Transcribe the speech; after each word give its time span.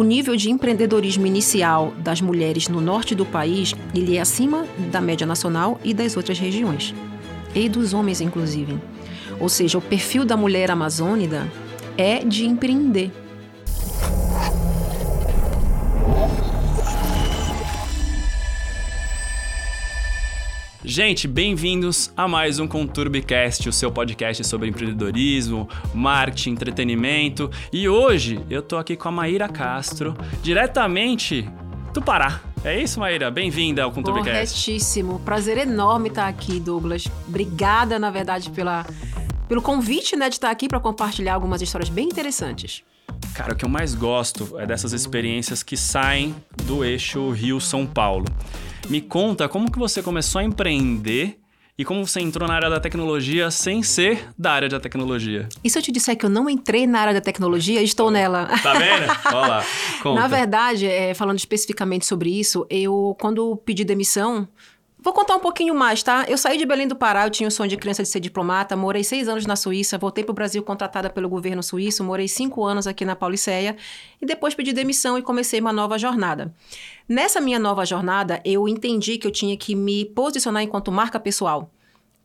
o 0.00 0.02
nível 0.02 0.34
de 0.34 0.50
empreendedorismo 0.50 1.26
inicial 1.26 1.92
das 1.98 2.22
mulheres 2.22 2.68
no 2.68 2.80
norte 2.80 3.14
do 3.14 3.26
país, 3.26 3.74
ele 3.94 4.16
é 4.16 4.20
acima 4.22 4.64
da 4.90 4.98
média 4.98 5.26
nacional 5.26 5.78
e 5.84 5.92
das 5.92 6.16
outras 6.16 6.38
regiões. 6.38 6.94
E 7.54 7.68
dos 7.68 7.92
homens, 7.92 8.22
inclusive. 8.22 8.78
Ou 9.38 9.46
seja, 9.46 9.76
o 9.76 9.82
perfil 9.82 10.24
da 10.24 10.38
mulher 10.38 10.70
amazônida 10.70 11.46
é 11.98 12.24
de 12.24 12.46
empreender. 12.46 13.10
Gente, 20.90 21.28
bem-vindos 21.28 22.10
a 22.16 22.26
mais 22.26 22.58
um 22.58 22.66
Conturbicast, 22.66 23.68
o 23.68 23.72
seu 23.72 23.92
podcast 23.92 24.42
sobre 24.42 24.66
empreendedorismo, 24.66 25.68
marketing, 25.94 26.50
entretenimento. 26.50 27.48
E 27.72 27.88
hoje 27.88 28.44
eu 28.50 28.60
tô 28.60 28.76
aqui 28.76 28.96
com 28.96 29.06
a 29.06 29.12
Maíra 29.12 29.48
Castro, 29.48 30.16
diretamente 30.42 31.48
do 31.94 32.02
Pará. 32.02 32.40
É 32.64 32.76
isso, 32.82 32.98
Maíra? 32.98 33.30
Bem-vinda 33.30 33.84
ao 33.84 33.92
Conturbicast. 33.92 34.32
Corretíssimo. 34.32 35.20
Prazer 35.20 35.58
enorme 35.58 36.08
estar 36.08 36.26
aqui, 36.26 36.58
Douglas. 36.58 37.06
Obrigada, 37.28 37.96
na 37.96 38.10
verdade, 38.10 38.50
pela, 38.50 38.84
pelo 39.46 39.62
convite 39.62 40.16
né, 40.16 40.28
de 40.28 40.34
estar 40.34 40.50
aqui 40.50 40.66
para 40.66 40.80
compartilhar 40.80 41.34
algumas 41.34 41.62
histórias 41.62 41.88
bem 41.88 42.06
interessantes. 42.06 42.82
Cara, 43.32 43.52
o 43.52 43.56
que 43.56 43.64
eu 43.64 43.68
mais 43.68 43.94
gosto 43.94 44.58
é 44.58 44.66
dessas 44.66 44.92
experiências 44.92 45.62
que 45.62 45.76
saem 45.76 46.34
do 46.64 46.84
eixo 46.84 47.30
Rio-São 47.30 47.86
Paulo. 47.86 48.24
Me 48.88 49.00
conta 49.00 49.48
como 49.48 49.70
que 49.70 49.78
você 49.78 50.02
começou 50.02 50.40
a 50.40 50.44
empreender 50.44 51.38
e 51.80 51.84
como 51.84 52.06
você 52.06 52.20
entrou 52.20 52.46
na 52.46 52.54
área 52.54 52.68
da 52.68 52.78
tecnologia 52.78 53.50
sem 53.50 53.82
ser 53.82 54.28
da 54.38 54.52
área 54.52 54.68
da 54.68 54.78
tecnologia. 54.78 55.48
E 55.64 55.70
se 55.70 55.78
eu 55.78 55.82
te 55.82 55.90
disser 55.90 56.14
que 56.16 56.26
eu 56.26 56.30
não 56.30 56.50
entrei 56.50 56.86
na 56.86 57.00
área 57.00 57.14
da 57.14 57.22
tecnologia, 57.22 57.82
estou 57.82 58.10
nela. 58.10 58.50
Tá 58.62 58.74
vendo? 58.74 59.10
Olha 59.34 59.46
lá, 59.46 59.64
conta. 60.02 60.20
Na 60.20 60.28
verdade, 60.28 60.86
é, 60.86 61.14
falando 61.14 61.38
especificamente 61.38 62.04
sobre 62.04 62.38
isso, 62.38 62.66
eu, 62.68 63.16
quando 63.18 63.56
pedi 63.64 63.82
demissão, 63.82 64.46
Vou 65.02 65.14
contar 65.14 65.34
um 65.34 65.40
pouquinho 65.40 65.74
mais, 65.74 66.02
tá? 66.02 66.26
Eu 66.28 66.36
saí 66.36 66.58
de 66.58 66.66
Belém 66.66 66.86
do 66.86 66.94
Pará, 66.94 67.26
eu 67.26 67.30
tinha 67.30 67.48
o 67.48 67.50
sonho 67.50 67.70
de 67.70 67.76
criança 67.78 68.02
de 68.02 68.08
ser 68.08 68.20
diplomata, 68.20 68.76
morei 68.76 69.02
seis 69.02 69.28
anos 69.28 69.46
na 69.46 69.56
Suíça, 69.56 69.96
voltei 69.96 70.22
para 70.22 70.32
o 70.32 70.34
Brasil 70.34 70.62
contratada 70.62 71.08
pelo 71.08 71.26
governo 71.26 71.62
suíço, 71.62 72.04
morei 72.04 72.28
cinco 72.28 72.62
anos 72.64 72.86
aqui 72.86 73.02
na 73.04 73.16
Pauliceia 73.16 73.76
e 74.20 74.26
depois 74.26 74.54
pedi 74.54 74.74
demissão 74.74 75.16
e 75.16 75.22
comecei 75.22 75.58
uma 75.58 75.72
nova 75.72 75.98
jornada. 75.98 76.54
Nessa 77.08 77.40
minha 77.40 77.58
nova 77.58 77.86
jornada, 77.86 78.42
eu 78.44 78.68
entendi 78.68 79.16
que 79.16 79.26
eu 79.26 79.30
tinha 79.30 79.56
que 79.56 79.74
me 79.74 80.04
posicionar 80.04 80.62
enquanto 80.62 80.92
marca 80.92 81.18
pessoal, 81.18 81.70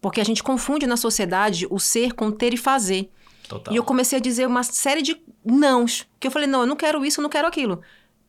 porque 0.02 0.20
a 0.20 0.26
gente 0.26 0.44
confunde 0.44 0.86
na 0.86 0.98
sociedade 0.98 1.66
o 1.70 1.80
ser 1.80 2.14
com 2.14 2.30
ter 2.30 2.54
e 2.54 2.58
fazer. 2.58 3.10
Total. 3.48 3.74
E 3.74 3.78
eu 3.78 3.84
comecei 3.84 4.18
a 4.20 4.22
dizer 4.22 4.48
uma 4.48 4.64
série 4.64 5.02
de 5.02 5.16
nãos, 5.46 6.06
que 6.20 6.28
eu 6.28 6.32
falei, 6.32 6.48
não, 6.48 6.62
eu 6.62 6.68
não 6.68 6.76
quero 6.76 7.06
isso, 7.06 7.22
eu 7.22 7.24
não 7.24 7.30
quero 7.30 7.48
aquilo 7.48 7.82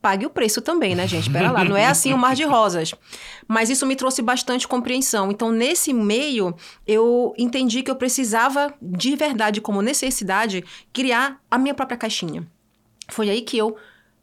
pague 0.07 0.25
o 0.25 0.29
preço 0.29 0.61
também, 0.61 0.95
né, 0.95 1.05
gente? 1.05 1.23
Espera 1.23 1.51
lá, 1.51 1.65
não 1.65 1.75
é 1.75 1.85
assim 1.85 2.13
o 2.13 2.17
mar 2.17 2.33
de 2.33 2.45
rosas. 2.45 2.95
Mas 3.45 3.69
isso 3.69 3.85
me 3.85 3.93
trouxe 3.93 4.21
bastante 4.21 4.65
compreensão. 4.65 5.29
Então, 5.29 5.51
nesse 5.51 5.91
meio, 5.91 6.55
eu 6.87 7.33
entendi 7.37 7.83
que 7.83 7.91
eu 7.91 7.95
precisava, 7.97 8.73
de 8.81 9.17
verdade, 9.17 9.59
como 9.59 9.81
necessidade, 9.81 10.63
criar 10.93 11.41
a 11.51 11.57
minha 11.57 11.73
própria 11.73 11.97
caixinha. 11.97 12.47
Foi 13.09 13.29
aí 13.29 13.41
que 13.41 13.57
eu 13.57 13.75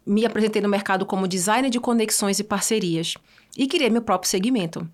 me 0.06 0.24
apresentei 0.24 0.62
no 0.62 0.70
mercado 0.70 1.04
como 1.04 1.28
designer 1.28 1.68
de 1.68 1.78
conexões 1.78 2.38
e 2.38 2.44
parcerias 2.44 3.12
e 3.54 3.66
criei 3.66 3.90
meu 3.90 4.00
próprio 4.00 4.30
segmento. 4.30 4.88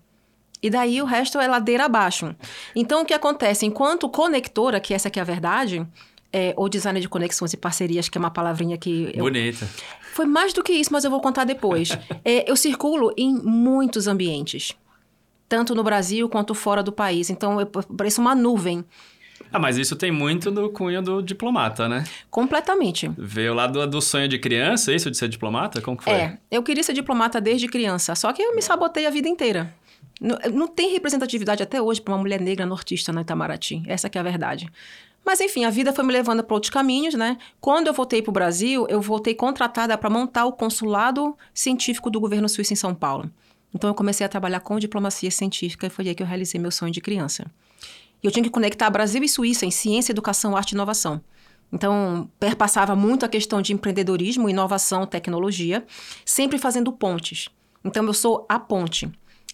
E 0.61 0.69
daí 0.69 1.01
o 1.01 1.05
resto 1.05 1.39
é 1.39 1.47
ladeira 1.47 1.85
abaixo. 1.85 2.35
Então, 2.75 3.01
o 3.01 3.05
que 3.05 3.13
acontece? 3.13 3.65
Enquanto 3.65 4.09
conectora, 4.09 4.81
que 4.81 4.93
essa 4.93 5.09
que 5.09 5.19
é 5.19 5.21
a 5.21 5.25
verdade, 5.25 5.87
é, 6.33 6.53
ou 6.55 6.69
designer 6.69 7.01
de 7.01 7.09
conexões 7.09 7.53
e 7.53 7.57
parcerias, 7.57 8.07
que 8.07 8.17
é 8.17 8.19
uma 8.19 8.31
palavrinha 8.31 8.77
que. 8.77 9.11
Eu... 9.13 9.23
Bonita. 9.23 9.67
Foi 10.13 10.25
mais 10.25 10.53
do 10.53 10.63
que 10.63 10.73
isso, 10.73 10.91
mas 10.91 11.03
eu 11.03 11.11
vou 11.11 11.21
contar 11.21 11.43
depois. 11.43 11.89
é, 12.23 12.49
eu 12.49 12.55
circulo 12.55 13.13
em 13.17 13.33
muitos 13.33 14.07
ambientes, 14.07 14.73
tanto 15.47 15.75
no 15.75 15.83
Brasil 15.83 16.27
quanto 16.29 16.53
fora 16.53 16.81
do 16.81 16.91
país. 16.91 17.29
Então, 17.29 17.59
eu 17.59 17.65
pareço 17.67 18.21
uma 18.21 18.35
nuvem. 18.35 18.85
Ah, 19.51 19.59
mas 19.59 19.77
isso 19.77 19.95
tem 19.95 20.11
muito 20.11 20.51
do 20.51 20.69
cunho 20.69 21.01
do 21.01 21.21
diplomata, 21.21 21.89
né? 21.89 22.05
Completamente. 22.29 23.11
Veio 23.17 23.53
lá 23.53 23.67
do, 23.67 23.85
do 23.87 24.01
sonho 24.01 24.27
de 24.27 24.39
criança, 24.39 24.93
isso 24.93 25.11
de 25.11 25.17
ser 25.17 25.27
diplomata? 25.27 25.81
Como 25.81 25.97
que 25.97 26.03
foi? 26.03 26.13
É, 26.13 26.37
eu 26.49 26.63
queria 26.63 26.83
ser 26.83 26.93
diplomata 26.93 27.41
desde 27.41 27.67
criança, 27.67 28.15
só 28.15 28.31
que 28.31 28.41
eu 28.41 28.55
me 28.55 28.61
sabotei 28.61 29.05
a 29.05 29.09
vida 29.09 29.27
inteira. 29.27 29.73
Não, 30.21 30.37
não 30.53 30.67
tem 30.67 30.91
representatividade 30.91 31.63
até 31.63 31.81
hoje 31.81 31.99
para 31.99 32.13
uma 32.13 32.19
mulher 32.19 32.39
negra 32.39 32.65
nortista 32.65 33.11
na 33.11 33.21
Itamaraty. 33.21 33.81
Essa 33.87 34.07
que 34.07 34.17
é 34.17 34.21
a 34.21 34.23
verdade. 34.23 34.69
Mas 35.25 35.39
enfim, 35.39 35.65
a 35.65 35.69
vida 35.69 35.93
foi 35.93 36.03
me 36.03 36.11
levando 36.11 36.43
para 36.43 36.53
outros 36.53 36.69
caminhos, 36.69 37.13
né? 37.13 37.37
Quando 37.59 37.87
eu 37.87 37.93
voltei 37.93 38.21
para 38.21 38.29
o 38.29 38.33
Brasil, 38.33 38.87
eu 38.89 38.99
voltei 38.99 39.35
contratada 39.35 39.97
para 39.97 40.09
montar 40.09 40.45
o 40.45 40.51
consulado 40.51 41.37
científico 41.53 42.09
do 42.09 42.19
governo 42.19 42.49
suíço 42.49 42.73
em 42.73 42.75
São 42.75 42.93
Paulo. 42.93 43.29
Então 43.73 43.89
eu 43.89 43.93
comecei 43.93 44.25
a 44.25 44.29
trabalhar 44.29 44.59
com 44.59 44.79
diplomacia 44.79 45.31
científica 45.31 45.87
e 45.87 45.89
foi 45.89 46.07
aí 46.07 46.15
que 46.15 46.23
eu 46.23 46.27
realizei 46.27 46.59
meu 46.59 46.71
sonho 46.71 46.91
de 46.91 46.99
criança. 46.99 47.45
E 48.21 48.27
eu 48.27 48.31
tinha 48.31 48.43
que 48.43 48.49
conectar 48.49 48.89
Brasil 48.89 49.23
e 49.23 49.29
Suíça 49.29 49.65
em 49.65 49.71
ciência, 49.71 50.11
educação, 50.11 50.55
arte 50.55 50.71
e 50.71 50.75
inovação. 50.75 51.21
Então, 51.73 52.29
perpassava 52.39 52.95
muito 52.95 53.25
a 53.25 53.29
questão 53.29 53.61
de 53.61 53.73
empreendedorismo, 53.73 54.49
inovação, 54.49 55.07
tecnologia, 55.07 55.85
sempre 56.25 56.57
fazendo 56.57 56.91
pontes. 56.91 57.47
Então, 57.83 58.05
eu 58.05 58.13
sou 58.13 58.45
a 58.49 58.59
ponte. 58.59 59.09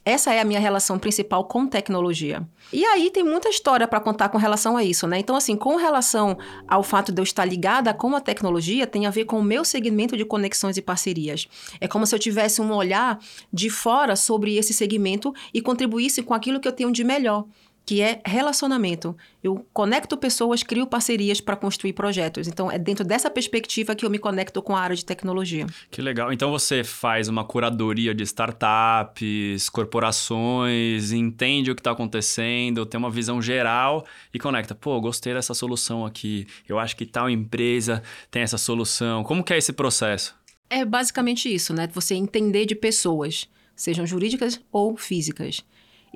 Essa 0.07 0.34
é 0.34 0.40
a 0.40 0.45
minha 0.45 0.59
relação 0.62 0.97
principal 0.97 1.44
com 1.44 1.68
tecnologia. 1.68 2.47
E 2.72 2.85
aí 2.85 3.12
tem 3.12 3.25
muita 3.25 3.50
história 3.50 3.85
para 3.85 4.00
contar 4.00 4.29
com 4.29 4.38
relação 4.38 4.78
a 4.78 4.81
isso, 4.81 5.06
né? 5.06 5.19
Então, 5.19 5.35
assim, 5.35 5.57
com 5.57 5.75
relação 5.75 6.38
ao 6.66 6.81
fato 6.81 7.12
de 7.12 7.19
eu 7.19 7.23
estar 7.23 7.44
ligada 7.44 7.94
com 7.94 8.16
a 8.16 8.22
tecnologia, 8.22 8.88
tem 8.88 9.06
a 9.06 9.09
ver 9.09 9.25
com 9.25 9.38
o 9.38 9.44
meu 9.44 9.66
segmento 9.66 10.16
de 10.16 10.23
conexões 10.23 10.78
e 10.78 10.81
parcerias. 10.81 11.46
É 11.81 11.90
como 11.90 12.07
se 12.07 12.16
eu 12.16 12.19
tivesse 12.19 12.62
um 12.62 12.72
olhar 12.72 13.19
de 13.51 13.69
fora 13.69 14.16
sobre 14.16 14.56
esse 14.56 14.73
segmento 14.73 15.34
e 15.53 15.59
contribuísse 15.59 16.23
com 16.23 16.34
aquilo 16.34 16.62
que 16.62 16.69
eu 16.69 16.72
tenho 16.72 16.90
de 16.90 17.03
melhor 17.03 17.44
que 17.87 18.01
é 18.01 18.19
relacionamento. 18.25 19.15
Eu 19.41 19.65
conecto 19.71 20.17
pessoas, 20.17 20.61
crio 20.61 20.85
parcerias 20.85 21.39
para 21.39 21.55
construir 21.55 21.93
projetos. 21.93 22.45
Então, 22.45 22.69
é 22.69 22.77
dentro 22.77 23.05
dessa 23.05 23.29
perspectiva 23.29 23.95
que 23.95 24.05
eu 24.05 24.09
me 24.09 24.19
conecto 24.19 24.61
com 24.61 24.75
a 24.75 24.81
área 24.81 24.93
de 24.93 25.05
tecnologia. 25.05 25.65
Que 25.89 26.01
legal. 26.01 26.33
Então, 26.33 26.51
você 26.51 26.83
faz 26.83 27.29
uma 27.29 27.45
curadoria 27.45 28.13
de 28.13 28.23
startups, 28.25 29.69
corporações, 29.69 31.13
entende 31.13 31.71
o 31.71 31.75
que 31.75 31.79
está 31.79 31.91
acontecendo, 31.91 32.85
tem 32.85 32.97
uma 32.97 33.09
visão 33.09 33.41
geral 33.41 34.05
e 34.33 34.37
conecta. 34.37 34.75
Pô, 34.75 34.99
gostei 34.99 35.33
dessa 35.33 35.53
solução 35.53 36.05
aqui. 36.05 36.45
Eu 36.67 36.77
acho 36.77 36.93
que 36.93 37.05
tal 37.05 37.29
empresa 37.29 38.03
tem 38.29 38.41
essa 38.41 38.57
solução. 38.57 39.23
Como 39.23 39.41
que 39.41 39.53
é 39.53 39.57
esse 39.57 39.71
processo? 39.71 40.35
É 40.69 40.83
basicamente 40.83 41.47
isso, 41.47 41.73
né? 41.73 41.87
Você 41.93 42.15
entender 42.15 42.65
de 42.65 42.75
pessoas, 42.75 43.47
sejam 43.73 44.05
jurídicas 44.05 44.59
ou 44.73 44.97
físicas. 44.97 45.63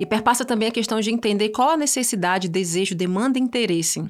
E 0.02 0.06
perpassa 0.06 0.44
também 0.44 0.66
a 0.66 0.72
questão 0.72 0.98
de 0.98 1.12
entender 1.12 1.50
qual 1.50 1.70
a 1.70 1.76
necessidade, 1.76 2.48
desejo, 2.48 2.92
demanda 2.92 3.38
e 3.38 3.40
interesse. 3.40 4.04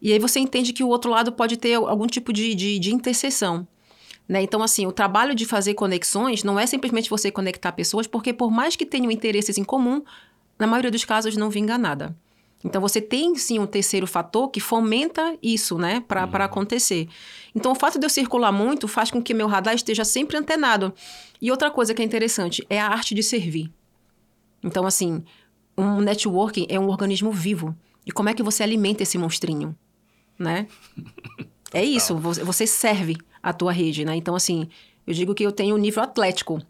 E 0.00 0.10
aí 0.10 0.18
você 0.18 0.40
entende 0.40 0.72
que 0.72 0.82
o 0.82 0.88
outro 0.88 1.10
lado 1.10 1.30
pode 1.30 1.58
ter 1.58 1.74
algum 1.74 2.06
tipo 2.06 2.32
de, 2.32 2.54
de, 2.54 2.78
de 2.78 2.94
interseção. 2.94 3.68
Né? 4.26 4.40
Então, 4.40 4.62
assim, 4.62 4.86
o 4.86 4.90
trabalho 4.90 5.34
de 5.34 5.44
fazer 5.44 5.74
conexões 5.74 6.42
não 6.42 6.58
é 6.58 6.64
simplesmente 6.64 7.10
você 7.10 7.30
conectar 7.30 7.72
pessoas, 7.72 8.06
porque 8.06 8.32
por 8.32 8.50
mais 8.50 8.74
que 8.74 8.86
tenham 8.86 9.10
interesses 9.10 9.58
em 9.58 9.64
comum, 9.64 10.02
na 10.58 10.66
maioria 10.66 10.90
dos 10.90 11.04
casos 11.04 11.36
não 11.36 11.50
vinga 11.50 11.76
nada. 11.76 12.16
Então, 12.64 12.80
você 12.80 12.98
tem 12.98 13.36
sim 13.36 13.58
um 13.58 13.66
terceiro 13.66 14.06
fator 14.06 14.48
que 14.48 14.60
fomenta 14.60 15.36
isso, 15.42 15.76
né, 15.76 16.02
para 16.08 16.24
uhum. 16.24 16.42
acontecer. 16.42 17.06
Então, 17.54 17.72
o 17.72 17.74
fato 17.74 17.98
de 17.98 18.06
eu 18.06 18.10
circular 18.10 18.50
muito 18.50 18.88
faz 18.88 19.10
com 19.10 19.22
que 19.22 19.34
meu 19.34 19.46
radar 19.46 19.74
esteja 19.74 20.06
sempre 20.06 20.38
antenado. 20.38 20.94
E 21.38 21.50
outra 21.50 21.70
coisa 21.70 21.92
que 21.92 22.00
é 22.00 22.04
interessante 22.06 22.66
é 22.70 22.80
a 22.80 22.88
arte 22.88 23.14
de 23.14 23.22
servir. 23.22 23.70
Então, 24.62 24.86
assim, 24.86 25.22
um 25.76 26.00
networking 26.00 26.66
é 26.68 26.78
um 26.78 26.88
organismo 26.88 27.30
vivo. 27.30 27.76
E 28.04 28.10
como 28.10 28.28
é 28.28 28.34
que 28.34 28.42
você 28.42 28.62
alimenta 28.62 29.02
esse 29.02 29.18
monstrinho, 29.18 29.76
né? 30.38 30.66
É 31.70 31.84
isso, 31.84 32.16
você 32.16 32.66
serve 32.66 33.18
a 33.42 33.52
tua 33.52 33.70
rede, 33.70 34.02
né? 34.02 34.16
Então, 34.16 34.34
assim, 34.34 34.70
eu 35.06 35.12
digo 35.12 35.34
que 35.34 35.44
eu 35.44 35.52
tenho 35.52 35.74
um 35.74 35.78
nível 35.78 36.02
atlético 36.02 36.62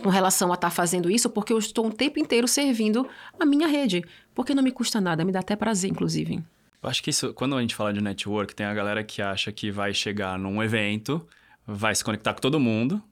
com 0.00 0.08
relação 0.08 0.52
a 0.52 0.54
estar 0.54 0.68
tá 0.68 0.74
fazendo 0.74 1.10
isso, 1.10 1.28
porque 1.28 1.52
eu 1.52 1.58
estou 1.58 1.84
um 1.84 1.90
tempo 1.90 2.20
inteiro 2.20 2.46
servindo 2.46 3.04
a 3.36 3.44
minha 3.44 3.66
rede. 3.66 4.04
Porque 4.34 4.54
não 4.54 4.62
me 4.62 4.70
custa 4.70 5.00
nada, 5.00 5.24
me 5.24 5.32
dá 5.32 5.40
até 5.40 5.56
prazer, 5.56 5.90
inclusive. 5.90 6.36
Eu 6.80 6.88
acho 6.88 7.02
que 7.02 7.10
isso, 7.10 7.34
quando 7.34 7.56
a 7.56 7.60
gente 7.60 7.74
fala 7.74 7.92
de 7.92 8.00
network, 8.00 8.54
tem 8.54 8.64
a 8.64 8.72
galera 8.72 9.02
que 9.02 9.20
acha 9.20 9.50
que 9.50 9.72
vai 9.72 9.92
chegar 9.92 10.38
num 10.38 10.62
evento, 10.62 11.26
vai 11.66 11.92
se 11.92 12.04
conectar 12.04 12.32
com 12.32 12.40
todo 12.40 12.60
mundo 12.60 13.02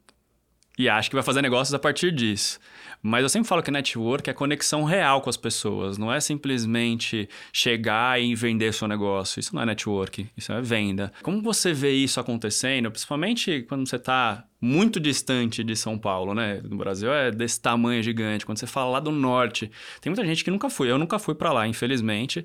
e 0.78 0.88
acha 0.88 1.08
que 1.08 1.14
vai 1.14 1.22
fazer 1.22 1.42
negócios 1.42 1.74
a 1.74 1.78
partir 1.78 2.12
disso. 2.12 2.58
Mas 3.02 3.22
eu 3.22 3.28
sempre 3.28 3.48
falo 3.48 3.62
que 3.62 3.70
network 3.70 4.28
é 4.28 4.32
conexão 4.32 4.84
real 4.84 5.20
com 5.20 5.30
as 5.30 5.36
pessoas, 5.36 5.96
não 5.96 6.12
é 6.12 6.18
simplesmente 6.18 7.28
chegar 7.52 8.20
e 8.20 8.34
vender 8.34 8.72
seu 8.72 8.88
negócio. 8.88 9.38
Isso 9.38 9.54
não 9.54 9.62
é 9.62 9.66
network, 9.66 10.28
isso 10.36 10.52
é 10.52 10.60
venda. 10.60 11.12
Como 11.22 11.40
você 11.42 11.72
vê 11.72 11.92
isso 11.92 12.18
acontecendo, 12.18 12.90
principalmente 12.90 13.64
quando 13.68 13.88
você 13.88 13.96
está 13.96 14.44
muito 14.60 14.98
distante 14.98 15.62
de 15.62 15.76
São 15.76 15.98
Paulo, 15.98 16.34
né? 16.34 16.60
No 16.64 16.76
Brasil 16.76 17.12
é 17.12 17.30
desse 17.30 17.60
tamanho 17.60 18.02
gigante. 18.02 18.44
Quando 18.44 18.58
você 18.58 18.66
fala 18.66 18.92
lá 18.92 19.00
do 19.00 19.12
norte, 19.12 19.70
tem 20.00 20.10
muita 20.10 20.26
gente 20.26 20.42
que 20.42 20.50
nunca 20.50 20.68
foi. 20.68 20.90
Eu 20.90 20.98
nunca 20.98 21.18
fui 21.18 21.34
para 21.34 21.52
lá, 21.52 21.66
infelizmente. 21.66 22.44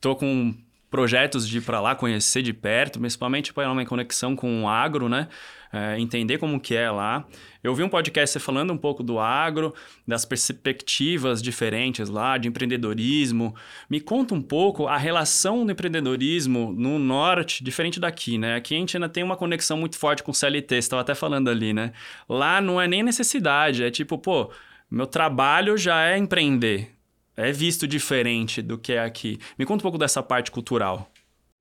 Tô 0.00 0.16
com 0.16 0.54
projetos 0.90 1.48
de 1.48 1.56
ir 1.56 1.62
para 1.62 1.80
lá, 1.80 1.94
conhecer 1.94 2.42
de 2.42 2.52
perto, 2.52 3.00
principalmente 3.00 3.50
para 3.50 3.72
uma 3.72 3.86
conexão 3.86 4.36
com 4.36 4.64
o 4.64 4.68
agro, 4.68 5.08
né? 5.08 5.26
É, 5.72 5.98
entender 5.98 6.36
como 6.36 6.60
que 6.60 6.74
é 6.76 6.90
lá. 6.90 7.26
Eu 7.64 7.74
vi 7.74 7.82
um 7.82 7.88
podcast 7.88 8.38
falando 8.38 8.74
um 8.74 8.76
pouco 8.76 9.02
do 9.02 9.18
agro, 9.18 9.74
das 10.06 10.24
perspectivas 10.26 11.40
diferentes 11.40 12.10
lá, 12.10 12.36
de 12.36 12.48
empreendedorismo. 12.48 13.54
Me 13.88 13.98
conta 13.98 14.34
um 14.34 14.42
pouco 14.42 14.86
a 14.86 14.98
relação 14.98 15.64
do 15.64 15.72
empreendedorismo 15.72 16.74
no 16.76 16.98
norte, 16.98 17.64
diferente 17.64 17.98
daqui, 17.98 18.36
né? 18.36 18.56
Aqui 18.56 18.74
a 18.74 18.78
gente 18.78 18.96
ainda 18.96 19.08
tem 19.08 19.24
uma 19.24 19.36
conexão 19.36 19.78
muito 19.78 19.96
forte 19.96 20.22
com 20.22 20.30
o 20.30 20.34
CLT, 20.34 20.74
você 20.74 20.78
estava 20.78 21.00
até 21.00 21.14
falando 21.14 21.48
ali, 21.48 21.72
né? 21.72 21.92
Lá 22.28 22.60
não 22.60 22.78
é 22.78 22.86
nem 22.86 23.02
necessidade, 23.02 23.82
é 23.82 23.90
tipo, 23.90 24.18
pô, 24.18 24.50
meu 24.90 25.06
trabalho 25.06 25.78
já 25.78 26.04
é 26.04 26.18
empreender 26.18 26.92
é 27.36 27.50
visto 27.50 27.86
diferente 27.86 28.60
do 28.60 28.78
que 28.78 28.92
é 28.92 29.00
aqui. 29.00 29.38
Me 29.58 29.64
conta 29.64 29.82
um 29.82 29.82
pouco 29.82 29.98
dessa 29.98 30.22
parte 30.22 30.50
cultural. 30.50 31.11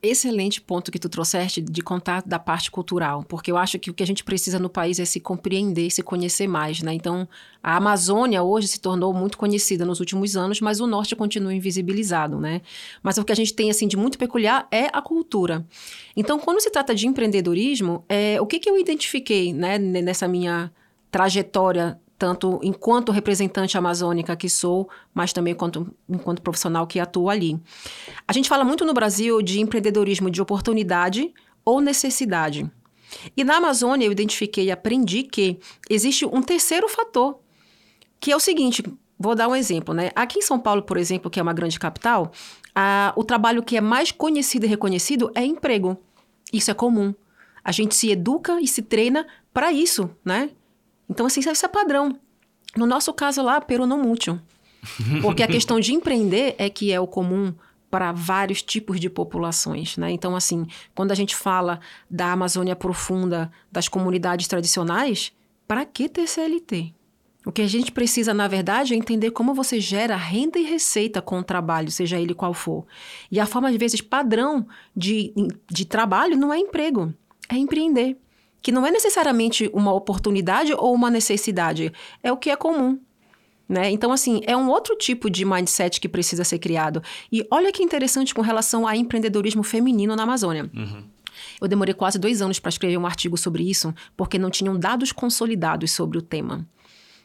Excelente 0.03 0.59
ponto 0.59 0.92
que 0.92 0.98
tu 0.98 1.07
trouxeste 1.07 1.62
de 1.62 1.80
contar 1.83 2.24
da 2.25 2.39
parte 2.39 2.71
cultural, 2.71 3.24
porque 3.24 3.51
eu 3.51 3.57
acho 3.57 3.77
que 3.77 3.92
o 3.92 3.94
que 3.94 4.01
a 4.01 4.07
gente 4.07 4.24
precisa 4.24 4.57
no 4.57 4.68
país 4.68 4.98
é 4.98 5.06
se 5.06 5.19
compreender, 5.19 5.92
se 5.92 6.01
conhecer 6.01 6.48
mais, 6.48 6.81
né? 6.81 6.92
Então, 6.92 7.30
a 7.62 7.77
Amazônia 7.77 8.42
hoje 8.42 8.68
se 8.68 8.80
tornou 8.80 9.13
muito 9.13 9.38
conhecida 9.38 9.86
nos 9.86 10.00
últimos 10.00 10.36
anos, 10.36 10.59
mas 10.59 10.80
o 10.80 10.88
norte 10.88 11.15
continua 11.15 11.53
invisibilizado, 11.53 12.39
né? 12.39 12.63
Mas 13.03 13.19
o 13.19 13.24
que 13.24 13.31
a 13.31 13.36
gente 13.36 13.53
tem 13.53 13.69
assim 13.69 13.88
de 13.88 13.95
muito 13.95 14.18
peculiar 14.18 14.68
é 14.71 14.88
a 14.92 15.03
cultura. 15.03 15.63
Então, 16.18 16.39
quando 16.39 16.59
se 16.62 16.71
trata 16.71 16.95
de 16.95 17.06
empreendedorismo, 17.06 18.04
é, 18.09 18.42
o 18.42 18.47
que, 18.47 18.57
que 18.57 18.68
eu 18.68 18.80
identifiquei, 18.80 19.54
né, 19.54 19.77
nessa 19.77 20.27
minha 20.27 20.71
trajetória 21.12 22.00
tanto 22.21 22.59
enquanto 22.62 23.12
representante 23.12 23.79
amazônica 23.79 24.35
que 24.35 24.47
sou, 24.47 24.88
mas 25.12 25.33
também 25.33 25.53
enquanto, 25.53 25.91
enquanto 26.07 26.39
profissional 26.44 26.85
que 26.85 27.00
atuo 27.00 27.31
ali. 27.31 27.59
A 28.27 28.31
gente 28.31 28.47
fala 28.47 28.63
muito 28.63 28.85
no 28.85 28.94
Brasil 28.94 29.41
de 29.41 29.59
empreendedorismo 29.59 30.29
de 30.29 30.39
oportunidade 30.39 31.33
ou 31.65 31.81
necessidade. 31.81 32.69
E 33.35 33.44
na 33.44 33.57
Amazônia 33.57 34.06
eu 34.06 34.12
identifiquei 34.12 34.65
e 34.65 34.71
aprendi 34.71 35.23
que 35.23 35.57
existe 35.89 36.23
um 36.23 36.44
terceiro 36.44 36.88
fator, 36.88 37.39
que 38.19 38.31
é 38.31 38.35
o 38.35 38.39
seguinte, 38.39 38.83
vou 39.18 39.33
dar 39.33 39.47
um 39.47 39.56
exemplo, 39.56 39.91
né? 39.91 40.12
Aqui 40.15 40.38
em 40.38 40.44
São 40.44 40.59
Paulo, 40.59 40.83
por 40.83 40.97
exemplo, 40.97 41.31
que 41.31 41.39
é 41.39 41.44
uma 41.44 41.53
grande 41.53 41.79
capital, 41.79 42.31
a, 42.75 43.13
o 43.15 43.23
trabalho 43.23 43.63
que 43.63 43.75
é 43.75 43.81
mais 43.81 44.12
conhecido 44.12 44.68
e 44.68 44.69
reconhecido 44.69 45.31
é 45.33 45.44
emprego. 45.44 45.97
Isso 46.53 46.69
é 46.69 46.75
comum. 46.75 47.15
A 47.63 47.71
gente 47.71 47.95
se 47.95 48.12
educa 48.12 48.62
e 48.62 48.68
se 48.68 48.83
treina 48.83 49.25
para 49.51 49.73
isso, 49.73 50.07
né? 50.23 50.51
Então, 51.12 51.25
assim, 51.25 51.42
isso 51.42 51.66
é 51.66 51.69
padrão. 51.69 52.18
No 52.75 52.86
nosso 52.86 53.13
caso 53.13 53.44
lá, 53.44 53.60
Peru 53.60 53.86
não 53.86 54.02
mútil. 54.02 54.40
Porque 55.22 55.44
a 55.44 55.48
questão 55.48 55.78
de 55.78 55.94
empreender 55.94 56.56
é 56.58 56.69
que 56.69 56.92
é 56.92 57.00
o 57.00 57.06
comum 57.06 57.54
para 57.92 58.13
vários 58.13 58.62
tipos 58.62 58.98
de 58.98 59.10
populações, 59.10 59.98
né? 59.98 60.10
Então, 60.10 60.34
assim, 60.34 60.66
quando 60.96 61.12
a 61.12 61.16
gente 61.16 61.36
fala 61.36 61.81
da 62.10 62.31
Amazônia 62.31 62.74
profunda, 62.74 63.52
das 63.69 63.90
comunidades 63.90 64.48
tradicionais, 64.48 65.34
para 65.68 65.84
que 65.84 66.08
ter 66.08 66.25
CLT? 66.25 66.94
O 67.46 67.52
que 67.52 67.62
a 67.62 67.68
gente 67.68 67.92
precisa, 67.92 68.34
na 68.34 68.48
verdade, 68.48 68.94
é 68.94 68.98
entender 68.98 69.31
como 69.31 69.54
você 69.54 69.81
gera 69.81 70.16
renda 70.16 70.57
e 70.57 70.64
receita 70.64 71.22
com 71.22 71.40
o 71.40 71.44
trabalho, 71.44 71.92
seja 71.92 72.18
ele 72.18 72.34
qual 72.34 72.54
for. 72.54 72.86
E 73.30 73.38
a 73.38 73.46
forma, 73.46 73.68
às 73.68 73.75
vezes, 73.75 74.00
padrão 74.00 74.66
de, 74.96 75.34
de 75.69 75.84
trabalho 75.84 76.38
não 76.38 76.54
é 76.54 76.57
emprego, 76.57 77.14
é 77.50 77.57
empreender 77.57 78.16
que 78.62 78.72
não 78.72 78.86
é 78.86 78.92
necessariamente 78.92 79.69
uma 79.74 79.94
oportunidade 79.94 80.74
ou 80.74 80.94
uma 80.94 81.10
necessidade, 81.10 81.92
é 82.22 82.31
o 82.31 82.38
que 82.38 82.50
é 82.50 82.56
comum. 82.56 83.00
Né? 83.68 83.90
Então, 83.90 84.12
assim, 84.12 84.42
é 84.46 84.56
um 84.56 84.69
outro 84.69 84.98
tipo 84.98 85.30
de 85.30 85.46
mindset 85.46 86.02
que 86.02 86.10
precisa 86.10 86.44
ser 86.44 86.60
criado. 86.60 87.02
E 87.31 87.48
olha 87.50 87.72
que 87.72 87.81
interessante 87.81 88.36
com 88.36 88.42
relação 88.42 88.86
a 88.86 88.98
empreendedorismo 88.98 89.63
feminino 89.63 90.16
na 90.16 90.24
Amazônia. 90.24 90.69
Uhum. 90.75 91.04
Eu 91.60 91.68
demorei 91.68 91.94
quase 91.94 92.19
dois 92.19 92.42
anos 92.42 92.60
para 92.60 92.69
escrever 92.69 92.98
um 92.98 93.06
artigo 93.06 93.38
sobre 93.38 93.63
isso, 93.63 93.94
porque 94.18 94.38
não 94.38 94.50
tinham 94.50 94.78
dados 94.78 95.12
consolidados 95.12 95.92
sobre 95.92 96.18
o 96.18 96.22
tema. 96.22 96.68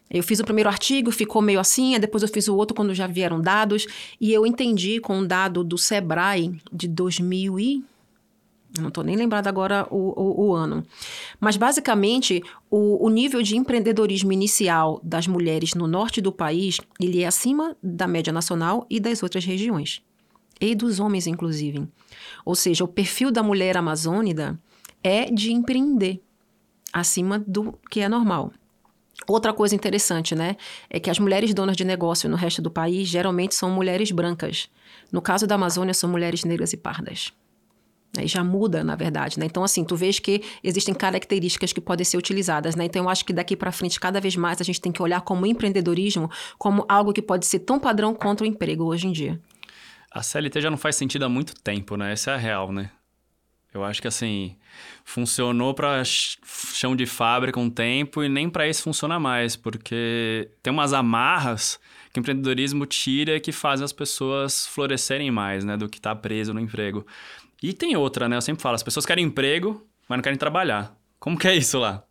Eu 0.09 0.23
fiz 0.23 0.39
o 0.39 0.44
primeiro 0.44 0.71
artigo, 0.71 1.11
ficou 1.11 1.43
meio 1.43 1.59
assim, 1.59 1.99
depois 1.99 2.23
eu 2.23 2.29
fiz 2.29 2.47
o 2.47 2.55
outro 2.55 2.77
quando 2.77 2.94
já 2.94 3.09
vieram 3.09 3.41
dados, 3.41 3.87
e 4.21 4.32
eu 4.32 4.47
entendi 4.47 5.00
com 5.00 5.19
um 5.19 5.27
dado 5.27 5.65
do 5.65 5.77
Sebrae 5.77 6.55
de 6.73 6.87
2000 6.87 7.59
e 7.59 7.85
não 8.78 8.88
estou 8.88 9.05
nem 9.05 9.17
lembrada 9.17 9.49
agora 9.49 9.87
o, 9.90 9.96
o, 9.96 10.46
o, 10.46 10.55
ano. 10.55 10.84
Mas, 11.40 11.56
basicamente, 11.56 12.43
o, 12.70 13.05
o, 13.06 13.08
nível 13.08 13.43
de 13.43 13.56
empreendedorismo 13.56 14.32
inicial 14.32 15.00
das 15.02 15.26
mulheres 15.26 15.75
no 15.75 15.87
norte 15.87 16.20
do 16.20 16.32
país, 16.32 16.78
ele 17.00 17.23
é 17.23 17.26
acima 17.26 17.76
da 17.82 18.06
média 18.06 18.32
nacional 18.32 18.87
e 18.90 19.00
das 19.00 19.23
outras 19.23 19.44
regiões. 19.44 20.02
E 20.61 20.75
dos 20.75 21.00
homens, 21.00 21.26
inclusive. 21.26 21.87
Ou 22.44 22.55
seja, 22.55 22.84
o 22.84 22.88
perfil 22.88 23.31
da 23.31 23.43
mulher 23.43 23.76
amazônida 23.76 24.58
é 25.02 25.26
de 25.31 25.52
empreender, 25.52 26.20
acima 26.93 27.38
do 27.46 27.79
que 27.90 28.00
é 28.00 28.08
normal. 28.08 28.52
Outra 29.26 29.52
coisa 29.52 29.75
interessante, 29.75 30.34
né, 30.34 30.56
é 30.90 31.00
que 31.00 31.11
as 31.11 31.19
mulheres 31.19 31.52
donas 31.52 31.76
de 31.76 31.84
negócio 31.84 32.29
no 32.29 32.37
resto 32.37 32.61
do 32.61 32.70
país 32.70 33.08
geralmente 33.08 33.55
são 33.55 33.70
mulheres 33.70 34.11
brancas. 34.11 34.69
No 35.11 35.22
caso 35.22 35.46
da 35.46 35.55
Amazônia, 35.55 35.94
são 35.94 36.11
mulheres 36.11 36.44
negras 36.44 36.72
e 36.72 36.76
pardas. 36.76 37.32
Né? 38.17 38.26
já 38.26 38.43
muda, 38.43 38.82
na 38.85 38.94
verdade, 38.94 39.38
né? 39.38 39.47
Então, 39.47 39.64
assim, 39.64 39.85
tu 39.85 39.97
vês 39.97 40.19
que 40.19 40.43
existem 40.62 40.94
características 40.94 41.73
que 41.73 41.81
podem 41.81 42.05
ser 42.05 42.17
utilizadas, 42.17 42.75
né? 42.75 42.85
Então, 42.85 43.05
eu 43.05 43.08
acho 43.08 43.25
que 43.25 43.32
daqui 43.32 43.56
para 43.56 43.73
frente, 43.73 43.99
cada 43.99 44.20
vez 44.20 44.37
mais, 44.37 44.61
a 44.61 44.64
gente 44.64 44.81
tem 44.81 44.93
que 44.93 45.03
olhar 45.03 45.20
como 45.20 45.47
empreendedorismo 45.47 46.31
como 46.58 46.85
algo 46.88 47.12
que 47.12 47.23
pode 47.23 47.47
ser 47.47 47.61
tão 47.61 47.79
padrão 47.79 48.14
quanto 48.14 48.43
o 48.43 48.47
emprego 48.47 48.85
hoje 48.85 49.06
em 49.06 49.12
dia. 49.12 49.41
A 50.11 50.23
CLT 50.23 50.61
já 50.61 50.70
não 50.70 50.79
faz 50.79 50.97
sentido 50.97 51.25
há 51.25 51.29
muito 51.29 51.55
tempo, 51.55 51.97
né? 51.97 52.12
Essa 52.12 52.31
é 52.31 52.35
a 52.35 52.38
real, 52.38 52.73
né? 52.73 52.91
Eu 53.76 53.85
acho 53.85 54.00
que, 54.00 54.08
assim, 54.08 54.56
funcionou 55.05 55.75
para 55.75 56.03
chão 56.05 56.97
de 56.97 57.05
fábrica 57.05 57.61
um 57.61 57.69
tempo 57.69 58.25
e 58.25 58.29
nem 58.29 58.49
para 58.49 58.67
isso 58.67 58.82
funciona 58.82 59.20
mais, 59.20 59.55
porque 59.55 60.50
tem 60.62 60.73
umas 60.73 60.94
amarras 60.94 61.79
que 62.11 62.19
o 62.19 62.20
empreendedorismo 62.20 62.87
tira 62.87 63.38
que 63.38 63.53
fazem 63.53 63.85
as 63.85 63.93
pessoas 63.93 64.67
florescerem 64.67 65.31
mais, 65.31 65.62
né? 65.62 65.76
Do 65.76 65.91
que 65.91 66.00
tá 66.00 66.14
preso 66.17 66.55
no 66.55 66.61
emprego. 66.61 67.06
E 67.67 67.73
tem 67.73 67.97
outra, 67.97 68.29
né? 68.29 68.37
Eu 68.37 68.41
sempre 68.41 68.63
falo, 68.63 68.77
as 68.77 68.83
pessoas 68.85 69.05
querem 69.05 69.25
emprego, 69.25 69.85
mas 70.09 70.17
não 70.17 70.23
querem 70.23 70.39
trabalhar. 70.39 70.97
Como 71.19 71.37
que 71.37 71.49
é 71.49 71.57
isso 71.57 71.81
lá? 71.81 72.05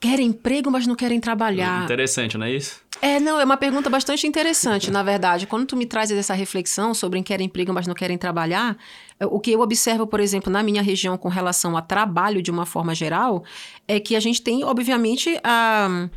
Querem 0.00 0.26
emprego, 0.26 0.72
mas 0.72 0.88
não 0.88 0.96
querem 0.96 1.20
trabalhar. 1.20 1.84
Interessante, 1.84 2.36
não 2.36 2.46
é 2.46 2.50
isso? 2.50 2.80
É, 3.00 3.20
não, 3.20 3.38
é 3.38 3.44
uma 3.44 3.56
pergunta 3.56 3.88
bastante 3.88 4.26
interessante, 4.26 4.90
na 4.90 5.04
verdade. 5.04 5.46
Quando 5.46 5.66
tu 5.66 5.76
me 5.76 5.86
trazes 5.86 6.18
essa 6.18 6.34
reflexão 6.34 6.94
sobre 6.94 7.22
querem 7.22 7.46
emprego, 7.46 7.72
mas 7.72 7.86
não 7.86 7.94
querem 7.94 8.18
trabalhar, 8.18 8.76
é, 9.20 9.26
o 9.26 9.38
que 9.38 9.52
eu 9.52 9.60
observo, 9.60 10.04
por 10.04 10.18
exemplo, 10.18 10.52
na 10.52 10.64
minha 10.64 10.82
região 10.82 11.16
com 11.16 11.28
relação 11.28 11.76
a 11.76 11.80
trabalho 11.80 12.42
de 12.42 12.50
uma 12.50 12.66
forma 12.66 12.92
geral, 12.92 13.44
é 13.86 14.00
que 14.00 14.16
a 14.16 14.20
gente 14.20 14.42
tem, 14.42 14.64
obviamente, 14.64 15.38
a 15.44 16.08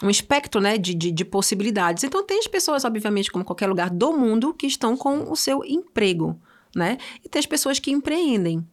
um 0.00 0.08
espectro 0.08 0.60
né, 0.60 0.78
de, 0.78 0.94
de, 0.94 1.10
de, 1.10 1.24
possibilidades. 1.24 2.04
Então, 2.04 2.24
tem 2.24 2.38
as 2.38 2.46
pessoas, 2.46 2.84
obviamente, 2.84 3.32
como 3.32 3.44
qualquer 3.44 3.66
lugar 3.66 3.90
do 3.90 4.12
mundo, 4.16 4.54
que 4.54 4.68
estão 4.68 4.96
com 4.96 5.28
o 5.28 5.34
seu 5.34 5.64
emprego 5.64 6.40
né? 6.74 6.98
E 7.24 7.28
tem 7.28 7.40
as 7.40 7.46
pessoas 7.46 7.78
que 7.78 7.90
empreendem. 7.90 8.66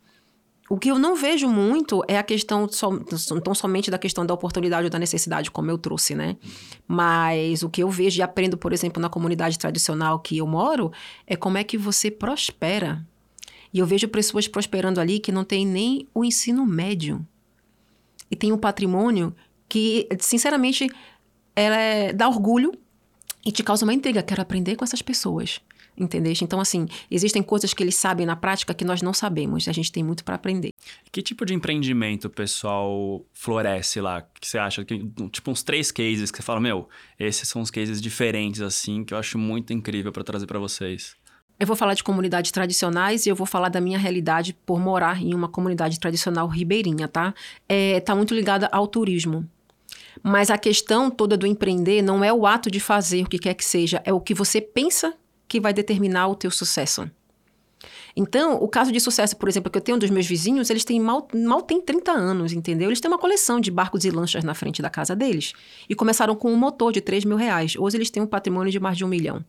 O 0.69 0.77
que 0.77 0.89
eu 0.89 0.99
não 0.99 1.15
vejo 1.15 1.49
muito 1.49 2.03
é 2.07 2.15
a 2.15 2.21
questão, 2.21 2.69
não 3.31 3.41
tão 3.41 3.55
somente 3.55 3.89
da 3.89 3.97
questão 3.97 4.23
da 4.23 4.35
oportunidade 4.35 4.83
ou 4.83 4.89
da 4.89 4.99
necessidade, 4.99 5.49
como 5.49 5.71
eu 5.71 5.79
trouxe, 5.79 6.13
né? 6.13 6.37
Mas 6.87 7.63
o 7.63 7.69
que 7.69 7.81
eu 7.81 7.89
vejo 7.89 8.19
e 8.19 8.21
aprendo, 8.21 8.55
por 8.55 8.71
exemplo, 8.71 9.01
na 9.01 9.09
comunidade 9.09 9.57
tradicional 9.57 10.19
que 10.19 10.37
eu 10.37 10.45
moro, 10.45 10.91
é 11.25 11.35
como 11.35 11.57
é 11.57 11.63
que 11.63 11.75
você 11.75 12.11
prospera. 12.11 13.03
E 13.73 13.79
eu 13.79 13.85
vejo 13.85 14.07
pessoas 14.07 14.47
prosperando 14.47 14.99
ali 14.99 15.19
que 15.19 15.31
não 15.31 15.43
tem 15.43 15.65
nem 15.65 16.07
o 16.13 16.23
ensino 16.23 16.63
médio. 16.67 17.25
E 18.29 18.35
tem 18.35 18.51
um 18.51 18.57
patrimônio 18.57 19.35
que, 19.67 20.07
sinceramente, 20.19 20.87
ela 21.55 21.77
é, 21.77 22.13
dá 22.13 22.27
orgulho 22.27 22.71
e 23.43 23.51
te 23.51 23.63
causa 23.63 23.85
uma 23.85 23.93
intriga. 23.93 24.21
Quero 24.21 24.41
aprender 24.41 24.75
com 24.75 24.83
essas 24.83 25.01
pessoas. 25.01 25.61
Entendeste? 25.99 26.45
Então, 26.45 26.61
assim, 26.61 26.87
existem 27.11 27.43
coisas 27.43 27.73
que 27.73 27.83
eles 27.83 27.95
sabem 27.95 28.25
na 28.25 28.35
prática 28.35 28.73
que 28.73 28.85
nós 28.85 29.01
não 29.01 29.13
sabemos. 29.13 29.67
A 29.67 29.73
gente 29.73 29.91
tem 29.91 30.01
muito 30.01 30.23
para 30.23 30.35
aprender. 30.35 30.71
Que 31.11 31.21
tipo 31.21 31.45
de 31.45 31.53
empreendimento 31.53 32.25
o 32.25 32.29
pessoal 32.29 33.25
floresce 33.33 33.99
lá? 33.99 34.21
Que 34.21 34.47
você 34.47 34.57
acha 34.57 34.85
que, 34.85 35.05
tipo, 35.29 35.51
uns 35.51 35.61
três 35.61 35.91
cases 35.91 36.31
que 36.31 36.37
você 36.37 36.43
fala, 36.43 36.61
meu, 36.61 36.87
esses 37.19 37.49
são 37.49 37.61
os 37.61 37.69
cases 37.69 38.01
diferentes, 38.01 38.61
assim, 38.61 39.03
que 39.03 39.13
eu 39.13 39.17
acho 39.17 39.37
muito 39.37 39.73
incrível 39.73 40.13
para 40.13 40.23
trazer 40.23 40.45
para 40.45 40.57
vocês. 40.57 41.17
Eu 41.59 41.67
vou 41.67 41.75
falar 41.75 41.93
de 41.93 42.03
comunidades 42.03 42.51
tradicionais 42.51 43.25
e 43.25 43.29
eu 43.29 43.35
vou 43.35 43.45
falar 43.45 43.67
da 43.67 43.81
minha 43.81 43.99
realidade 43.99 44.53
por 44.65 44.79
morar 44.79 45.21
em 45.21 45.33
uma 45.33 45.49
comunidade 45.49 45.99
tradicional 45.99 46.47
ribeirinha, 46.47 47.09
tá? 47.09 47.33
É, 47.67 47.99
tá 47.99 48.15
muito 48.15 48.33
ligada 48.33 48.69
ao 48.71 48.87
turismo. 48.87 49.45
Mas 50.23 50.49
a 50.49 50.57
questão 50.57 51.11
toda 51.11 51.35
do 51.35 51.45
empreender 51.45 52.01
não 52.01 52.23
é 52.23 52.31
o 52.31 52.45
ato 52.45 52.71
de 52.71 52.79
fazer 52.79 53.23
o 53.23 53.29
que 53.29 53.37
quer 53.37 53.53
que 53.53 53.65
seja, 53.65 54.01
é 54.05 54.13
o 54.13 54.21
que 54.21 54.33
você 54.33 54.61
pensa 54.61 55.13
que 55.49 55.59
vai 55.59 55.73
determinar 55.73 56.27
o 56.27 56.35
teu 56.35 56.51
sucesso. 56.51 57.09
Então, 58.15 58.55
o 58.55 58.67
caso 58.67 58.91
de 58.91 58.99
sucesso, 58.99 59.35
por 59.37 59.47
exemplo, 59.47 59.71
que 59.71 59.77
eu 59.77 59.81
tenho 59.81 59.97
dos 59.97 60.09
meus 60.09 60.25
vizinhos, 60.25 60.69
eles 60.69 60.83
têm 60.83 60.99
mal, 60.99 61.27
mal 61.33 61.61
têm 61.61 61.81
30 61.81 62.11
anos, 62.11 62.53
entendeu? 62.53 62.89
Eles 62.89 62.99
têm 62.99 63.09
uma 63.09 63.17
coleção 63.17 63.59
de 63.59 63.71
barcos 63.71 64.03
e 64.03 64.11
lanchas 64.11 64.43
na 64.43 64.53
frente 64.53 64.81
da 64.81 64.89
casa 64.89 65.15
deles. 65.15 65.53
E 65.87 65.95
começaram 65.95 66.35
com 66.35 66.51
um 66.51 66.57
motor 66.57 66.91
de 66.91 67.01
3 67.01 67.25
mil 67.25 67.37
reais. 67.37 67.75
Hoje 67.77 67.97
eles 67.97 68.09
têm 68.09 68.21
um 68.21 68.27
patrimônio 68.27 68.71
de 68.71 68.79
mais 68.79 68.97
de 68.97 69.05
um 69.05 69.07
milhão. 69.07 69.43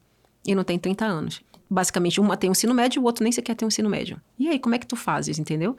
E 0.46 0.54
não 0.54 0.64
tem 0.64 0.78
30 0.78 1.04
anos. 1.04 1.42
basicamente 1.68 2.20
uma 2.20 2.36
tem 2.36 2.50
um 2.50 2.52
ensino 2.52 2.74
médio, 2.74 3.00
o 3.00 3.04
outro 3.04 3.22
nem 3.22 3.32
sequer 3.32 3.54
tem 3.54 3.66
um 3.66 3.68
ensino 3.68 3.88
médio. 3.88 4.20
E 4.38 4.48
aí, 4.48 4.58
como 4.58 4.74
é 4.74 4.78
que 4.78 4.86
tu 4.86 4.96
fazes, 4.96 5.38
entendeu? 5.38 5.76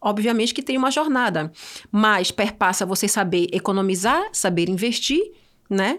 Obviamente 0.00 0.54
que 0.54 0.62
tem 0.62 0.78
uma 0.78 0.90
jornada, 0.90 1.52
mas 1.90 2.30
perpassa 2.30 2.86
você 2.86 3.08
saber 3.08 3.48
economizar, 3.52 4.28
saber 4.32 4.68
investir, 4.68 5.32
né? 5.68 5.98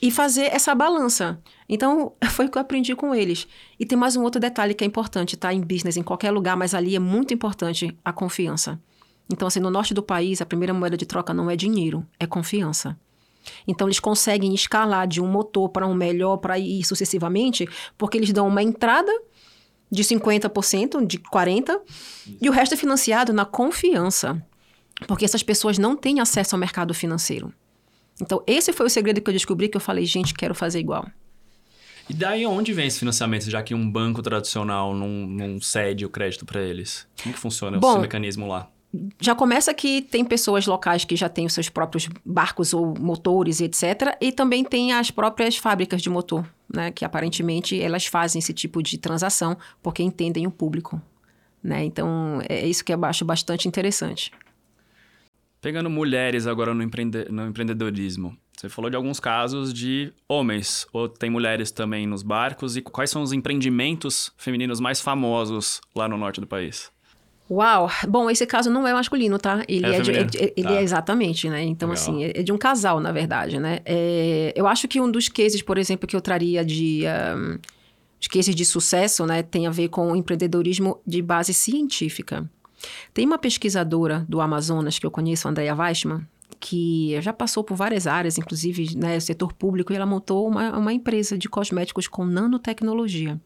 E 0.00 0.10
fazer 0.10 0.46
essa 0.46 0.74
balança. 0.74 1.40
Então, 1.68 2.12
foi 2.30 2.46
o 2.46 2.50
que 2.50 2.56
eu 2.56 2.62
aprendi 2.62 2.94
com 2.94 3.14
eles. 3.14 3.46
E 3.78 3.84
tem 3.84 3.98
mais 3.98 4.16
um 4.16 4.22
outro 4.22 4.40
detalhe 4.40 4.74
que 4.74 4.84
é 4.84 4.86
importante, 4.86 5.36
tá? 5.36 5.52
Em 5.52 5.60
business, 5.60 5.96
em 5.96 6.02
qualquer 6.02 6.30
lugar, 6.30 6.56
mas 6.56 6.74
ali 6.74 6.96
é 6.96 6.98
muito 6.98 7.34
importante 7.34 7.96
a 8.04 8.12
confiança. 8.12 8.80
Então, 9.30 9.46
assim, 9.46 9.60
no 9.60 9.70
norte 9.70 9.92
do 9.92 10.02
país, 10.02 10.40
a 10.40 10.46
primeira 10.46 10.72
moeda 10.72 10.96
de 10.96 11.04
troca 11.04 11.34
não 11.34 11.50
é 11.50 11.56
dinheiro, 11.56 12.06
é 12.18 12.26
confiança. 12.26 12.98
Então, 13.66 13.86
eles 13.86 14.00
conseguem 14.00 14.54
escalar 14.54 15.06
de 15.06 15.20
um 15.20 15.26
motor 15.26 15.68
para 15.68 15.86
um 15.86 15.94
melhor, 15.94 16.38
para 16.38 16.58
ir 16.58 16.84
sucessivamente, 16.84 17.68
porque 17.96 18.16
eles 18.16 18.32
dão 18.32 18.48
uma 18.48 18.62
entrada 18.62 19.12
de 19.90 20.02
50%, 20.02 21.06
de 21.06 21.18
40%, 21.18 21.80
e 22.40 22.48
o 22.48 22.52
resto 22.52 22.74
é 22.74 22.76
financiado 22.76 23.32
na 23.32 23.44
confiança, 23.44 24.42
porque 25.06 25.24
essas 25.24 25.42
pessoas 25.42 25.78
não 25.78 25.96
têm 25.96 26.20
acesso 26.20 26.54
ao 26.54 26.60
mercado 26.60 26.92
financeiro. 26.92 27.52
Então, 28.20 28.42
esse 28.46 28.72
foi 28.72 28.86
o 28.86 28.90
segredo 28.90 29.20
que 29.20 29.30
eu 29.30 29.34
descobri, 29.34 29.68
que 29.68 29.76
eu 29.76 29.80
falei, 29.80 30.04
gente, 30.04 30.34
quero 30.34 30.54
fazer 30.54 30.80
igual. 30.80 31.06
E 32.08 32.14
daí 32.14 32.46
onde 32.46 32.72
vem 32.72 32.86
esse 32.86 32.98
financiamento, 32.98 33.50
já 33.50 33.62
que 33.62 33.74
um 33.74 33.90
banco 33.90 34.22
tradicional 34.22 34.94
não, 34.94 35.08
não 35.08 35.60
cede 35.60 36.06
o 36.06 36.10
crédito 36.10 36.46
para 36.46 36.60
eles? 36.62 37.06
Como 37.22 37.34
que 37.34 37.40
funciona 37.40 37.78
Bom, 37.78 37.92
esse 37.92 38.00
mecanismo 38.00 38.46
lá? 38.46 38.70
já 39.20 39.34
começa 39.34 39.74
que 39.74 40.00
tem 40.00 40.24
pessoas 40.24 40.66
locais 40.66 41.04
que 41.04 41.14
já 41.14 41.28
têm 41.28 41.46
os 41.46 41.52
seus 41.52 41.68
próprios 41.68 42.08
barcos 42.24 42.72
ou 42.72 42.98
motores, 42.98 43.60
etc. 43.60 44.16
E 44.20 44.32
também 44.32 44.64
tem 44.64 44.92
as 44.92 45.10
próprias 45.10 45.56
fábricas 45.56 46.00
de 46.00 46.08
motor, 46.08 46.48
né? 46.72 46.90
Que 46.90 47.04
aparentemente 47.04 47.80
elas 47.80 48.06
fazem 48.06 48.38
esse 48.38 48.52
tipo 48.54 48.82
de 48.82 48.96
transação 48.96 49.56
porque 49.82 50.02
entendem 50.02 50.46
o 50.46 50.50
público, 50.50 51.00
né? 51.62 51.84
Então 51.84 52.40
é 52.48 52.66
isso 52.66 52.84
que 52.84 52.92
eu 52.92 53.04
acho 53.04 53.24
bastante 53.24 53.68
interessante. 53.68 54.32
Pegando 55.60 55.90
mulheres 55.90 56.46
agora 56.46 56.72
no, 56.72 56.82
empreende 56.82 57.26
no 57.30 57.46
empreendedorismo, 57.46 58.36
você 58.58 58.68
falou 58.68 58.90
de 58.90 58.96
alguns 58.96 59.20
casos 59.20 59.72
de 59.72 60.12
homens, 60.28 60.84
ou 60.92 61.08
tem 61.08 61.30
mulheres 61.30 61.70
também 61.70 62.08
nos 62.08 62.24
barcos, 62.24 62.76
e 62.76 62.82
quais 62.82 63.08
são 63.08 63.22
os 63.22 63.32
empreendimentos 63.32 64.32
femininos 64.36 64.80
mais 64.80 65.00
famosos 65.00 65.80
lá 65.94 66.08
no 66.08 66.18
norte 66.18 66.40
do 66.40 66.46
país? 66.46 66.90
Uau! 67.48 67.88
Bom, 68.08 68.28
esse 68.28 68.44
caso 68.46 68.68
não 68.68 68.86
é 68.86 68.92
masculino, 68.92 69.38
tá? 69.38 69.64
Ele 69.68 69.86
é, 69.86 69.96
é 69.96 70.00
de, 70.00 70.10
é, 70.10 70.52
ele 70.56 70.68
tá. 70.68 70.74
é 70.74 70.82
exatamente, 70.82 71.48
né? 71.48 71.62
Então, 71.62 71.88
Legal. 71.88 72.02
assim, 72.02 72.24
é, 72.24 72.40
é, 72.40 72.42
de 72.42 72.50
um 72.52 72.58
casal, 72.58 72.98
na 72.98 73.12
verdade, 73.12 73.60
né? 73.60 73.78
É, 73.84 74.52
eu 74.56 74.66
acho 74.66 74.88
que 74.88 75.00
um 75.00 75.08
dos 75.08 75.28
cases, 75.28 75.62
por 75.62 75.78
exemplo, 75.78 76.08
que 76.08 76.16
eu 76.16 76.20
traria 76.20 76.64
de... 76.64 77.04
Um, 77.06 77.58
cases 78.28 78.54
de 78.56 78.64
sucesso, 78.64 79.24
né? 79.24 79.44
Tem 79.44 79.68
a 79.68 79.70
ver 79.70 79.88
com 79.88 80.10
o 80.10 80.16
empreendedorismo 80.16 81.00
de 81.06 81.22
base 81.22 81.54
científica. 81.54 82.50
Tem 83.14 83.24
uma 83.24 83.38
pesquisadora 83.38 84.26
do 84.28 84.40
Amazonas 84.40 84.98
que 84.98 85.06
eu 85.06 85.10
conheço, 85.10 85.48
Andrea 85.48 85.74
Weissman, 85.74 86.26
que 86.60 87.20
já 87.20 87.32
passou 87.32 87.62
por 87.62 87.76
várias 87.76 88.06
áreas, 88.06 88.38
inclusive 88.38 88.96
né, 88.96 89.18
setor 89.20 89.52
público, 89.52 89.92
e 89.92 89.96
ela 89.96 90.06
montou 90.06 90.48
uma, 90.48 90.76
uma 90.76 90.92
empresa 90.92 91.36
de 91.36 91.48
cosméticos 91.48 92.08
com 92.08 92.24
nanotecnologia. 92.24 93.40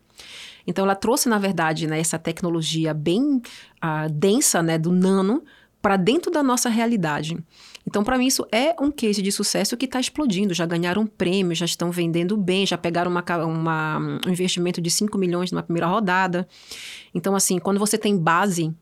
Então, 0.67 0.85
ela 0.85 0.95
trouxe, 0.95 1.29
na 1.29 1.39
verdade, 1.39 1.87
né, 1.87 1.99
essa 1.99 2.19
tecnologia 2.19 2.95
bem 2.95 3.37
uh, 3.37 4.11
densa 4.11 4.63
né, 4.63 4.79
do 4.79 4.93
nano 4.93 5.43
para 5.81 5.97
dentro 5.97 6.31
da 6.31 6.43
nossa 6.43 6.69
realidade. 6.69 7.37
Então, 7.85 8.05
para 8.05 8.17
mim, 8.17 8.27
isso 8.27 8.47
é 8.53 8.77
um 8.81 8.91
case 8.91 9.21
de 9.21 9.33
sucesso 9.33 9.77
que 9.77 9.87
está 9.87 9.99
explodindo. 9.99 10.55
Já 10.55 10.65
ganharam 10.65 11.05
prêmio, 11.05 11.57
já 11.57 11.65
estão 11.65 11.91
vendendo 11.91 12.37
bem, 12.37 12.65
já 12.65 12.79
pegaram 12.79 13.11
uma, 13.11 13.25
uma, 13.45 13.99
um 14.25 14.31
investimento 14.31 14.81
de 14.81 14.89
5 14.89 15.19
milhões 15.19 15.51
numa 15.51 15.65
primeira 15.65 15.89
rodada. 15.89 16.47
Então, 17.13 17.35
assim, 17.35 17.59
quando 17.59 17.81
você 17.81 17.99
tem 17.99 18.17
base 18.17 18.73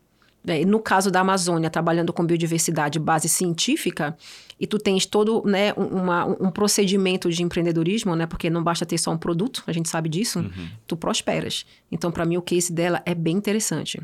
no 0.67 0.81
caso 0.81 1.11
da 1.11 1.21
Amazônia, 1.21 1.69
trabalhando 1.69 2.13
com 2.13 2.25
biodiversidade 2.25 2.99
base 2.99 3.29
científica, 3.29 4.17
e 4.59 4.67
tu 4.67 4.79
tens 4.79 5.07
todo 5.07 5.43
né, 5.47 5.73
uma, 5.75 6.27
um 6.27 6.51
procedimento 6.51 7.31
de 7.31 7.43
empreendedorismo, 7.43 8.15
né, 8.15 8.27
porque 8.27 8.51
não 8.51 8.63
basta 8.63 8.85
ter 8.85 8.99
só 8.99 9.11
um 9.11 9.19
produto, 9.19 9.63
a 9.67 9.73
gente 9.73 9.89
sabe 9.89 10.09
disso, 10.09 10.41
uhum. 10.41 10.69
tu 10.87 10.97
prosperas. 10.97 11.65
Então, 11.91 12.11
para 12.11 12.25
mim, 12.25 12.37
o 12.37 12.43
case 12.43 12.73
dela 12.73 13.03
é 13.07 13.15
bem 13.15 13.37
interessante. 13.37 14.01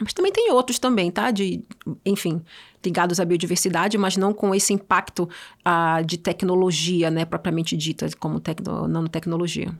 Mas 0.00 0.12
também 0.12 0.32
tem 0.32 0.50
outros 0.50 0.78
também, 0.78 1.10
tá? 1.10 1.30
De, 1.30 1.62
enfim, 2.04 2.42
ligados 2.84 3.20
à 3.20 3.24
biodiversidade, 3.24 3.98
mas 3.98 4.16
não 4.16 4.32
com 4.32 4.54
esse 4.54 4.72
impacto 4.72 5.28
uh, 5.66 6.04
de 6.04 6.16
tecnologia, 6.16 7.10
né, 7.10 7.24
propriamente 7.24 7.76
dita, 7.76 8.08
como 8.18 8.40
tecno, 8.40 8.88
nanotecnologia. 8.88 9.72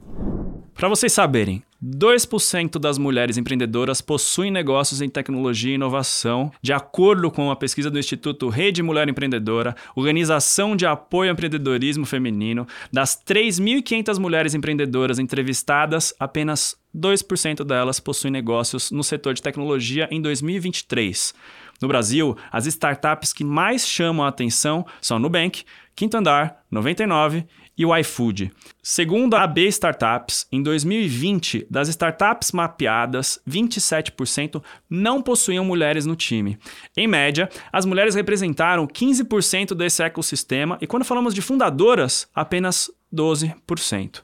Para 0.74 0.88
vocês 0.88 1.12
saberem, 1.12 1.62
2% 1.82 2.78
das 2.78 2.96
mulheres 2.96 3.36
empreendedoras 3.36 4.00
possuem 4.00 4.52
negócios 4.52 5.02
em 5.02 5.08
tecnologia 5.08 5.72
e 5.72 5.74
inovação, 5.74 6.52
de 6.62 6.72
acordo 6.72 7.28
com 7.28 7.46
uma 7.46 7.56
pesquisa 7.56 7.90
do 7.90 7.98
Instituto 7.98 8.48
Rede 8.48 8.82
Mulher 8.82 9.08
Empreendedora, 9.08 9.74
Organização 9.96 10.76
de 10.76 10.86
Apoio 10.86 11.30
ao 11.30 11.32
Empreendedorismo 11.32 12.06
Feminino. 12.06 12.68
Das 12.92 13.20
3.500 13.20 14.18
mulheres 14.20 14.54
empreendedoras 14.54 15.18
entrevistadas, 15.18 16.14
apenas 16.20 16.76
2% 16.96 17.64
delas 17.64 17.98
possuem 17.98 18.30
negócios 18.30 18.92
no 18.92 19.02
setor 19.02 19.34
de 19.34 19.42
tecnologia 19.42 20.06
em 20.10 20.22
2023. 20.22 21.34
No 21.80 21.88
Brasil, 21.88 22.36
as 22.52 22.66
startups 22.66 23.32
que 23.32 23.42
mais 23.42 23.88
chamam 23.88 24.24
a 24.24 24.28
atenção 24.28 24.86
são 25.00 25.16
a 25.16 25.20
Nubank, 25.20 25.64
Quinto 25.96 26.16
Andar, 26.16 26.62
99 26.70 27.44
e 27.76 27.84
o 27.84 27.96
iFood. 27.96 28.50
Segundo 28.82 29.34
a 29.34 29.42
AB 29.42 29.66
Startups, 29.68 30.46
em 30.50 30.62
2020, 30.62 31.66
das 31.70 31.88
startups 31.88 32.52
mapeadas, 32.52 33.40
27% 33.48 34.62
não 34.88 35.22
possuíam 35.22 35.64
mulheres 35.64 36.06
no 36.06 36.16
time. 36.16 36.58
Em 36.96 37.06
média, 37.06 37.48
as 37.72 37.86
mulheres 37.86 38.14
representaram 38.14 38.86
15% 38.86 39.74
desse 39.74 40.02
ecossistema 40.02 40.78
e 40.80 40.86
quando 40.86 41.04
falamos 41.04 41.34
de 41.34 41.42
fundadoras, 41.42 42.28
apenas 42.34 42.90
12%. 43.12 44.22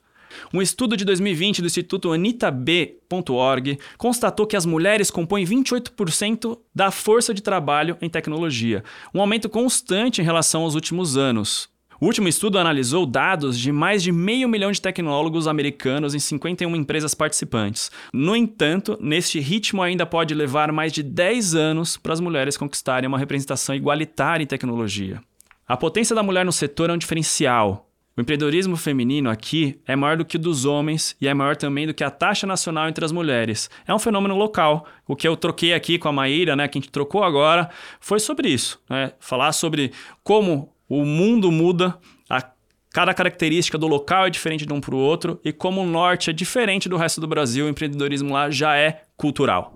Um 0.52 0.62
estudo 0.62 0.96
de 0.96 1.04
2020 1.04 1.60
do 1.60 1.66
Instituto 1.66 2.12
AnitaB.org 2.12 3.78
constatou 3.96 4.46
que 4.46 4.56
as 4.56 4.66
mulheres 4.66 5.10
compõem 5.10 5.44
28% 5.44 6.58
da 6.74 6.90
força 6.90 7.34
de 7.34 7.42
trabalho 7.42 7.96
em 8.00 8.08
tecnologia, 8.08 8.84
um 9.14 9.20
aumento 9.20 9.48
constante 9.48 10.20
em 10.20 10.24
relação 10.24 10.62
aos 10.62 10.74
últimos 10.74 11.16
anos. 11.16 11.68
O 12.00 12.06
último 12.06 12.28
estudo 12.28 12.60
analisou 12.60 13.04
dados 13.04 13.58
de 13.58 13.72
mais 13.72 14.04
de 14.04 14.12
meio 14.12 14.48
milhão 14.48 14.70
de 14.70 14.80
tecnólogos 14.80 15.48
americanos 15.48 16.14
em 16.14 16.20
51 16.20 16.76
empresas 16.76 17.12
participantes. 17.12 17.90
No 18.12 18.36
entanto, 18.36 18.96
neste 19.00 19.40
ritmo 19.40 19.82
ainda 19.82 20.06
pode 20.06 20.32
levar 20.32 20.70
mais 20.70 20.92
de 20.92 21.02
10 21.02 21.56
anos 21.56 21.96
para 21.96 22.12
as 22.12 22.20
mulheres 22.20 22.56
conquistarem 22.56 23.08
uma 23.08 23.18
representação 23.18 23.74
igualitária 23.74 24.44
em 24.44 24.46
tecnologia. 24.46 25.20
A 25.66 25.76
potência 25.76 26.14
da 26.14 26.22
mulher 26.22 26.44
no 26.44 26.52
setor 26.52 26.88
é 26.88 26.92
um 26.92 26.98
diferencial, 26.98 27.88
o 28.16 28.20
empreendedorismo 28.20 28.76
feminino 28.76 29.30
aqui 29.30 29.80
é 29.86 29.94
maior 29.94 30.16
do 30.16 30.24
que 30.24 30.36
o 30.36 30.40
dos 30.40 30.64
homens 30.64 31.16
e 31.20 31.28
é 31.28 31.34
maior 31.34 31.54
também 31.54 31.86
do 31.86 31.94
que 31.94 32.02
a 32.02 32.10
taxa 32.10 32.48
nacional 32.48 32.88
entre 32.88 33.04
as 33.04 33.12
mulheres. 33.12 33.70
É 33.86 33.94
um 33.94 33.98
fenômeno 33.98 34.34
local. 34.36 34.86
O 35.06 35.14
que 35.14 35.28
eu 35.28 35.36
troquei 35.36 35.72
aqui 35.72 35.98
com 35.98 36.08
a 36.08 36.12
Maíra, 36.12 36.56
né, 36.56 36.66
que 36.66 36.76
a 36.76 36.80
gente 36.80 36.90
trocou 36.90 37.22
agora, 37.22 37.70
foi 38.00 38.18
sobre 38.18 38.48
isso. 38.48 38.80
Né? 38.90 39.12
Falar 39.20 39.52
sobre 39.52 39.92
como 40.24 40.72
o 40.88 41.04
mundo 41.04 41.52
muda, 41.52 41.98
a 42.30 42.42
cada 42.90 43.12
característica 43.12 43.76
do 43.76 43.86
local 43.86 44.26
é 44.26 44.30
diferente 44.30 44.64
de 44.64 44.72
um 44.72 44.80
para 44.80 44.94
o 44.94 44.98
outro 44.98 45.38
e 45.44 45.52
como 45.52 45.82
o 45.82 45.86
norte 45.86 46.30
é 46.30 46.32
diferente 46.32 46.88
do 46.88 46.96
resto 46.96 47.20
do 47.20 47.28
Brasil, 47.28 47.66
o 47.66 47.68
empreendedorismo 47.68 48.32
lá 48.32 48.50
já 48.50 48.76
é 48.76 49.02
cultural. 49.16 49.74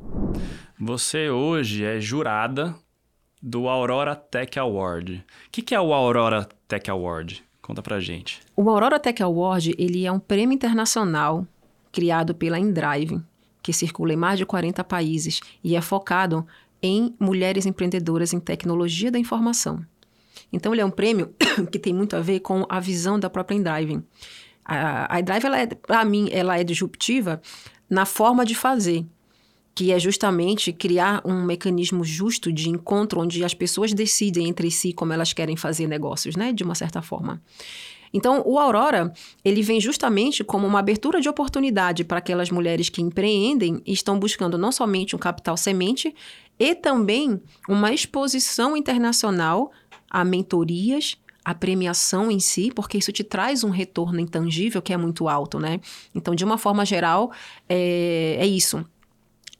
Você 0.80 1.28
hoje 1.28 1.84
é 1.84 2.00
jurada 2.00 2.74
do 3.40 3.68
Aurora 3.68 4.16
Tech 4.16 4.58
Award. 4.58 5.24
O 5.46 5.50
que 5.50 5.74
é 5.74 5.80
o 5.80 5.92
Aurora 5.92 6.48
Tech 6.66 6.90
Award? 6.90 7.44
Conta 7.60 7.82
pra 7.82 8.00
gente. 8.00 8.40
O 8.56 8.68
Aurora 8.70 8.98
Tech 8.98 9.22
Award, 9.22 9.74
ele 9.78 10.06
é 10.06 10.10
um 10.10 10.18
prêmio 10.18 10.54
internacional 10.54 11.46
criado 11.92 12.34
pela 12.34 12.58
Endrive, 12.58 13.20
que 13.62 13.72
circula 13.72 14.14
em 14.14 14.16
mais 14.16 14.38
de 14.38 14.46
40 14.46 14.82
países 14.82 15.40
e 15.62 15.76
é 15.76 15.80
focado 15.80 16.46
em 16.82 17.14
mulheres 17.20 17.66
empreendedoras 17.66 18.32
em 18.32 18.40
tecnologia 18.40 19.10
da 19.10 19.18
informação. 19.18 19.84
Então, 20.52 20.72
ele 20.72 20.82
é 20.82 20.84
um 20.84 20.90
prêmio 20.90 21.34
que 21.70 21.78
tem 21.78 21.92
muito 21.92 22.16
a 22.16 22.20
ver 22.20 22.40
com 22.40 22.66
a 22.68 22.78
visão 22.78 23.18
da 23.18 23.30
própria 23.30 23.56
Endrive. 23.56 24.02
A, 24.64 25.16
a 25.16 25.18
é, 25.18 25.66
para 25.66 26.04
mim, 26.04 26.28
ela 26.30 26.58
é 26.58 26.64
disruptiva 26.64 27.40
na 27.88 28.04
forma 28.04 28.44
de 28.44 28.54
fazer 28.54 29.06
que 29.74 29.90
é 29.90 29.98
justamente 29.98 30.72
criar 30.72 31.22
um 31.24 31.42
mecanismo 31.42 32.04
justo 32.04 32.52
de 32.52 32.68
encontro 32.68 33.20
onde 33.20 33.42
as 33.44 33.54
pessoas 33.54 33.94
decidem 33.94 34.48
entre 34.48 34.70
si 34.70 34.92
como 34.92 35.12
elas 35.12 35.32
querem 35.32 35.56
fazer 35.56 35.86
negócios, 35.86 36.36
né, 36.36 36.52
de 36.52 36.62
uma 36.62 36.74
certa 36.74 37.00
forma. 37.00 37.40
Então, 38.12 38.42
o 38.44 38.58
Aurora, 38.58 39.10
ele 39.42 39.62
vem 39.62 39.80
justamente 39.80 40.44
como 40.44 40.66
uma 40.66 40.80
abertura 40.80 41.20
de 41.20 41.28
oportunidade 41.28 42.04
para 42.04 42.18
aquelas 42.18 42.50
mulheres 42.50 42.90
que 42.90 43.00
empreendem 43.00 43.80
e 43.86 43.92
estão 43.92 44.18
buscando 44.18 44.58
não 44.58 44.70
somente 44.70 45.16
um 45.16 45.18
capital 45.18 45.56
semente, 45.56 46.14
e 46.58 46.74
também 46.74 47.40
uma 47.66 47.92
exposição 47.92 48.76
internacional 48.76 49.72
a 50.12 50.24
mentorias, 50.24 51.16
a 51.42 51.54
premiação 51.54 52.30
em 52.30 52.38
si, 52.38 52.70
porque 52.74 52.98
isso 52.98 53.10
te 53.10 53.24
traz 53.24 53.64
um 53.64 53.70
retorno 53.70 54.20
intangível 54.20 54.82
que 54.82 54.92
é 54.92 54.96
muito 54.96 55.26
alto, 55.26 55.58
né? 55.58 55.80
Então, 56.14 56.34
de 56.34 56.44
uma 56.44 56.58
forma 56.58 56.84
geral, 56.84 57.32
é, 57.66 58.36
é 58.38 58.46
isso. 58.46 58.84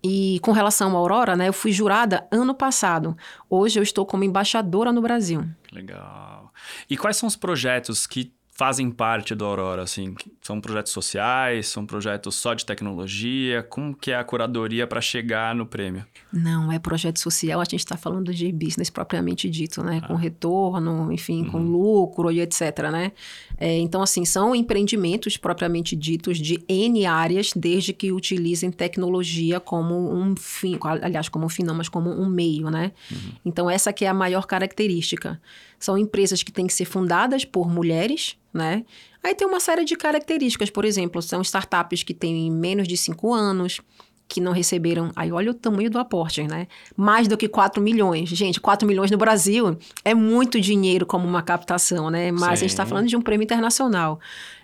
E 0.05 0.39
com 0.41 0.53
relação 0.53 0.91
à 0.91 0.99
Aurora, 0.99 1.35
né, 1.37 1.49
eu 1.49 1.53
fui 1.53 1.73
jurada 1.73 2.27
ano 2.31 2.55
passado. 2.55 3.17
Hoje 3.49 3.79
eu 3.79 3.83
estou 3.83 4.05
como 4.05 4.25
embaixadora 4.25 4.93
no 4.93 5.01
Brasil. 5.01 5.49
Legal. 5.73 6.53
E 6.91 6.97
quais 6.97 7.17
são 7.17 7.27
os 7.27 7.37
projetos 7.37 8.07
que 8.07 8.33
fazem 8.55 8.91
parte 8.91 9.35
do 9.35 9.47
Aurora, 9.47 9.83
assim? 9.83 10.15
São 10.43 10.61
projetos 10.61 10.93
sociais, 10.93 11.69
são 11.69 11.87
projetos 11.87 12.35
só 12.35 12.53
de 12.53 12.67
tecnologia? 12.67 13.63
Como 13.63 13.97
que 13.97 14.11
é 14.11 14.17
a 14.17 14.23
curadoria 14.23 14.87
para 14.87 15.01
chegar 15.01 15.55
no 15.55 15.65
prêmio? 15.65 16.05
Não, 16.31 16.71
é 16.71 16.79
projeto 16.79 17.19
social, 17.19 17.61
a 17.61 17.65
gente 17.65 17.77
está 17.81 17.97
falando 17.97 18.33
de 18.33 18.53
business 18.53 18.91
propriamente 18.91 19.49
dito, 19.49 19.83
né? 19.83 20.01
Ah. 20.03 20.07
Com 20.07 20.15
retorno, 20.15 21.11
enfim, 21.11 21.45
uhum. 21.45 21.51
com 21.51 21.59
lucro 21.59 22.31
e 22.31 22.41
etc, 22.41 22.91
né? 22.93 23.13
É, 23.57 23.79
então, 23.79 24.03
assim, 24.03 24.25
são 24.25 24.55
empreendimentos 24.55 25.39
propriamente 25.39 25.97
ditos 25.97 26.39
de 26.39 26.63
N 26.69 27.07
áreas, 27.07 27.53
desde 27.57 27.95
que 27.95 28.13
utilizem 28.13 28.71
tecnologia 28.71 29.61
como 29.61 30.15
um 30.15 30.37
fim, 30.37 30.79
aliás, 31.01 31.29
como 31.29 31.47
um 31.47 31.49
fim 31.49 31.63
não, 31.63 31.75
mas 31.75 31.89
como 31.89 32.11
um 32.11 32.29
meio, 32.29 32.71
né? 32.71 32.93
Uhum. 33.11 33.33
Então, 33.47 33.71
essa 33.71 33.95
que 33.95 34.05
é 34.05 34.09
a 34.09 34.15
maior 34.15 34.47
característica. 34.47 35.41
São 35.79 35.99
empresas 35.99 36.45
que 36.45 36.53
têm 36.53 36.67
que 36.67 36.75
ser 36.75 36.85
fundadas 36.85 37.45
por 37.45 37.69
mulheres, 37.69 38.37
né? 38.53 38.85
Aí 39.23 39.35
tem 39.35 39.47
uma 39.47 39.61
série 39.61 39.85
de 39.85 39.97
características, 39.97 40.71
por 40.71 40.85
exemplo, 40.85 41.23
são 41.23 41.41
startups 41.43 42.03
que 42.03 42.13
têm 42.13 42.51
menos 42.51 42.89
de 42.89 42.97
cinco 42.97 43.33
anos, 43.33 43.81
que 44.29 44.41
não 44.41 44.53
receberam. 44.53 45.11
Aí 45.15 45.31
olha 45.31 45.51
o 45.51 45.55
tamanho 45.55 45.91
do 45.91 45.99
aporte, 45.99 46.43
né? 46.45 46.67
Mais 46.97 47.29
do 47.29 47.37
que 47.37 47.49
4 47.49 47.83
milhões. 47.83 48.29
Gente, 48.29 48.61
4 48.61 48.87
milhões 48.89 49.11
no 49.11 49.19
Brasil 49.19 49.79
é 50.05 50.15
muito 50.15 50.61
dinheiro 50.61 51.05
como 51.05 51.27
uma 51.27 51.43
captação, 51.43 52.11
né? 52.11 52.33
Mas 52.33 52.43
Sim. 52.43 52.47
a 52.47 52.57
gente 52.57 52.71
está 52.71 52.87
falando 52.87 53.09
de 53.09 53.17
um 53.17 53.21
prêmio 53.21 53.45
internacional. 53.45 54.19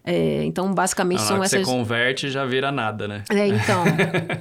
É, 0.04 0.42
então, 0.44 0.72
basicamente, 0.72 1.20
são 1.20 1.44
essas. 1.44 1.60
Você 1.60 1.66
converte 1.66 2.30
já 2.30 2.46
vira 2.46 2.72
nada, 2.72 3.06
né? 3.06 3.24
É, 3.30 3.46
então. 3.46 3.84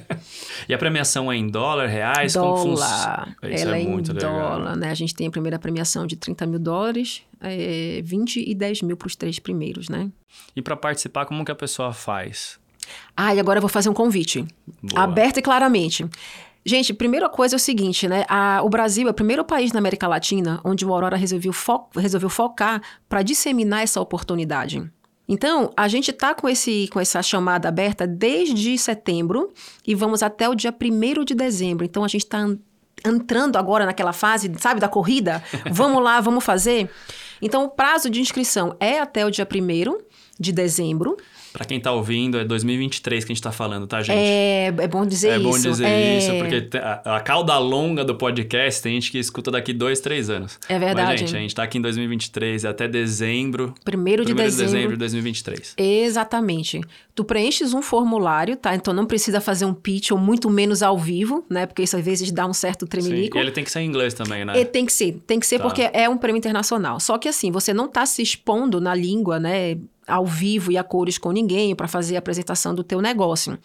e 0.66 0.72
a 0.72 0.78
premiação 0.78 1.30
é 1.30 1.36
em 1.36 1.46
dólar, 1.46 1.88
reais? 1.88 2.32
Dólar. 2.32 3.36
Ela 3.42 3.76
é, 3.76 3.80
é 3.80 3.82
em 3.82 4.02
dólar, 4.02 4.76
né? 4.76 4.90
A 4.90 4.94
gente 4.94 5.14
tem 5.14 5.26
a 5.26 5.30
primeira 5.30 5.58
premiação 5.58 6.06
de 6.06 6.16
30 6.16 6.46
mil 6.46 6.58
dólares, 6.58 7.22
é, 7.42 8.00
20 8.02 8.48
e 8.48 8.54
10 8.54 8.80
mil 8.80 8.96
para 8.96 9.08
os 9.08 9.14
três 9.14 9.38
primeiros, 9.38 9.90
né? 9.90 10.10
E 10.56 10.62
para 10.62 10.74
participar, 10.74 11.26
como 11.26 11.44
que 11.44 11.52
a 11.52 11.54
pessoa 11.54 11.92
faz? 11.92 12.58
Ah, 13.16 13.34
e 13.34 13.40
agora 13.40 13.58
eu 13.58 13.62
vou 13.62 13.68
fazer 13.68 13.88
um 13.88 13.94
convite. 13.94 14.46
Boa. 14.82 15.04
Aberto 15.04 15.38
e 15.38 15.42
claramente. 15.42 16.06
Gente, 16.64 16.92
primeira 16.92 17.28
coisa 17.28 17.54
é 17.54 17.56
o 17.56 17.60
seguinte, 17.60 18.06
né? 18.06 18.24
A, 18.28 18.60
o 18.62 18.68
Brasil 18.68 19.08
é 19.08 19.10
o 19.10 19.14
primeiro 19.14 19.44
país 19.44 19.72
na 19.72 19.78
América 19.78 20.06
Latina 20.06 20.60
onde 20.64 20.84
o 20.84 20.92
Aurora 20.92 21.16
resolveu, 21.16 21.52
fo 21.52 21.88
resolveu 21.96 22.28
focar 22.28 22.82
para 23.08 23.22
disseminar 23.22 23.82
essa 23.82 24.00
oportunidade. 24.00 24.82
Então, 25.28 25.70
a 25.76 25.88
gente 25.88 26.10
está 26.10 26.34
com, 26.34 26.48
esse, 26.48 26.88
com 26.90 26.98
essa 26.98 27.22
chamada 27.22 27.68
aberta 27.68 28.06
desde 28.06 28.76
setembro 28.78 29.52
e 29.86 29.94
vamos 29.94 30.22
até 30.22 30.48
o 30.48 30.54
dia 30.54 30.74
1 30.74 31.24
de 31.24 31.34
dezembro. 31.34 31.84
Então, 31.84 32.02
a 32.02 32.08
gente 32.08 32.24
está 32.24 32.46
entrando 33.04 33.56
agora 33.56 33.84
naquela 33.84 34.12
fase, 34.12 34.50
sabe, 34.58 34.80
da 34.80 34.88
corrida. 34.88 35.42
Vamos 35.70 36.02
lá, 36.02 36.20
vamos 36.20 36.44
fazer. 36.44 36.90
Então, 37.40 37.64
o 37.64 37.68
prazo 37.68 38.10
de 38.10 38.20
inscrição 38.20 38.74
é 38.80 38.98
até 38.98 39.24
o 39.24 39.30
dia 39.30 39.46
1 39.46 39.98
de 40.40 40.50
dezembro. 40.50 41.16
Para 41.52 41.64
quem 41.64 41.80
tá 41.80 41.92
ouvindo, 41.92 42.38
é 42.38 42.44
2023 42.44 43.24
que 43.24 43.32
a 43.32 43.34
gente 43.34 43.42
tá 43.42 43.52
falando, 43.52 43.86
tá, 43.86 44.02
gente? 44.02 44.16
É, 44.16 44.66
é 44.66 44.88
bom 44.88 45.04
dizer 45.06 45.28
é 45.28 45.38
isso. 45.38 45.40
É 45.40 45.50
bom 45.50 45.58
dizer 45.58 45.86
é... 45.86 46.18
isso, 46.18 46.32
porque 46.38 46.76
a, 46.76 47.16
a, 47.16 47.20
cauda 47.20 47.58
longa 47.58 48.04
do 48.04 48.14
podcast 48.14 48.82
tem 48.82 48.94
gente 48.94 49.10
que 49.10 49.18
escuta 49.18 49.50
daqui 49.50 49.72
dois, 49.72 50.00
três 50.00 50.28
anos. 50.30 50.58
É 50.68 50.78
verdade. 50.78 51.08
Mas, 51.08 51.20
gente, 51.20 51.36
a 51.36 51.40
gente 51.40 51.54
tá 51.54 51.62
aqui 51.62 51.78
em 51.78 51.80
2023 51.80 52.64
até 52.64 52.86
dezembro. 52.86 53.74
Primeiro 53.84 54.24
de 54.24 54.32
primeiro 54.32 54.50
dezembro. 54.50 54.66
de 54.66 54.76
dezembro 54.76 54.96
de 54.96 54.98
2023. 54.98 55.74
Exatamente. 55.76 56.80
Tu 57.14 57.24
preenches 57.24 57.74
um 57.74 57.82
formulário, 57.82 58.56
tá? 58.56 58.74
Então 58.74 58.94
não 58.94 59.06
precisa 59.06 59.40
fazer 59.40 59.64
um 59.64 59.74
pitch 59.74 60.12
ou 60.12 60.18
muito 60.18 60.48
menos 60.48 60.82
ao 60.82 60.96
vivo, 60.96 61.44
né? 61.50 61.66
Porque 61.66 61.82
isso 61.82 61.96
às 61.96 62.04
vezes 62.04 62.30
dá 62.30 62.46
um 62.46 62.52
certo 62.52 62.86
tremelico. 62.86 63.36
Sim. 63.36 63.38
E 63.38 63.42
ele 63.42 63.50
tem 63.50 63.64
que 63.64 63.70
ser 63.70 63.80
em 63.80 63.86
inglês 63.86 64.14
também, 64.14 64.44
né? 64.44 64.58
E 64.60 64.64
tem 64.64 64.86
que 64.86 64.92
ser. 64.92 65.18
Tem 65.26 65.40
que 65.40 65.46
ser 65.46 65.58
tá. 65.58 65.64
porque 65.64 65.90
é 65.92 66.08
um 66.08 66.16
prêmio 66.16 66.38
internacional. 66.38 67.00
Só 67.00 67.18
que 67.18 67.28
assim, 67.28 67.50
você 67.50 67.74
não 67.74 67.88
tá 67.88 68.06
se 68.06 68.22
expondo 68.22 68.80
na 68.80 68.94
língua, 68.94 69.40
né? 69.40 69.76
Ao 70.08 70.26
vivo 70.26 70.72
e 70.72 70.78
a 70.78 70.82
cores 70.82 71.18
com 71.18 71.30
ninguém 71.30 71.74
para 71.74 71.86
fazer 71.86 72.16
a 72.16 72.18
apresentação 72.18 72.74
do 72.74 72.82
teu 72.82 73.00
negócio. 73.00 73.58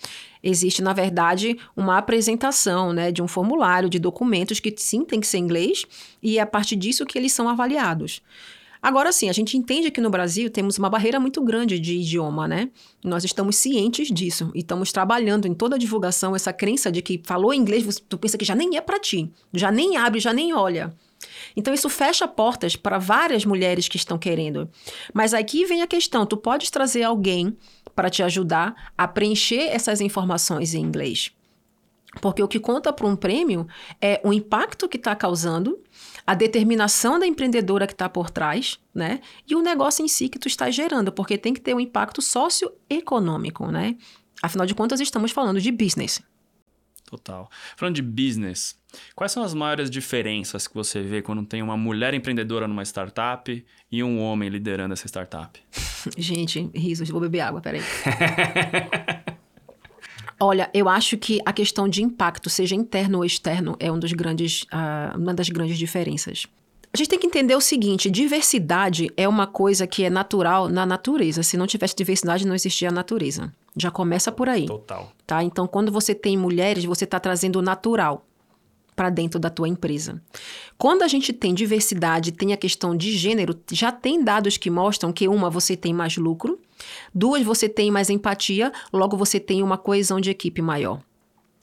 Existe, 0.44 0.82
na 0.82 0.94
verdade, 0.94 1.58
uma 1.76 1.98
apresentação 1.98 2.92
né, 2.92 3.12
de 3.12 3.22
um 3.22 3.28
formulário 3.28 3.90
de 3.90 3.98
documentos 3.98 4.60
que 4.60 4.74
sim 4.78 5.06
tem 5.06 5.20
que 5.20 5.28
ser 5.28 5.38
inglês 5.38 5.86
e 6.22 6.38
é 6.38 6.42
a 6.42 6.46
partir 6.46 6.76
disso 6.76 7.06
que 7.06 7.18
eles 7.18 7.32
são 7.32 7.48
avaliados. 7.48 8.22
Agora 8.84 9.14
sim, 9.14 9.30
a 9.30 9.34
gente 9.34 9.56
entende 9.56 9.90
que 9.90 10.02
no 10.02 10.10
Brasil 10.10 10.50
temos 10.50 10.78
uma 10.78 10.90
barreira 10.90 11.18
muito 11.18 11.42
grande 11.42 11.80
de 11.80 11.96
idioma, 11.96 12.50
né? 12.50 12.70
Nós 13.02 13.24
estamos 13.24 13.56
cientes 13.56 14.10
disso 14.10 14.52
e 14.54 14.60
estamos 14.60 14.92
trabalhando 14.92 15.48
em 15.48 15.54
toda 15.54 15.78
a 15.78 15.80
divulgação 15.80 16.36
essa 16.36 16.52
crença 16.52 16.92
de 16.92 17.02
que 17.02 17.22
falou 17.24 17.54
inglês, 17.54 18.04
tu 18.10 18.18
pensa 18.18 18.38
que 18.38 18.44
já 18.44 18.54
nem 18.54 18.76
é 18.76 18.82
para 18.82 19.00
ti, 19.00 19.32
já 19.54 19.72
nem 19.72 19.96
abre, 19.96 20.20
já 20.20 20.34
nem 20.34 20.54
olha. 20.54 20.94
Então 21.56 21.74
isso 21.74 21.90
fecha 21.90 22.28
portas 22.28 22.76
para 22.76 22.98
várias 22.98 23.46
mulheres 23.46 23.88
que 23.88 23.98
estão 23.98 24.18
querendo. 24.18 24.70
Mas 25.14 25.34
aqui 25.34 25.66
vem 25.66 25.82
a 25.82 25.88
questão, 25.88 26.26
tu 26.26 26.38
podes 26.38 26.70
trazer 26.70 27.04
alguém 27.04 27.58
para 27.96 28.10
te 28.10 28.24
ajudar 28.24 28.92
a 28.98 29.08
preencher 29.08 29.70
essas 29.70 30.02
informações 30.02 30.74
em 30.74 30.82
inglês. 30.82 31.32
Porque 32.22 32.44
o 32.44 32.48
que 32.48 32.60
conta 32.60 32.94
para 32.94 33.08
um 33.08 33.16
prêmio 33.16 33.68
é 34.00 34.22
o 34.24 34.32
impacto 34.32 34.88
que 34.88 34.98
está 34.98 35.16
causando, 35.16 35.82
a 36.26 36.36
determinação 36.36 37.18
da 37.18 37.26
empreendedora 37.26 37.88
que 37.88 37.94
está 37.94 38.08
por 38.08 38.30
trás, 38.30 38.80
né? 38.94 39.20
E 39.48 39.56
o 39.56 39.62
negócio 39.62 40.06
em 40.06 40.08
si 40.08 40.30
que 40.30 40.38
tu 40.38 40.48
está 40.48 40.70
gerando, 40.70 41.12
porque 41.12 41.38
tem 41.38 41.54
que 41.54 41.62
ter 41.62 41.74
um 41.74 41.80
impacto 41.80 42.22
socioeconômico, 42.22 43.68
né? 43.72 43.98
Afinal 44.42 44.68
de 44.68 44.76
contas, 44.76 45.00
estamos 45.00 45.32
falando 45.32 45.60
de 45.60 45.72
business. 45.72 46.22
Total. 47.06 47.50
Falando 47.76 47.96
de 47.96 48.02
business, 48.02 48.78
quais 49.16 49.32
são 49.32 49.44
as 49.44 49.54
maiores 49.54 49.90
diferenças 49.90 50.68
que 50.68 50.74
você 50.74 51.02
vê 51.02 51.22
quando 51.22 51.46
tem 51.46 51.62
uma 51.62 51.78
mulher 51.78 52.14
empreendedora 52.14 52.68
numa 52.68 52.84
startup 52.84 53.66
e 53.92 54.04
um 54.04 54.20
homem 54.22 54.50
liderando 54.50 54.94
essa 54.94 55.08
startup? 55.08 55.60
Gente, 56.18 56.70
risos, 56.74 57.10
vou 57.10 57.22
beber 57.22 57.42
água, 57.42 57.62
peraí. 57.62 57.82
Olha, 60.40 60.70
eu 60.74 60.90
acho 60.90 61.18
que 61.18 61.40
a 61.46 61.54
questão 61.54 61.88
de 61.88 62.04
impacto, 62.04 62.50
seja 62.50 62.76
interno 62.76 63.20
ou 63.20 63.26
externo, 63.26 63.78
é 63.80 63.92
um 63.92 63.98
dos 63.98 64.12
grandes, 64.12 64.64
uh, 64.64 65.18
uma 65.18 65.34
das 65.34 65.48
grandes 65.48 65.78
diferenças. 65.78 66.48
A 66.94 66.98
gente 66.98 67.10
tem 67.10 67.18
que 67.18 67.26
entender 67.26 67.56
o 67.56 67.62
seguinte: 67.62 68.10
diversidade 68.10 69.10
é 69.18 69.28
uma 69.28 69.48
coisa 69.48 69.88
que 69.88 70.04
é 70.04 70.10
natural 70.10 70.70
na 70.70 70.86
natureza. 70.86 71.42
Se 71.42 71.58
não 71.58 71.66
tivesse 71.66 71.96
diversidade, 71.96 72.46
não 72.46 72.54
existia 72.54 72.90
a 72.90 72.92
natureza. 72.92 73.52
Já 73.76 73.90
começa 73.90 74.32
por 74.32 74.48
aí. 74.48 74.66
Total. 74.66 75.12
Tá? 75.26 75.44
Então, 75.44 75.66
quando 75.66 75.92
você 75.92 76.14
tem 76.14 76.38
mulheres, 76.38 76.86
você 76.86 77.06
está 77.06 77.20
trazendo 77.20 77.58
o 77.58 77.62
natural 77.62 78.26
para 78.96 79.10
dentro 79.10 79.40
da 79.40 79.50
tua 79.50 79.68
empresa. 79.68 80.22
Quando 80.78 81.04
a 81.04 81.08
gente 81.08 81.32
tem 81.34 81.54
diversidade, 81.54 82.32
tem 82.32 82.54
a 82.54 82.58
questão 82.58 82.96
de 82.96 83.16
gênero, 83.18 83.60
já 83.72 83.92
tem 83.92 84.24
dados 84.24 84.58
que 84.58 84.70
mostram 84.70 85.12
que 85.12 85.28
uma 85.28 85.50
você 85.50 85.76
tem 85.76 85.94
mais 85.94 86.18
lucro, 86.18 86.60
duas 87.14 87.44
você 87.44 87.70
tem 87.70 87.92
mais 87.92 88.10
empatia, 88.10 88.72
logo 88.92 89.18
você 89.18 89.40
tem 89.40 89.64
uma 89.64 89.78
coesão 89.78 90.20
de 90.20 90.30
equipe 90.30 90.62
maior. 90.62 91.02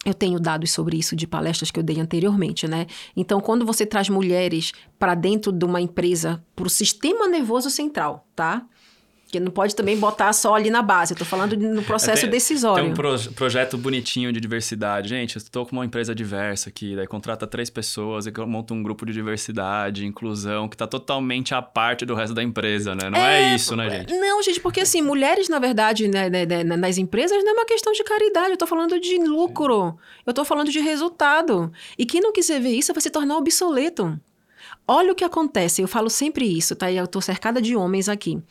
Eu 0.05 0.15
tenho 0.15 0.41
dados 0.41 0.71
sobre 0.71 0.97
isso 0.97 1.15
de 1.15 1.27
palestras 1.27 1.71
que 1.71 1.79
eu 1.79 1.83
dei 1.83 2.01
anteriormente, 2.01 2.67
né? 2.67 2.87
Então, 3.15 3.39
quando 3.39 3.67
você 3.67 3.85
traz 3.85 4.09
mulheres 4.09 4.73
para 4.99 5.15
dentro 5.15 5.53
de 5.53 5.63
uma 5.65 5.79
empresa, 5.79 6.43
para 6.57 6.67
o 6.67 6.71
sistema 6.71 7.29
nervoso 7.29 7.69
central, 7.69 8.27
tá? 8.35 8.67
Porque 9.31 9.39
não 9.39 9.53
pode 9.53 9.77
também 9.77 9.97
botar 9.97 10.33
só 10.33 10.57
ali 10.57 10.71
na 10.71 10.83
base. 10.83 11.13
Eu 11.15 11.19
tô 11.19 11.25
falando 11.25 11.57
no 11.57 11.85
processo 11.85 12.23
tem, 12.23 12.31
decisório. 12.31 12.83
Tem 12.83 12.93
um 12.93 12.95
pro, 12.95 13.17
projeto 13.33 13.79
bonitinho 13.79 14.33
de 14.33 14.41
diversidade. 14.41 15.09
Gente, 15.09 15.37
eu 15.37 15.41
estou 15.41 15.65
com 15.65 15.71
uma 15.77 15.85
empresa 15.85 16.13
diversa 16.13 16.69
aqui, 16.69 16.97
daí 16.97 17.07
contrata 17.07 17.47
três 17.47 17.71
pessoas 17.71 18.27
e 18.27 18.33
monta 18.45 18.75
um 18.75 18.83
grupo 18.83 19.07
de 19.07 19.13
diversidade, 19.13 20.05
inclusão, 20.05 20.69
que 20.69 20.75
está 20.75 20.85
totalmente 20.85 21.55
à 21.55 21.63
parte 21.63 22.05
do 22.05 22.17
resto 22.17 22.35
da 22.35 22.43
empresa, 22.43 22.93
né? 22.97 23.09
Não 23.09 23.21
é, 23.21 23.53
é 23.53 23.55
isso, 23.55 23.77
né, 23.77 23.89
gente? 23.89 24.13
Não, 24.19 24.43
gente, 24.43 24.59
porque 24.59 24.81
assim, 24.81 25.01
mulheres, 25.01 25.49
na 25.49 25.61
verdade, 25.61 26.09
né, 26.09 26.29
né, 26.29 26.45
né, 26.45 26.65
nas 26.65 26.99
empresas 26.99 27.45
não 27.45 27.53
é 27.53 27.55
uma 27.55 27.67
questão 27.67 27.93
de 27.93 28.03
caridade. 28.03 28.51
Eu 28.51 28.57
tô 28.57 28.67
falando 28.67 28.99
de 28.99 29.17
lucro. 29.19 29.97
Eu 30.27 30.35
tô 30.35 30.45
falando 30.45 30.73
de 30.73 30.81
resultado. 30.81 31.71
E 31.97 32.05
quem 32.05 32.21
não 32.21 32.33
quiser 32.33 32.61
ver 32.61 32.71
isso 32.71 32.93
vai 32.93 33.01
se 33.01 33.11
tornar 33.11 33.37
obsoleto. 33.37 34.19
Olha 34.89 35.13
o 35.13 35.15
que 35.15 35.23
acontece, 35.23 35.81
eu 35.81 35.87
falo 35.87 36.11
sempre 36.11 36.45
isso, 36.45 36.75
tá? 36.75 36.91
Eu 36.91 37.07
tô 37.07 37.21
cercada 37.21 37.63
de 37.63 37.77
homens 37.77 38.09
aqui 38.09 38.43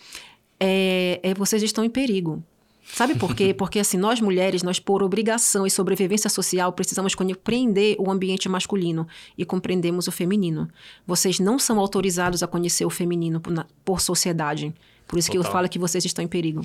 é, 0.59 1.19
é, 1.23 1.33
vocês 1.33 1.63
estão 1.63 1.83
em 1.83 1.89
perigo. 1.89 2.43
Sabe 2.83 3.15
por 3.15 3.35
quê? 3.35 3.53
Porque 3.57 3.79
assim, 3.79 3.97
nós 3.97 4.19
mulheres, 4.19 4.63
nós 4.63 4.79
por 4.79 5.03
obrigação 5.03 5.65
e 5.65 5.71
sobrevivência 5.71 6.29
social, 6.29 6.73
precisamos 6.73 7.13
compreender 7.15 7.95
o 7.99 8.09
ambiente 8.09 8.49
masculino 8.49 9.07
e 9.37 9.45
compreendemos 9.45 10.07
o 10.07 10.11
feminino. 10.11 10.67
Vocês 11.05 11.39
não 11.39 11.59
são 11.59 11.79
autorizados 11.79 12.41
a 12.41 12.47
conhecer 12.47 12.85
o 12.85 12.89
feminino 12.89 13.39
por, 13.39 13.53
na, 13.53 13.65
por 13.85 14.01
sociedade. 14.01 14.73
Por 15.07 15.17
isso 15.17 15.27
Total. 15.27 15.41
que 15.41 15.47
eu 15.47 15.51
falo 15.51 15.69
que 15.69 15.79
vocês 15.79 16.03
estão 16.05 16.23
em 16.23 16.27
perigo. 16.27 16.61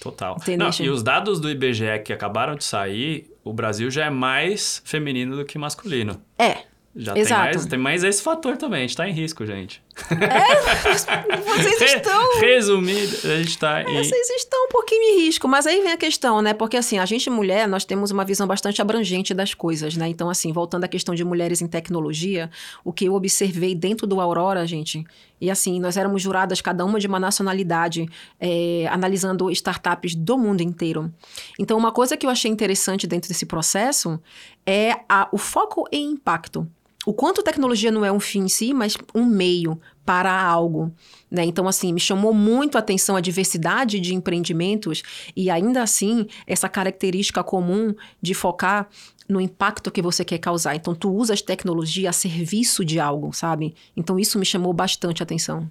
Total. 0.00 0.36
Não, 0.56 0.70
e 0.80 0.88
os 0.88 1.02
dados 1.02 1.40
do 1.40 1.50
IBGE 1.50 1.98
que 2.04 2.12
acabaram 2.12 2.54
de 2.54 2.62
sair, 2.62 3.28
o 3.42 3.52
Brasil 3.52 3.90
já 3.90 4.04
é 4.04 4.10
mais 4.10 4.80
feminino 4.84 5.36
do 5.36 5.44
que 5.44 5.58
masculino. 5.58 6.20
É. 6.38 6.58
Já 6.94 7.16
Exato. 7.16 7.42
Tem, 7.42 7.52
mais, 7.52 7.66
tem 7.66 7.78
mais 7.78 8.04
esse 8.04 8.22
fator 8.22 8.56
também. 8.56 8.78
A 8.78 8.82
gente 8.82 8.96
tá 8.96 9.08
em 9.08 9.12
risco, 9.12 9.44
gente. 9.44 9.82
É, 10.10 11.40
vocês 11.40 11.82
estão. 11.82 12.40
Resumido, 12.40 13.16
a 13.24 13.36
gente 13.36 13.48
está 13.48 13.82
em. 13.82 13.96
Vocês 13.96 14.30
estão 14.30 14.64
um 14.64 14.68
pouquinho 14.68 15.02
em 15.02 15.24
risco, 15.24 15.48
mas 15.48 15.66
aí 15.66 15.80
vem 15.82 15.92
a 15.92 15.96
questão, 15.96 16.40
né? 16.40 16.54
Porque 16.54 16.76
assim, 16.76 16.98
a 16.98 17.06
gente 17.06 17.28
mulher, 17.28 17.68
nós 17.68 17.84
temos 17.84 18.10
uma 18.10 18.24
visão 18.24 18.46
bastante 18.46 18.80
abrangente 18.80 19.34
das 19.34 19.54
coisas, 19.54 19.96
né? 19.96 20.08
Então, 20.08 20.30
assim, 20.30 20.52
voltando 20.52 20.84
à 20.84 20.88
questão 20.88 21.14
de 21.14 21.24
mulheres 21.24 21.60
em 21.60 21.66
tecnologia, 21.66 22.50
o 22.84 22.92
que 22.92 23.06
eu 23.06 23.14
observei 23.14 23.74
dentro 23.74 24.06
do 24.06 24.20
Aurora, 24.20 24.66
gente, 24.66 25.04
e 25.40 25.50
assim, 25.50 25.78
nós 25.80 25.96
éramos 25.96 26.22
juradas, 26.22 26.60
cada 26.60 26.84
uma 26.84 26.98
de 26.98 27.06
uma 27.06 27.20
nacionalidade, 27.20 28.08
é, 28.40 28.86
analisando 28.90 29.50
startups 29.50 30.14
do 30.14 30.36
mundo 30.36 30.62
inteiro. 30.62 31.12
Então, 31.58 31.78
uma 31.78 31.92
coisa 31.92 32.16
que 32.16 32.26
eu 32.26 32.30
achei 32.30 32.50
interessante 32.50 33.06
dentro 33.06 33.28
desse 33.28 33.46
processo 33.46 34.20
é 34.66 34.92
a, 35.08 35.28
o 35.32 35.38
foco 35.38 35.84
em 35.92 36.12
impacto. 36.12 36.66
O 37.08 37.14
quanto 37.14 37.42
tecnologia 37.42 37.90
não 37.90 38.04
é 38.04 38.12
um 38.12 38.20
fim 38.20 38.40
em 38.40 38.48
si, 38.50 38.74
mas 38.74 38.94
um 39.14 39.24
meio 39.24 39.80
para 40.04 40.30
algo. 40.30 40.92
Né? 41.30 41.42
Então, 41.42 41.66
assim, 41.66 41.90
me 41.90 41.98
chamou 41.98 42.34
muito 42.34 42.76
a 42.76 42.80
atenção 42.80 43.16
a 43.16 43.20
diversidade 43.22 43.98
de 43.98 44.14
empreendimentos 44.14 45.02
e 45.34 45.48
ainda 45.48 45.82
assim 45.82 46.26
essa 46.46 46.68
característica 46.68 47.42
comum 47.42 47.94
de 48.20 48.34
focar 48.34 48.90
no 49.26 49.40
impacto 49.40 49.90
que 49.90 50.02
você 50.02 50.22
quer 50.22 50.36
causar. 50.36 50.76
Então, 50.76 50.94
tu 50.94 51.10
usas 51.10 51.40
tecnologia 51.40 52.10
a 52.10 52.12
serviço 52.12 52.84
de 52.84 53.00
algo, 53.00 53.32
sabe? 53.32 53.74
Então, 53.96 54.18
isso 54.18 54.38
me 54.38 54.44
chamou 54.44 54.74
bastante 54.74 55.22
a 55.22 55.24
atenção. 55.24 55.66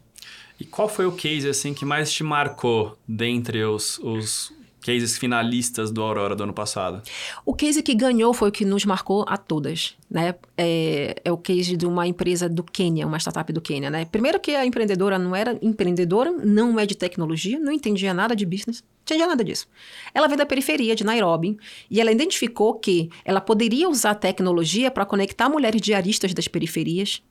E 0.60 0.65
qual 0.65 0.89
foi 0.89 1.06
o 1.06 1.12
case, 1.12 1.47
assim, 1.47 1.71
que 1.71 1.86
mais 1.86 2.12
te 2.12 2.23
marcou 2.23 2.97
dentre 3.08 3.63
os, 3.63 4.00
os 4.00 4.52
cases 4.88 5.17
finalistas 5.17 5.91
do 5.91 6.02
Aurora 6.02 6.34
do 6.34 6.43
ano 6.43 6.54
passado? 6.54 7.02
O 7.45 7.54
case 7.54 7.84
que 7.84 7.93
ganhou 7.93 8.34
foi 8.34 8.47
o 8.47 8.52
que 8.54 8.63
nos 8.63 8.86
marcou 8.86 9.26
a 9.28 9.36
todas, 9.36 9.97
né? 10.10 10.34
É, 10.58 11.13
é, 11.26 11.32
o 11.32 11.38
case 11.38 11.76
de 11.76 11.86
uma 11.86 12.08
empresa 12.08 12.47
do 12.47 12.63
Quênia, 12.63 13.06
uma 13.06 13.19
startup 13.19 13.52
do 13.52 13.60
Quênia, 13.60 13.89
né? 13.89 14.06
Primeiro 14.06 14.39
que 14.39 14.56
a 14.56 14.65
empreendedora 14.65 15.19
não 15.19 15.36
era 15.36 15.60
empreendedora, 15.62 16.32
não 16.32 16.80
é 16.80 16.86
de 16.86 16.95
tecnologia, 16.95 17.60
não 17.60 17.73
entendia 17.73 18.13
nada 18.13 18.34
de 18.34 18.45
business, 18.45 18.82
não 18.82 19.04
entendia 19.04 19.28
nada 19.28 19.43
disso. 19.43 19.67
Ela 20.13 20.26
veio 20.28 20.38
da 20.38 20.45
periferia 20.45 20.95
de 20.95 21.04
Nairobi 21.04 21.58
e 21.91 22.00
ela 22.00 22.12
identificou 22.12 22.76
que 22.76 23.10
ela 23.26 23.41
poderia 23.41 23.89
usar 23.89 24.15
tecnologia 24.15 24.89
para 24.89 25.06
conectar 25.06 25.50
mulheres 25.50 25.82
diaristas 25.82 26.34
das 26.34 26.47
periferias 26.47 27.21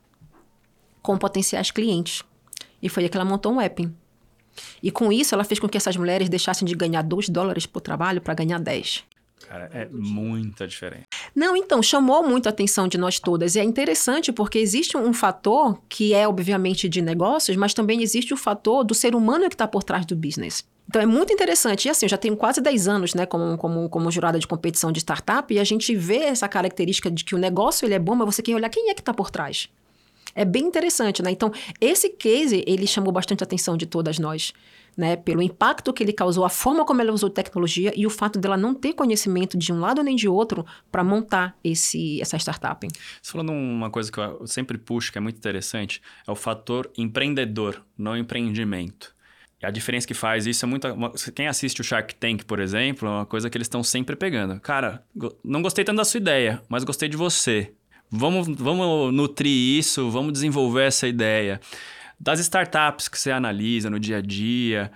com 1.01 1.17
potenciais 1.17 1.71
clientes. 1.71 2.23
E 2.83 2.87
foi 2.87 3.03
aí 3.03 3.09
que 3.09 3.17
ela 3.17 3.25
montou 3.25 3.51
um 3.51 3.59
app 3.59 3.89
e 4.81 4.91
com 4.91 5.11
isso, 5.11 5.33
ela 5.33 5.43
fez 5.43 5.59
com 5.59 5.67
que 5.67 5.77
essas 5.77 5.95
mulheres 5.95 6.29
deixassem 6.29 6.65
de 6.65 6.75
ganhar 6.75 7.01
2 7.01 7.29
dólares 7.29 7.65
por 7.65 7.81
trabalho 7.81 8.21
para 8.21 8.33
ganhar 8.33 8.59
10. 8.59 9.03
Cara, 9.47 9.69
é 9.73 9.87
muita 9.89 10.67
diferença. 10.67 11.05
Não, 11.33 11.55
então, 11.55 11.81
chamou 11.81 12.27
muito 12.27 12.47
a 12.47 12.49
atenção 12.49 12.87
de 12.87 12.97
nós 12.97 13.19
todas. 13.19 13.55
E 13.55 13.59
é 13.59 13.63
interessante 13.63 14.31
porque 14.31 14.59
existe 14.59 14.97
um 14.97 15.13
fator 15.13 15.79
que 15.87 16.13
é, 16.13 16.27
obviamente, 16.27 16.89
de 16.89 17.01
negócios, 17.01 17.55
mas 17.55 17.73
também 17.73 18.01
existe 18.01 18.33
o 18.33 18.37
fator 18.37 18.83
do 18.83 18.93
ser 18.93 19.15
humano 19.15 19.47
que 19.47 19.55
está 19.55 19.67
por 19.67 19.83
trás 19.83 20.05
do 20.05 20.15
business. 20.15 20.65
Então 20.89 21.01
é 21.01 21.05
muito 21.05 21.31
interessante. 21.31 21.85
E 21.85 21.89
assim, 21.89 22.05
eu 22.05 22.09
já 22.09 22.17
tenho 22.17 22.35
quase 22.35 22.59
10 22.61 22.87
anos, 22.87 23.13
né, 23.13 23.25
como, 23.25 23.57
como, 23.57 23.89
como 23.89 24.11
jurada 24.11 24.39
de 24.39 24.47
competição 24.47 24.91
de 24.91 24.99
startup, 24.99 25.53
e 25.53 25.59
a 25.59 25.63
gente 25.63 25.95
vê 25.95 26.17
essa 26.17 26.47
característica 26.47 27.11
de 27.11 27.23
que 27.23 27.35
o 27.35 27.37
negócio 27.37 27.85
ele 27.85 27.93
é 27.93 27.99
bom, 27.99 28.15
mas 28.15 28.35
você 28.35 28.41
quer 28.41 28.55
olhar 28.55 28.69
quem 28.69 28.89
é 28.89 28.93
que 28.93 29.01
está 29.01 29.13
por 29.13 29.29
trás. 29.29 29.69
É 30.37 30.45
bem 30.45 30.65
interessante, 30.65 31.23
né? 31.23 31.31
Então, 31.31 31.51
esse 31.81 32.09
case, 32.09 32.63
ele 32.67 32.85
chamou 32.85 33.11
bastante 33.11 33.43
a 33.43 33.45
atenção 33.45 33.75
de 33.75 33.87
todas 33.87 34.19
nós. 34.19 34.53
Né, 34.95 35.15
pelo 35.15 35.43
impacto 35.43 35.93
que 35.93 36.01
ele 36.01 36.11
causou, 36.11 36.43
a 36.43 36.49
forma 36.49 36.83
como 36.83 36.99
ela 36.99 37.13
usou 37.13 37.29
tecnologia 37.29 37.93
e 37.95 38.07
o 38.07 38.09
fato 38.09 38.39
dela 38.39 38.57
não 38.57 38.73
ter 38.73 38.93
conhecimento 38.93 39.55
de 39.55 39.71
um 39.71 39.79
lado 39.79 40.01
nem 40.01 40.15
de 40.15 40.27
outro 40.27 40.65
para 40.91 41.03
montar 41.03 41.55
esse, 41.63 42.19
essa 42.19 42.35
startup. 42.39 42.87
Você 43.21 43.31
falando 43.31 43.51
uma 43.51 43.91
coisa 43.91 44.11
que 44.11 44.19
eu 44.19 44.47
sempre 44.47 44.75
puxo, 44.75 45.11
que 45.11 45.19
é 45.19 45.21
muito 45.21 45.37
interessante, 45.37 46.01
é 46.27 46.31
o 46.31 46.35
fator 46.35 46.91
empreendedor, 46.97 47.85
não 47.95 48.17
empreendimento. 48.17 49.15
E 49.61 49.67
a 49.67 49.69
diferença 49.69 50.07
que 50.07 50.15
faz 50.15 50.47
isso 50.47 50.65
é 50.65 50.67
muito. 50.67 50.87
Quem 51.35 51.47
assiste 51.47 51.81
o 51.81 51.83
Shark 51.83 52.15
Tank, 52.15 52.45
por 52.45 52.59
exemplo, 52.59 53.07
é 53.07 53.11
uma 53.11 53.25
coisa 53.27 53.51
que 53.51 53.57
eles 53.57 53.65
estão 53.65 53.83
sempre 53.83 54.15
pegando. 54.15 54.59
Cara, 54.59 55.03
não 55.43 55.61
gostei 55.61 55.85
tanto 55.85 55.97
da 55.97 56.05
sua 56.05 56.17
ideia, 56.19 56.59
mas 56.67 56.83
gostei 56.83 57.07
de 57.07 57.17
você. 57.17 57.71
Vamos, 58.09 58.47
vamos 58.47 59.13
nutrir 59.13 59.79
isso, 59.79 60.09
vamos 60.09 60.33
desenvolver 60.33 60.87
essa 60.87 61.07
ideia. 61.07 61.59
Das 62.19 62.39
startups 62.39 63.07
que 63.07 63.19
você 63.19 63.31
analisa 63.31 63.89
no 63.89 63.99
dia 63.99 64.17
a 64.17 64.21
dia, 64.21 64.91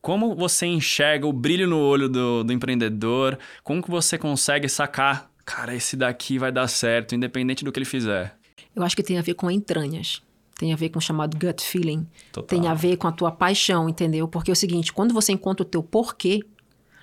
como 0.00 0.34
você 0.36 0.66
enxerga 0.66 1.26
o 1.26 1.32
brilho 1.32 1.66
no 1.66 1.78
olho 1.78 2.08
do, 2.08 2.44
do 2.44 2.52
empreendedor, 2.52 3.38
como 3.64 3.82
que 3.82 3.90
você 3.90 4.16
consegue 4.16 4.68
sacar, 4.68 5.28
cara, 5.44 5.74
esse 5.74 5.96
daqui 5.96 6.38
vai 6.38 6.52
dar 6.52 6.68
certo, 6.68 7.14
independente 7.14 7.64
do 7.64 7.72
que 7.72 7.78
ele 7.78 7.86
fizer? 7.86 8.36
Eu 8.74 8.84
acho 8.84 8.94
que 8.94 9.02
tem 9.02 9.18
a 9.18 9.22
ver 9.22 9.34
com 9.34 9.50
entranhas. 9.50 10.22
Tem 10.58 10.72
a 10.72 10.76
ver 10.76 10.90
com 10.90 10.98
o 10.98 11.02
chamado 11.02 11.36
gut 11.36 11.62
feeling. 11.62 12.06
Total. 12.32 12.46
Tem 12.46 12.68
a 12.68 12.74
ver 12.74 12.96
com 12.96 13.08
a 13.08 13.12
tua 13.12 13.30
paixão, 13.30 13.88
entendeu? 13.88 14.28
Porque 14.28 14.50
é 14.50 14.52
o 14.52 14.56
seguinte, 14.56 14.92
quando 14.92 15.12
você 15.12 15.32
encontra 15.32 15.62
o 15.62 15.68
teu 15.68 15.82
porquê, 15.82 16.40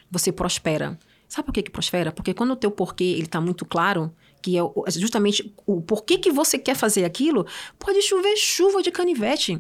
você 0.10 0.32
prospera. 0.32 0.98
Sabe 1.28 1.48
por 1.48 1.54
que, 1.54 1.64
que 1.64 1.72
prospera? 1.72 2.12
Porque 2.12 2.34
quando 2.34 2.52
o 2.52 2.56
teu 2.56 2.72
porquê 2.72 3.04
ele 3.04 3.24
está 3.24 3.42
muito 3.42 3.66
claro, 3.66 4.14
que 4.44 4.58
é 4.60 4.92
justamente 4.92 5.52
o 5.66 5.82
porquê 5.82 6.18
que 6.18 6.30
você 6.30 6.60
quer 6.60 6.76
fazer 6.76 7.06
aquilo, 7.06 7.48
pode 7.80 8.02
chover 8.02 8.36
chuva 8.36 8.84
de 8.84 8.92
canivete. 8.92 9.60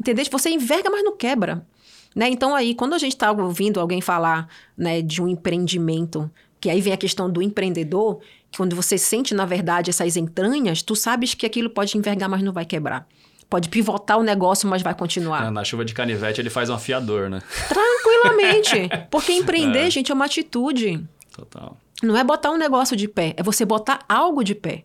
Entendeu? 0.00 0.24
Você 0.30 0.50
enverga, 0.50 0.88
mas 0.88 1.02
não 1.02 1.16
quebra. 1.16 1.66
Né? 2.14 2.28
Então, 2.30 2.54
aí, 2.54 2.74
quando 2.74 2.94
a 2.94 2.98
gente 2.98 3.12
está 3.12 3.32
ouvindo 3.32 3.80
alguém 3.80 4.00
falar 4.00 4.48
né, 4.76 5.02
de 5.02 5.20
um 5.20 5.26
empreendimento, 5.26 6.30
que 6.60 6.70
aí 6.70 6.80
vem 6.80 6.92
a 6.92 6.96
questão 6.96 7.28
do 7.28 7.42
empreendedor, 7.42 8.20
que 8.50 8.56
quando 8.56 8.76
você 8.76 8.96
sente, 8.96 9.34
na 9.34 9.44
verdade, 9.44 9.90
essas 9.90 10.16
entranhas, 10.16 10.80
tu 10.80 10.94
sabes 10.94 11.34
que 11.34 11.44
aquilo 11.44 11.68
pode 11.68 11.98
envergar, 11.98 12.28
mas 12.28 12.42
não 12.42 12.52
vai 12.52 12.64
quebrar. 12.64 13.06
Pode 13.50 13.68
pivotar 13.68 14.18
o 14.18 14.22
negócio, 14.22 14.68
mas 14.68 14.80
vai 14.80 14.94
continuar. 14.94 15.50
Na 15.50 15.64
chuva 15.64 15.84
de 15.84 15.92
canivete, 15.92 16.40
ele 16.40 16.50
faz 16.50 16.70
um 16.70 16.74
afiador, 16.74 17.28
né? 17.28 17.42
Tranquilamente. 17.68 18.88
Porque 19.10 19.32
empreender, 19.34 19.86
é. 19.86 19.90
gente, 19.90 20.10
é 20.12 20.14
uma 20.14 20.24
atitude. 20.24 21.04
Total. 21.34 21.76
Não 22.02 22.16
é 22.16 22.24
botar 22.24 22.50
um 22.50 22.56
negócio 22.56 22.96
de 22.96 23.06
pé, 23.06 23.34
é 23.36 23.42
você 23.42 23.64
botar 23.64 24.04
algo 24.08 24.42
de 24.42 24.54
pé. 24.54 24.84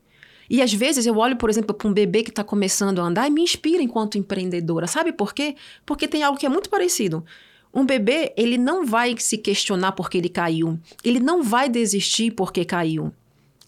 E 0.49 0.61
às 0.61 0.71
vezes 0.71 1.05
eu 1.05 1.17
olho, 1.17 1.35
por 1.35 1.49
exemplo, 1.49 1.75
para 1.75 1.87
um 1.87 1.93
bebê 1.93 2.23
que 2.23 2.29
está 2.29 2.43
começando 2.43 2.99
a 2.99 3.03
andar 3.03 3.27
e 3.27 3.31
me 3.31 3.41
inspira 3.41 3.81
enquanto 3.81 4.17
empreendedora. 4.17 4.87
Sabe 4.87 5.11
por 5.11 5.33
quê? 5.33 5.55
Porque 5.85 6.07
tem 6.07 6.23
algo 6.23 6.39
que 6.39 6.45
é 6.45 6.49
muito 6.49 6.69
parecido. 6.69 7.25
Um 7.73 7.85
bebê, 7.85 8.33
ele 8.37 8.57
não 8.57 8.85
vai 8.85 9.15
se 9.17 9.37
questionar 9.37 9.91
porque 9.91 10.17
ele 10.17 10.29
caiu. 10.29 10.79
Ele 11.03 11.19
não 11.19 11.43
vai 11.43 11.69
desistir 11.69 12.31
porque 12.31 12.63
caiu. 12.63 13.11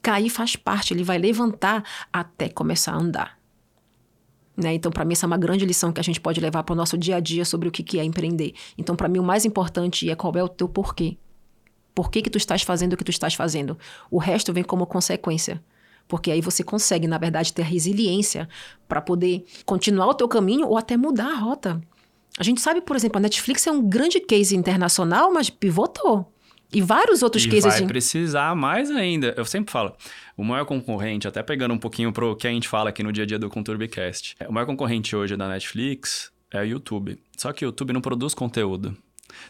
Cair 0.01 0.29
faz 0.29 0.55
parte, 0.55 0.93
ele 0.93 1.03
vai 1.03 1.17
levantar 1.17 1.83
até 2.13 2.47
começar 2.47 2.93
a 2.93 2.97
andar. 2.97 3.39
Né? 4.55 4.73
Então, 4.73 4.91
para 4.91 5.03
mim, 5.03 5.13
essa 5.13 5.25
é 5.25 5.27
uma 5.27 5.37
grande 5.37 5.65
lição 5.65 5.91
que 5.91 5.99
a 5.99 6.03
gente 6.03 6.19
pode 6.19 6.39
levar 6.39 6.63
para 6.63 6.73
o 6.73 6.75
nosso 6.75 6.97
dia 6.97 7.17
a 7.17 7.19
dia 7.19 7.43
sobre 7.43 7.67
o 7.67 7.71
que 7.71 7.99
é 7.99 8.03
empreender. 8.03 8.53
Então, 8.77 8.95
para 8.95 9.09
mim, 9.09 9.19
o 9.19 9.23
mais 9.23 9.43
importante 9.43 10.09
é 10.09 10.15
qual 10.15 10.33
é 10.35 10.43
o 10.43 10.49
teu 10.49 10.67
porquê. 10.69 11.17
Por 11.93 12.09
que, 12.09 12.21
que 12.21 12.29
tu 12.29 12.37
estás 12.37 12.61
fazendo 12.61 12.93
o 12.93 12.97
que 12.97 13.03
tu 13.03 13.11
estás 13.11 13.33
fazendo? 13.33 13.77
O 14.09 14.17
resto 14.17 14.53
vem 14.53 14.63
como 14.63 14.85
consequência. 14.85 15.61
Porque 16.07 16.31
aí 16.31 16.41
você 16.41 16.63
consegue, 16.63 17.07
na 17.07 17.17
verdade, 17.17 17.53
ter 17.53 17.63
resiliência 17.63 18.49
para 18.87 18.99
poder 18.99 19.45
continuar 19.65 20.07
o 20.07 20.13
teu 20.13 20.27
caminho 20.27 20.67
ou 20.67 20.77
até 20.77 20.97
mudar 20.97 21.27
a 21.27 21.35
rota. 21.35 21.81
A 22.37 22.43
gente 22.43 22.61
sabe, 22.61 22.81
por 22.81 22.95
exemplo, 22.95 23.17
a 23.17 23.21
Netflix 23.21 23.67
é 23.67 23.71
um 23.71 23.87
grande 23.87 24.19
case 24.19 24.55
internacional, 24.55 25.31
mas 25.31 25.49
pivotou. 25.49 26.33
E 26.73 26.81
vários 26.81 27.23
outros 27.23 27.45
e 27.45 27.49
cases. 27.49 27.65
Vai 27.65 27.81
de... 27.81 27.87
precisar 27.87 28.55
mais 28.55 28.91
ainda. 28.91 29.33
Eu 29.35 29.45
sempre 29.45 29.71
falo, 29.71 29.95
o 30.37 30.43
maior 30.43 30.65
concorrente, 30.65 31.27
até 31.27 31.41
pegando 31.41 31.73
um 31.73 31.77
pouquinho 31.77 32.13
pro 32.13 32.35
que 32.35 32.47
a 32.47 32.51
gente 32.51 32.67
fala 32.67 32.89
aqui 32.89 33.03
no 33.03 33.11
dia 33.11 33.23
a 33.23 33.27
dia 33.27 33.39
do 33.39 33.49
Conturbicast, 33.49 34.35
o 34.47 34.53
maior 34.53 34.65
concorrente 34.65 35.15
hoje 35.15 35.35
da 35.35 35.47
Netflix 35.47 36.31
é 36.51 36.61
o 36.61 36.63
YouTube. 36.63 37.19
Só 37.37 37.51
que 37.51 37.65
o 37.65 37.67
YouTube 37.67 37.93
não 37.93 38.01
produz 38.01 38.33
conteúdo. 38.33 38.95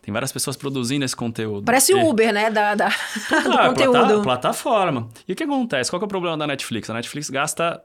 Tem 0.01 0.11
várias 0.11 0.31
pessoas 0.31 0.55
produzindo 0.55 1.05
esse 1.05 1.15
conteúdo. 1.15 1.65
Parece 1.65 1.93
o 1.93 2.09
Uber, 2.09 2.33
né? 2.33 2.49
Da, 2.49 2.75
da 2.75 2.89
do 3.43 3.69
conteúdo. 3.69 3.91
Plata, 3.91 4.21
plataforma. 4.21 5.09
E 5.27 5.33
o 5.33 5.35
que 5.35 5.43
acontece? 5.43 5.89
Qual 5.89 5.99
que 5.99 6.03
é 6.03 6.07
o 6.07 6.09
problema 6.09 6.37
da 6.37 6.47
Netflix? 6.47 6.89
A 6.89 6.93
Netflix 6.93 7.29
gasta 7.29 7.81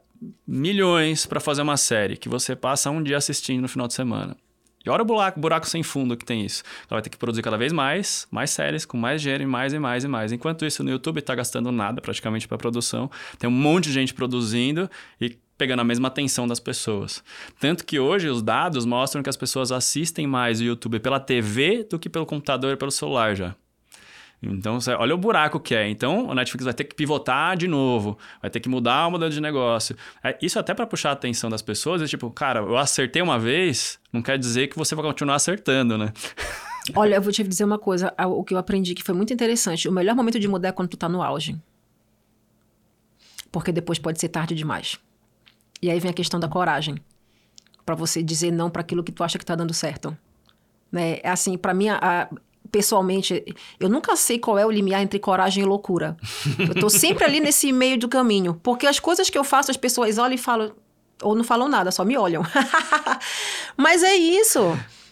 milhões 0.47 1.25
para 1.25 1.39
fazer 1.39 1.61
uma 1.61 1.77
série 1.77 2.17
que 2.17 2.29
você 2.29 2.55
passa 2.55 2.89
um 2.89 3.03
dia 3.03 3.17
assistindo 3.17 3.61
no 3.61 3.67
final 3.67 3.87
de 3.87 3.93
semana. 3.93 4.35
E 4.85 4.89
olha 4.89 5.01
o 5.01 5.05
buraco, 5.05 5.39
buraco 5.39 5.67
sem 5.67 5.81
fundo 5.81 6.15
que 6.15 6.23
tem 6.23 6.45
isso. 6.45 6.61
Ela 6.81 6.97
vai 6.97 7.01
ter 7.01 7.09
que 7.09 7.17
produzir 7.17 7.41
cada 7.41 7.57
vez 7.57 7.73
mais, 7.73 8.27
mais 8.29 8.51
séries, 8.51 8.85
com 8.85 8.95
mais 8.95 9.19
dinheiro, 9.19 9.41
e 9.41 9.47
mais 9.47 9.73
e 9.73 9.79
mais 9.79 10.03
e 10.03 10.07
mais. 10.07 10.31
Enquanto 10.31 10.63
isso, 10.63 10.83
no 10.83 10.91
YouTube 10.91 11.17
está 11.17 11.33
gastando 11.33 11.71
nada 11.71 11.99
praticamente 11.99 12.47
para 12.47 12.57
produção. 12.57 13.09
Tem 13.39 13.49
um 13.49 13.53
monte 13.53 13.85
de 13.85 13.93
gente 13.93 14.13
produzindo 14.13 14.87
e 15.19 15.39
pegando 15.57 15.81
a 15.81 15.83
mesma 15.83 16.07
atenção 16.07 16.47
das 16.47 16.59
pessoas. 16.59 17.23
Tanto 17.59 17.85
que 17.85 17.99
hoje 17.99 18.27
os 18.27 18.41
dados 18.41 18.85
mostram 18.85 19.23
que 19.23 19.29
as 19.29 19.37
pessoas 19.37 19.71
assistem 19.71 20.27
mais 20.27 20.59
o 20.59 20.63
YouTube 20.63 20.99
pela 20.99 21.19
TV 21.19 21.83
do 21.83 21.97
que 21.97 22.09
pelo 22.09 22.25
computador 22.25 22.73
e 22.73 22.77
pelo 22.77 22.91
celular 22.91 23.35
já. 23.35 23.55
Então, 24.41 24.77
olha 24.99 25.15
o 25.15 25.17
buraco 25.17 25.59
que 25.59 25.73
é. 25.73 25.89
Então, 25.89 26.29
a 26.29 26.35
Netflix 26.35 26.65
vai 26.65 26.73
ter 26.73 26.83
que 26.83 26.95
pivotar 26.95 27.57
de 27.57 27.67
novo, 27.67 28.17
vai 28.41 28.51
ter 28.51 28.59
que 28.59 28.69
mudar 28.69 29.07
o 29.07 29.11
modelo 29.11 29.31
de 29.31 29.41
negócio. 29.41 29.95
É, 30.23 30.37
isso 30.41 30.59
até 30.59 30.73
para 30.73 30.85
puxar 30.85 31.09
a 31.09 31.13
atenção 31.13 31.49
das 31.49 31.61
pessoas, 31.61 32.01
é 32.01 32.05
tipo, 32.05 32.29
cara, 32.29 32.59
eu 32.59 32.77
acertei 32.77 33.21
uma 33.21 33.39
vez, 33.39 33.97
não 34.11 34.21
quer 34.21 34.37
dizer 34.37 34.67
que 34.67 34.77
você 34.77 34.93
vai 34.93 35.05
continuar 35.05 35.35
acertando, 35.35 35.97
né? 35.97 36.11
Olha, 36.93 37.15
eu 37.15 37.21
vou 37.21 37.31
te 37.31 37.43
dizer 37.43 37.63
uma 37.63 37.79
coisa, 37.79 38.13
o 38.27 38.43
que 38.43 38.53
eu 38.53 38.59
aprendi 38.59 38.93
que 38.93 39.03
foi 39.03 39.15
muito 39.15 39.33
interessante. 39.33 39.87
O 39.87 39.91
melhor 39.91 40.15
momento 40.15 40.39
de 40.39 40.47
mudar 40.47 40.69
é 40.69 40.71
quando 40.71 40.89
tu 40.89 40.97
tá 40.97 41.09
no 41.09 41.23
auge. 41.23 41.57
Porque 43.51 43.71
depois 43.71 43.97
pode 43.97 44.19
ser 44.19 44.29
tarde 44.29 44.53
demais. 44.53 44.99
E 45.85 45.91
aí 45.91 45.99
vem 45.99 46.09
a 46.09 46.13
questão 46.13 46.39
da 46.39 46.47
coragem. 46.47 46.97
para 47.85 47.93
você 47.93 48.23
dizer 48.23 48.51
não 48.51 48.67
para 48.67 48.81
aquilo 48.81 49.03
que 49.03 49.11
tu 49.11 49.23
acha 49.23 49.37
que 49.37 49.45
tá 49.45 49.53
dando 49.53 49.73
certo. 49.73 50.17
Né? 50.91 51.19
É 51.21 51.29
assim, 51.29 51.55
para 51.55 51.71
mim, 51.71 51.89
a, 51.89 52.27
pessoalmente, 52.71 53.45
eu 53.79 53.87
nunca 53.87 54.15
sei 54.15 54.39
qual 54.39 54.57
é 54.57 54.65
o 54.65 54.71
limiar 54.71 55.03
entre 55.03 55.19
coragem 55.19 55.63
e 55.63 55.65
loucura. 55.65 56.17
Eu 56.57 56.73
tô 56.73 56.89
sempre 56.89 57.23
ali 57.23 57.39
nesse 57.39 57.71
meio 57.71 57.99
do 57.99 58.09
caminho. 58.09 58.59
Porque 58.63 58.87
as 58.87 58.99
coisas 58.99 59.29
que 59.29 59.37
eu 59.37 59.43
faço, 59.43 59.69
as 59.69 59.77
pessoas 59.77 60.17
olham 60.17 60.33
e 60.33 60.39
falam, 60.39 60.73
ou 61.21 61.35
não 61.35 61.43
falam 61.43 61.69
nada, 61.69 61.91
só 61.91 62.03
me 62.03 62.17
olham. 62.17 62.41
Mas 63.77 64.01
é 64.01 64.15
isso. 64.15 64.59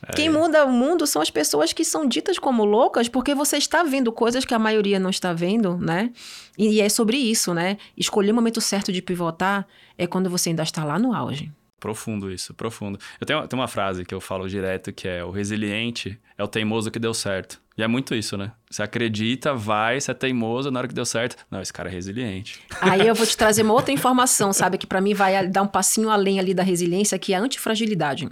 É. 0.08 0.14
Quem 0.14 0.30
muda 0.30 0.66
o 0.66 0.72
mundo 0.72 1.08
são 1.08 1.22
as 1.22 1.30
pessoas 1.30 1.72
que 1.72 1.86
são 1.86 2.08
ditas 2.08 2.38
como 2.38 2.66
loucas 2.66 3.08
porque 3.08 3.34
você 3.34 3.58
está 3.58 3.84
vendo 3.84 4.12
coisas 4.12 4.46
que 4.46 4.54
a 4.54 4.60
maioria 4.60 5.00
não 5.00 5.10
está 5.10 5.34
vendo, 5.34 5.78
né? 5.78 6.12
E 6.58 6.82
é 6.82 6.90
sobre 6.90 7.18
isso, 7.18 7.54
né? 7.54 7.78
Escolher 7.98 8.32
o 8.32 8.36
momento 8.36 8.62
certo 8.62 8.92
de 8.92 9.02
pivotar 9.02 9.66
é 9.98 10.06
quando 10.06 10.30
você 10.30 10.50
ainda 10.50 10.64
está 10.64 10.84
lá 10.84 11.00
no 11.00 11.14
auge. 11.14 11.52
Profundo 11.80 12.32
isso, 12.32 12.54
profundo. 12.54 12.98
Eu 13.20 13.28
tenho, 13.28 13.46
tenho 13.46 13.62
uma 13.62 13.68
frase 13.68 14.06
que 14.06 14.16
eu 14.16 14.22
falo 14.22 14.48
direto 14.48 14.94
que 14.94 15.06
é: 15.06 15.22
o 15.22 15.32
resiliente 15.32 16.18
é 16.38 16.44
o 16.44 16.48
teimoso 16.48 16.90
que 16.90 16.98
deu 16.98 17.14
certo. 17.14 17.62
E 17.78 17.84
é 17.84 17.88
muito 17.88 18.16
isso, 18.16 18.38
né? 18.38 18.54
Você 18.70 18.84
acredita, 18.84 19.54
vai, 19.54 20.00
você 20.00 20.12
é 20.12 20.14
teimoso, 20.14 20.72
na 20.72 20.80
hora 20.80 20.88
que 20.88 20.94
deu 20.94 21.06
certo. 21.06 21.36
Não, 21.52 21.62
esse 21.62 21.74
cara 21.74 21.90
é 21.90 21.92
resiliente. 21.92 22.62
Aí 22.80 23.06
eu 23.06 23.14
vou 23.14 23.26
te 23.26 23.36
trazer 23.38 23.64
uma 23.64 23.74
outra 23.74 23.92
informação, 23.92 24.54
sabe? 24.54 24.78
Que 24.78 24.88
para 24.88 25.02
mim 25.02 25.14
vai 25.14 25.46
dar 25.48 25.64
um 25.64 25.68
passinho 25.68 26.10
além 26.10 26.40
ali 26.40 26.54
da 26.54 26.64
resiliência, 26.64 27.20
que 27.20 27.34
é 27.34 27.38
a 27.38 27.42
antifragilidade. 27.42 28.30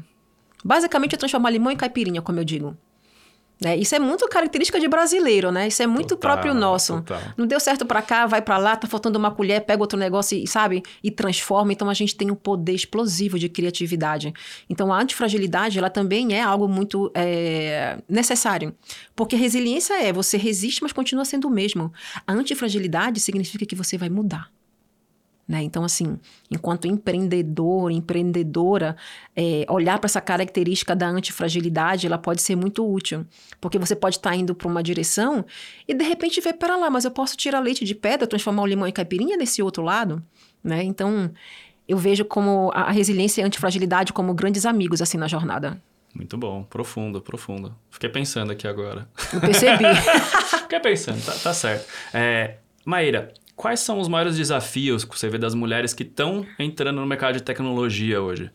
Basicamente 0.64 1.16
é 1.16 1.18
transformar 1.18 1.50
limão 1.50 1.72
em 1.72 1.76
caipirinha, 1.76 2.22
como 2.22 2.40
eu 2.40 2.44
digo. 2.44 2.78
É, 3.64 3.78
isso 3.78 3.94
é 3.94 4.00
muito 4.00 4.28
característica 4.28 4.80
de 4.80 4.88
brasileiro, 4.88 5.52
né? 5.52 5.68
Isso 5.68 5.84
é 5.84 5.88
muito 5.88 6.16
total, 6.16 6.32
próprio 6.32 6.54
nosso. 6.54 6.96
Total. 6.96 7.22
Não 7.38 7.46
deu 7.46 7.60
certo 7.60 7.86
para 7.86 8.02
cá, 8.02 8.26
vai 8.26 8.42
para 8.42 8.58
lá, 8.58 8.76
tá 8.76 8.88
faltando 8.88 9.20
uma 9.20 9.30
colher, 9.30 9.62
pega 9.62 9.84
outro 9.84 10.00
negócio 10.00 10.36
e, 10.36 10.48
sabe? 10.48 10.82
E 11.04 11.12
transforma. 11.12 11.72
Então 11.72 11.88
a 11.88 11.94
gente 11.94 12.16
tem 12.16 12.32
um 12.32 12.36
poder 12.36 12.74
explosivo 12.74 13.38
de 13.38 13.48
criatividade. 13.48 14.34
Então 14.68 14.92
a 14.92 15.00
antifragilidade, 15.00 15.78
ela 15.78 15.92
também 15.92 16.34
é 16.34 16.42
algo 16.42 16.68
muito 16.68 17.12
é, 17.14 18.00
necessário. 18.10 18.74
Porque 19.16 19.36
resiliência 19.36 19.94
é 19.94 20.12
você 20.12 20.38
resiste, 20.38 20.82
mas 20.82 20.92
continua 20.92 21.24
sendo 21.24 21.48
o 21.48 21.52
mesmo. 21.52 21.94
A 22.26 22.34
antifragilidade 22.34 23.20
significa 23.20 23.64
que 23.64 23.76
você 23.76 23.96
vai 23.96 24.10
mudar. 24.10 24.50
Né? 25.48 25.64
Então, 25.64 25.84
assim, 25.84 26.18
enquanto 26.50 26.88
empreendedor, 26.88 27.92
empreendedora, 27.92 28.96
é, 29.36 29.66
olhar 29.70 30.00
para 30.00 30.08
essa 30.08 30.22
característica 30.22 30.96
da 30.96 31.08
antifragilidade, 31.08 32.08
ela 32.08 32.18
pode 32.18 32.42
ser 32.42 32.56
muito 32.56 32.90
útil. 32.90 33.26
Porque 33.60 33.78
você 33.78 33.96
pode 33.96 34.18
estar 34.18 34.30
tá 34.30 34.36
indo 34.36 34.56
para 34.56 34.68
uma 34.68 34.82
direção 34.82 35.46
e, 35.88 35.94
de 35.94 36.04
repente, 36.04 36.40
ver, 36.40 36.54
para 36.54 36.78
lá, 36.78 36.90
mas 36.90 37.06
eu 37.06 37.12
posso 37.12 37.36
tirar 37.36 37.60
leite 37.60 37.84
de 37.84 37.94
pedra, 37.94 38.28
transformar 38.28 38.64
o 38.64 38.66
limão 38.66 38.88
em 38.88 38.92
caipirinha 38.94 39.36
nesse 39.36 39.62
outro 39.62 39.84
lado, 39.84 40.24
né? 40.64 40.84
Então, 40.84 41.32
eu 41.88 41.98
vejo 41.98 42.24
como 42.24 42.72
a 42.74 42.90
resiliência 42.92 43.42
e 43.42 43.44
a 43.44 43.48
antifragilidade 43.48 44.14
como 44.14 44.34
grandes 44.34 44.66
amigos, 44.66 45.02
assim, 45.02 45.18
na 45.18 45.28
jornada. 45.28 45.82
Muito 46.14 46.38
bom, 46.38 46.64
profundo, 46.64 47.22
profundo. 47.22 47.76
Fiquei 47.90 48.10
pensando 48.10 48.52
aqui 48.52 48.68
agora. 48.68 49.10
Eu 49.34 49.40
percebi. 49.40 49.86
Fiquei 50.62 50.80
pensando, 50.80 51.24
tá, 51.26 51.34
tá 51.34 51.54
certo. 51.54 51.86
É, 52.14 52.58
Maíra, 52.86 53.34
Quais 53.56 53.80
são 53.80 54.00
os 54.00 54.08
maiores 54.08 54.38
desafios 54.38 55.06
que 55.06 55.18
você 55.18 55.30
vê 55.30 55.38
das 55.38 55.54
mulheres 55.54 55.94
que 55.94 56.04
estão 56.04 56.46
entrando 56.58 57.00
no 57.00 57.06
mercado 57.06 57.36
de 57.36 57.44
tecnologia 57.44 58.22
hoje? 58.22 58.52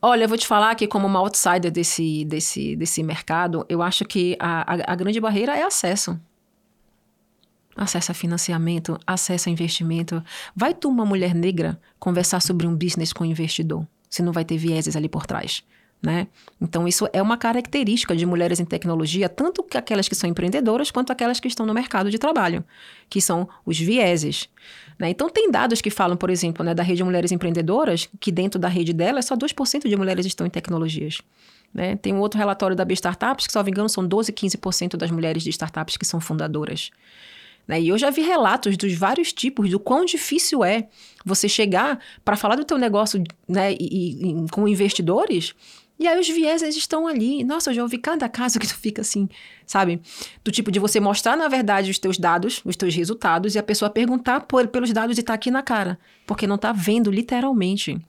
Olha, 0.00 0.24
eu 0.24 0.28
vou 0.28 0.36
te 0.36 0.46
falar 0.46 0.74
que 0.74 0.88
como 0.88 1.06
uma 1.06 1.20
outsider 1.20 1.70
desse, 1.70 2.24
desse, 2.24 2.74
desse 2.74 3.02
mercado, 3.04 3.64
eu 3.68 3.80
acho 3.80 4.04
que 4.04 4.36
a, 4.40 4.74
a, 4.74 4.92
a 4.92 4.96
grande 4.96 5.20
barreira 5.20 5.56
é 5.56 5.62
acesso. 5.62 6.18
Acesso 7.76 8.10
a 8.10 8.14
financiamento, 8.14 8.98
acesso 9.06 9.48
a 9.48 9.52
investimento. 9.52 10.22
Vai 10.56 10.74
tu, 10.74 10.88
uma 10.88 11.06
mulher 11.06 11.34
negra, 11.34 11.80
conversar 12.00 12.40
sobre 12.40 12.66
um 12.66 12.74
business 12.74 13.12
com 13.12 13.22
um 13.22 13.28
investidor, 13.28 13.86
se 14.10 14.22
não 14.22 14.32
vai 14.32 14.44
ter 14.44 14.56
vieses 14.56 14.96
ali 14.96 15.08
por 15.08 15.24
trás. 15.24 15.62
Né? 16.02 16.26
Então, 16.60 16.88
isso 16.88 17.08
é 17.12 17.22
uma 17.22 17.36
característica 17.36 18.16
de 18.16 18.26
mulheres 18.26 18.58
em 18.58 18.64
tecnologia, 18.64 19.28
tanto 19.28 19.62
que 19.62 19.78
aquelas 19.78 20.08
que 20.08 20.16
são 20.16 20.28
empreendedoras 20.28 20.90
quanto 20.90 21.12
aquelas 21.12 21.38
que 21.38 21.46
estão 21.46 21.64
no 21.64 21.72
mercado 21.72 22.10
de 22.10 22.18
trabalho, 22.18 22.64
que 23.08 23.20
são 23.20 23.48
os 23.64 23.78
vieses. 23.78 24.48
Né? 24.98 25.10
Então, 25.10 25.30
tem 25.30 25.48
dados 25.48 25.80
que 25.80 25.90
falam, 25.90 26.16
por 26.16 26.28
exemplo, 26.28 26.64
né, 26.64 26.74
da 26.74 26.82
rede 26.82 26.96
de 26.96 27.04
mulheres 27.04 27.30
empreendedoras, 27.30 28.08
que 28.18 28.32
dentro 28.32 28.58
da 28.58 28.66
rede 28.66 28.92
dela, 28.92 29.22
só 29.22 29.36
2% 29.36 29.88
de 29.88 29.96
mulheres 29.96 30.26
estão 30.26 30.44
em 30.44 30.50
tecnologias. 30.50 31.22
Né? 31.72 31.94
Tem 31.94 32.12
um 32.12 32.18
outro 32.18 32.36
relatório 32.36 32.74
da 32.74 32.84
B 32.84 32.94
Startups, 32.94 33.46
que, 33.46 33.52
se 33.52 33.56
não 33.56 33.64
me 33.64 33.70
engano, 33.70 33.88
são 33.88 34.04
12, 34.04 34.32
15% 34.32 34.96
das 34.96 35.10
mulheres 35.10 35.44
de 35.44 35.50
startups 35.50 35.96
que 35.96 36.04
são 36.04 36.20
fundadoras. 36.20 36.90
Né? 37.66 37.80
E 37.80 37.88
eu 37.88 37.98
já 37.98 38.10
vi 38.10 38.22
relatos 38.22 38.76
dos 38.76 38.92
vários 38.94 39.32
tipos, 39.32 39.70
do 39.70 39.78
quão 39.78 40.04
difícil 40.04 40.64
é 40.64 40.88
você 41.24 41.48
chegar 41.48 41.98
para 42.24 42.36
falar 42.36 42.56
do 42.56 42.64
teu 42.64 42.76
negócio 42.76 43.22
né, 43.48 43.72
e, 43.72 44.44
e, 44.44 44.50
com 44.50 44.66
investidores 44.66 45.54
e 46.02 46.08
aí 46.08 46.18
os 46.18 46.28
vieses 46.28 46.76
estão 46.76 47.06
ali. 47.06 47.44
Nossa, 47.44 47.70
eu 47.70 47.74
já 47.74 47.82
ouvi 47.82 47.96
cada 47.96 48.28
caso 48.28 48.58
que 48.58 48.66
tu 48.66 48.76
fica 48.76 49.02
assim, 49.02 49.28
sabe? 49.66 50.00
Do 50.44 50.50
tipo 50.50 50.70
de 50.70 50.78
você 50.78 50.98
mostrar, 50.98 51.36
na 51.36 51.48
verdade, 51.48 51.90
os 51.90 51.98
teus 51.98 52.18
dados, 52.18 52.60
os 52.64 52.74
teus 52.76 52.94
resultados, 52.94 53.54
e 53.54 53.58
a 53.58 53.62
pessoa 53.62 53.90
perguntar 53.90 54.40
por, 54.40 54.66
pelos 54.66 54.92
dados 54.92 55.16
e 55.16 55.22
tá 55.22 55.34
aqui 55.34 55.50
na 55.50 55.62
cara. 55.62 55.98
Porque 56.26 56.46
não 56.46 56.58
tá 56.58 56.72
vendo, 56.72 57.10
literalmente. 57.10 58.00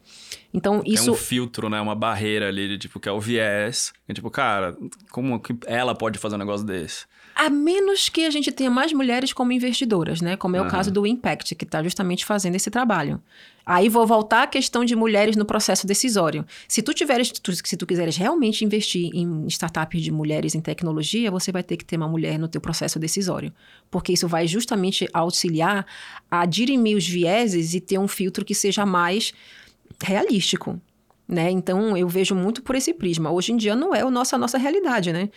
Então, 0.54 0.82
isso... 0.86 1.10
É 1.10 1.14
um 1.14 1.16
filtro, 1.16 1.70
né? 1.70 1.80
Uma 1.80 1.96
barreira 1.96 2.48
ali, 2.48 2.68
de, 2.68 2.78
tipo, 2.78 3.00
que 3.00 3.08
é 3.08 3.12
o 3.12 3.20
viés. 3.20 3.94
É 4.08 4.14
tipo, 4.14 4.30
cara, 4.32 4.76
como 5.12 5.40
que 5.40 5.56
ela 5.66 5.94
pode 5.94 6.18
fazer 6.18 6.36
um 6.36 6.40
negócio 6.40 6.66
desse? 6.66 7.06
A 7.36 7.50
menos 7.50 8.10
que 8.10 8.26
a 8.26 8.30
gente 8.30 8.52
tenha 8.52 8.70
mais 8.70 8.94
mulheres 8.94 9.34
como 9.34 9.52
investidoras, 9.52 10.22
né? 10.22 10.38
Como 10.38 10.56
é 10.56 10.62
o 10.62 10.68
caso 10.68 10.92
do 10.92 11.06
Impact, 11.06 11.56
que 11.56 11.66
está 11.66 11.82
justamente 11.82 12.26
fazendo 12.26 12.56
esse 12.56 12.70
trabalho. 12.70 13.20
Aí 13.66 13.88
vou 13.88 14.06
voltar 14.06 14.44
à 14.44 14.48
questão 14.48 14.84
de 14.84 14.96
mulheres 14.96 15.36
no 15.36 15.46
processo 15.46 15.88
decisório. 15.88 16.46
Se 16.68 16.82
tu 16.82 16.94
tiveres, 16.94 17.32
tu, 17.32 17.52
se 17.54 17.78
tu 17.78 17.88
quiseres 17.88 18.18
realmente 18.18 18.64
investir 18.64 19.10
em 19.14 19.48
startups 19.48 20.02
de 20.02 20.12
mulheres 20.12 20.54
em 20.54 20.62
tecnologia, 20.62 21.32
você 21.32 21.52
vai 21.52 21.64
ter 21.64 21.78
que 21.78 21.86
ter 21.86 21.96
uma 21.96 22.08
mulher 22.08 22.38
no 22.38 22.48
teu 22.48 22.60
processo 22.60 23.00
decisório, 23.00 23.54
porque 23.90 24.12
isso 24.12 24.28
vai 24.28 24.46
justamente 24.48 25.08
auxiliar 25.14 25.88
a 26.30 26.46
dirimir 26.46 26.98
os 26.98 27.08
vieses 27.08 27.74
e 27.74 27.80
ter 27.80 27.98
um 27.98 28.08
filtro 28.08 28.44
que 28.44 28.54
seja 28.54 28.86
mais 28.86 29.34
realístico. 30.02 30.80
Né? 31.26 31.50
Então, 31.50 31.96
eu 31.96 32.08
vejo 32.08 32.36
muito 32.36 32.62
por 32.62 32.76
esse 32.76 32.94
prisma. 32.94 33.32
Hoje 33.32 33.54
em 33.54 33.58
dia 33.58 33.76
não 33.76 33.96
é 33.96 34.02
a 34.02 34.12
nossa, 34.12 34.36
a 34.36 34.40
nossa 34.40 34.58
realidade, 34.58 35.14
né? 35.14 35.30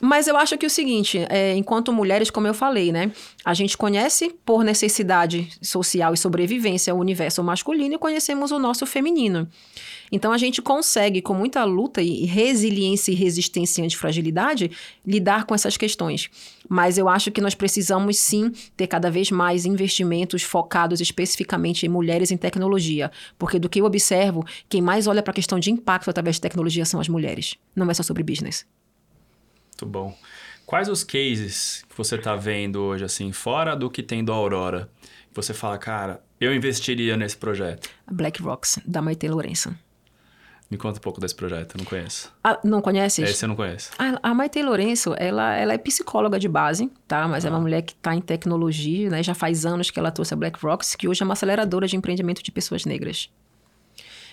Mas 0.00 0.26
eu 0.26 0.36
acho 0.36 0.58
que 0.58 0.66
o 0.66 0.70
seguinte, 0.70 1.24
é, 1.30 1.54
enquanto 1.56 1.90
mulheres, 1.90 2.30
como 2.30 2.46
eu 2.46 2.52
falei, 2.52 2.92
né? 2.92 3.10
A 3.42 3.54
gente 3.54 3.78
conhece 3.78 4.28
por 4.44 4.62
necessidade 4.62 5.48
social 5.62 6.12
e 6.12 6.18
sobrevivência 6.18 6.94
o 6.94 6.98
universo 6.98 7.42
masculino 7.42 7.94
e 7.94 7.98
conhecemos 7.98 8.50
o 8.52 8.58
nosso 8.58 8.84
feminino. 8.84 9.48
Então 10.12 10.32
a 10.32 10.38
gente 10.38 10.60
consegue, 10.60 11.22
com 11.22 11.32
muita 11.32 11.64
luta 11.64 12.02
e 12.02 12.26
resiliência 12.26 13.10
e 13.10 13.14
resistência 13.14 13.80
e 13.80 13.84
antifragilidade, 13.86 14.70
lidar 15.04 15.46
com 15.46 15.54
essas 15.54 15.78
questões. 15.78 16.28
Mas 16.68 16.98
eu 16.98 17.08
acho 17.08 17.30
que 17.30 17.40
nós 17.40 17.54
precisamos 17.54 18.18
sim 18.18 18.52
ter 18.76 18.86
cada 18.86 19.10
vez 19.10 19.30
mais 19.30 19.64
investimentos 19.64 20.42
focados 20.42 21.00
especificamente 21.00 21.86
em 21.86 21.88
mulheres 21.88 22.30
em 22.30 22.36
tecnologia. 22.36 23.10
Porque 23.38 23.58
do 23.58 23.68
que 23.68 23.80
eu 23.80 23.86
observo, 23.86 24.44
quem 24.68 24.82
mais 24.82 25.06
olha 25.06 25.22
para 25.22 25.30
a 25.30 25.34
questão 25.34 25.58
de 25.58 25.70
impacto 25.70 26.10
através 26.10 26.36
de 26.36 26.42
tecnologia 26.42 26.84
são 26.84 27.00
as 27.00 27.08
mulheres. 27.08 27.54
Não 27.74 27.90
é 27.90 27.94
só 27.94 28.02
sobre 28.02 28.22
business. 28.22 28.66
Muito 29.76 29.84
bom. 29.84 30.16
Quais 30.64 30.88
os 30.88 31.04
cases 31.04 31.84
que 31.86 31.94
você 31.94 32.16
está 32.16 32.34
vendo 32.34 32.80
hoje, 32.80 33.04
assim, 33.04 33.30
fora 33.30 33.76
do 33.76 33.90
que 33.90 34.02
tem 34.02 34.24
do 34.24 34.32
Aurora? 34.32 34.88
Que 35.28 35.36
você 35.36 35.52
fala, 35.52 35.76
cara, 35.76 36.22
eu 36.40 36.54
investiria 36.54 37.14
nesse 37.14 37.36
projeto. 37.36 37.90
A 38.06 38.12
Black 38.12 38.40
Rocks, 38.40 38.78
da 38.86 39.02
Maite 39.02 39.28
Lourenço. 39.28 39.76
Me 40.70 40.78
conta 40.78 40.98
um 40.98 41.02
pouco 41.02 41.20
desse 41.20 41.34
projeto, 41.34 41.74
eu 41.74 41.78
não 41.78 41.84
conheço. 41.84 42.32
Ah, 42.42 42.58
não 42.64 42.80
conhece? 42.80 43.22
Esse 43.22 43.44
eu 43.44 43.48
não 43.50 43.54
conheço. 43.54 43.90
A, 43.98 44.30
a 44.30 44.34
Maite 44.34 44.62
Lourenço, 44.62 45.14
ela, 45.18 45.54
ela 45.54 45.74
é 45.74 45.78
psicóloga 45.78 46.38
de 46.38 46.48
base, 46.48 46.90
tá? 47.06 47.28
Mas 47.28 47.44
ah. 47.44 47.48
é 47.48 47.50
uma 47.50 47.58
ah. 47.58 47.60
mulher 47.60 47.82
que 47.82 47.92
está 47.92 48.14
em 48.14 48.22
tecnologia, 48.22 49.10
né? 49.10 49.22
Já 49.22 49.34
faz 49.34 49.66
anos 49.66 49.90
que 49.90 49.98
ela 49.98 50.10
trouxe 50.10 50.32
a 50.32 50.36
Black 50.38 50.58
Rocks, 50.64 50.96
que 50.96 51.06
hoje 51.06 51.22
é 51.22 51.24
uma 51.24 51.34
aceleradora 51.34 51.86
de 51.86 51.96
empreendimento 51.96 52.42
de 52.42 52.50
pessoas 52.50 52.86
negras. 52.86 53.30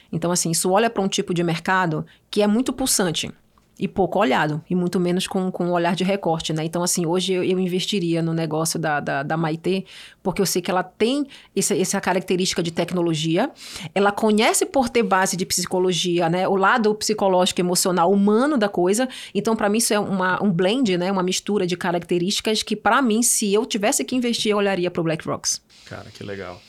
Então, 0.09 0.31
assim, 0.31 0.51
isso 0.51 0.71
olha 0.71 0.89
para 0.89 1.03
um 1.03 1.07
tipo 1.07 1.33
de 1.33 1.43
mercado 1.43 2.05
que 2.31 2.41
é 2.41 2.47
muito 2.47 2.71
pulsante 2.71 3.29
e 3.77 3.87
pouco 3.87 4.19
olhado, 4.19 4.63
e 4.69 4.75
muito 4.75 4.99
menos 4.99 5.25
com, 5.25 5.51
com 5.51 5.65
um 5.65 5.71
olhar 5.71 5.95
de 5.95 6.03
recorte, 6.03 6.53
né? 6.53 6.63
Então, 6.63 6.83
assim, 6.83 7.05
hoje 7.05 7.33
eu, 7.33 7.43
eu 7.43 7.59
investiria 7.59 8.21
no 8.21 8.33
negócio 8.33 8.79
da, 8.79 8.99
da, 8.99 9.23
da, 9.23 9.35
Maitê, 9.35 9.85
porque 10.21 10.41
eu 10.41 10.45
sei 10.45 10.61
que 10.61 10.69
ela 10.69 10.83
tem 10.83 11.25
essa, 11.55 11.75
essa 11.75 11.99
característica 11.99 12.61
de 12.61 12.71
tecnologia, 12.71 13.49
ela 13.95 14.11
conhece 14.11 14.65
por 14.65 14.89
ter 14.89 15.01
base 15.01 15.35
de 15.35 15.45
psicologia, 15.45 16.29
né? 16.29 16.47
O 16.47 16.55
lado 16.55 16.93
psicológico, 16.93 17.59
emocional, 17.61 18.11
humano 18.11 18.57
da 18.57 18.69
coisa. 18.69 19.09
Então, 19.33 19.55
para 19.55 19.67
mim, 19.69 19.79
isso 19.79 19.93
é 19.93 19.99
uma, 19.99 20.41
um 20.43 20.51
blend, 20.51 20.95
né? 20.97 21.11
Uma 21.11 21.23
mistura 21.23 21.65
de 21.65 21.75
características 21.75 22.61
que, 22.61 22.75
para 22.75 23.01
mim, 23.01 23.23
se 23.23 23.51
eu 23.51 23.65
tivesse 23.65 24.05
que 24.05 24.15
investir, 24.15 24.51
eu 24.51 24.57
olharia 24.57 24.91
para 24.91 25.01
o 25.01 25.03
Black 25.03 25.27
Rocks. 25.27 25.61
Cara, 25.85 26.05
que 26.11 26.23
legal. 26.23 26.61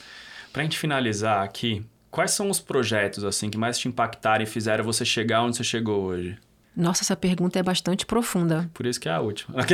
Pra 0.53 0.63
gente 0.63 0.79
finalizar 0.79 1.45
aqui, 1.45 1.85
quais 2.11 2.31
são 2.31 2.49
os 2.49 2.61
projetos, 2.61 3.25
assim, 3.25 3.51
que 3.51 3.59
mais 3.59 3.77
te 3.77 3.89
impactaram 3.89 4.43
e 4.43 4.47
fizeram 4.47 4.85
você 4.85 5.05
chegar 5.05 5.43
onde 5.43 5.57
você 5.57 5.65
chegou 5.65 6.05
hoje? 6.05 6.39
Nossa, 6.77 7.03
essa 7.03 7.17
pergunta 7.17 7.59
é 7.59 7.63
bastante 7.63 8.05
profunda. 8.05 8.69
Por 8.75 8.87
isso 8.87 9.01
que 9.01 9.09
é 9.09 9.13
a 9.13 9.21
última. 9.21 9.55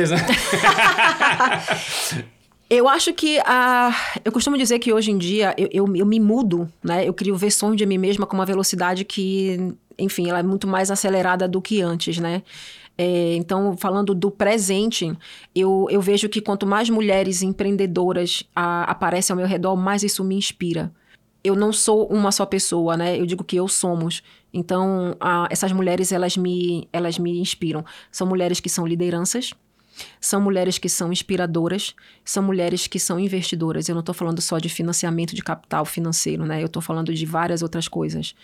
eu 2.69 2.87
acho 2.87 3.13
que 3.13 3.39
a. 3.39 3.93
Eu 4.23 4.31
costumo 4.31 4.57
dizer 4.57 4.79
que 4.79 4.93
hoje 4.93 5.11
em 5.11 5.17
dia 5.17 5.53
eu, 5.57 5.67
eu, 5.71 5.95
eu, 5.95 6.05
me 6.05 6.19
mudo, 6.19 6.71
né? 6.83 7.07
Eu 7.07 7.13
crio 7.13 7.35
versões 7.35 7.75
de 7.75 7.85
mim 7.85 7.97
mesma 7.97 8.25
com 8.25 8.35
uma 8.35 8.45
velocidade 8.45 9.03
que 9.03 9.75
enfim, 9.97 10.29
ela 10.29 10.39
é 10.39 10.43
muito 10.43 10.67
mais 10.67 10.89
acelerada 10.89 11.47
do 11.47 11.61
que 11.61 11.81
antes, 11.81 12.17
né? 12.17 12.41
É, 12.97 13.35
então, 13.35 13.75
falando 13.77 14.13
do 14.13 14.29
presente, 14.29 15.11
eu, 15.55 15.87
eu 15.89 16.01
vejo 16.01 16.27
que 16.27 16.41
quanto 16.41 16.67
mais 16.67 16.89
mulheres 16.89 17.41
empreendedoras 17.41 18.43
a, 18.55 18.83
aparecem 18.83 19.33
ao 19.33 19.37
meu 19.37 19.47
redor, 19.47 19.75
mais 19.75 20.03
isso 20.03 20.23
me 20.23 20.35
inspira. 20.35 20.91
Eu 21.43 21.55
não 21.55 21.73
sou 21.73 22.07
uma 22.07 22.31
só 22.31 22.45
pessoa, 22.45 22.95
né? 22.95 23.19
Eu 23.19 23.25
digo 23.25 23.43
que 23.43 23.55
eu 23.55 23.67
somos. 23.67 24.21
Então, 24.53 25.15
a, 25.19 25.47
essas 25.49 25.71
mulheres, 25.71 26.11
elas 26.11 26.37
me, 26.37 26.87
elas 26.91 27.17
me 27.17 27.39
inspiram. 27.39 27.83
São 28.11 28.27
mulheres 28.27 28.59
que 28.59 28.69
são 28.69 28.85
lideranças, 28.85 29.53
são 30.19 30.41
mulheres 30.41 30.77
que 30.77 30.89
são 30.89 31.11
inspiradoras, 31.11 31.95
são 32.23 32.43
mulheres 32.43 32.87
que 32.87 32.99
são 32.99 33.19
investidoras. 33.19 33.87
Eu 33.89 33.95
não 33.95 34.01
estou 34.01 34.15
falando 34.15 34.41
só 34.41 34.59
de 34.59 34.69
financiamento 34.69 35.35
de 35.35 35.41
capital 35.41 35.85
financeiro, 35.85 36.45
né? 36.45 36.61
Eu 36.61 36.67
estou 36.67 36.81
falando 36.81 37.13
de 37.13 37.25
várias 37.25 37.61
outras 37.61 37.87
coisas. 37.87 38.35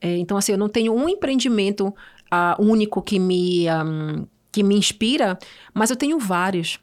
É, 0.00 0.16
então, 0.16 0.36
assim, 0.36 0.52
eu 0.52 0.58
não 0.58 0.68
tenho 0.68 0.92
um 0.94 1.08
empreendimento 1.08 1.88
uh, 1.88 2.62
único 2.62 3.02
que 3.02 3.18
me, 3.18 3.66
um, 3.70 4.26
que 4.50 4.62
me 4.62 4.76
inspira, 4.76 5.38
mas 5.74 5.90
eu 5.90 5.96
tenho 5.96 6.18
vários. 6.18 6.78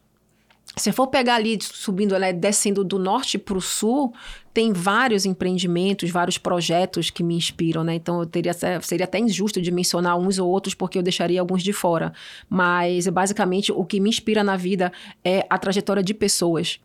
Se 0.76 0.92
for 0.92 1.08
pegar 1.08 1.36
ali, 1.36 1.58
subindo, 1.62 2.18
né, 2.18 2.34
descendo 2.34 2.84
do 2.84 2.98
norte 2.98 3.38
para 3.38 3.58
o 3.58 3.62
sul, 3.62 4.12
tem 4.54 4.72
vários 4.72 5.26
empreendimentos, 5.26 6.12
vários 6.12 6.38
projetos 6.38 7.10
que 7.10 7.24
me 7.24 7.36
inspiram, 7.36 7.84
né? 7.84 7.96
Então, 7.96 8.20
eu 8.20 8.26
teria, 8.26 8.54
seria 8.82 9.06
até 9.06 9.18
injusto 9.18 9.62
de 9.62 9.72
mencionar 9.72 10.18
uns 10.18 10.38
ou 10.38 10.50
outros, 10.50 10.76
porque 10.76 10.98
eu 10.98 11.04
deixaria 11.04 11.40
alguns 11.40 11.64
de 11.64 11.74
fora. 11.74 12.14
Mas, 12.48 13.08
basicamente, 13.08 13.72
o 13.72 13.84
que 13.84 14.00
me 14.00 14.10
inspira 14.10 14.44
na 14.44 14.56
vida 14.56 14.92
é 15.24 15.46
a 15.50 15.58
trajetória 15.58 16.04
de 16.04 16.14
pessoas. 16.14 16.80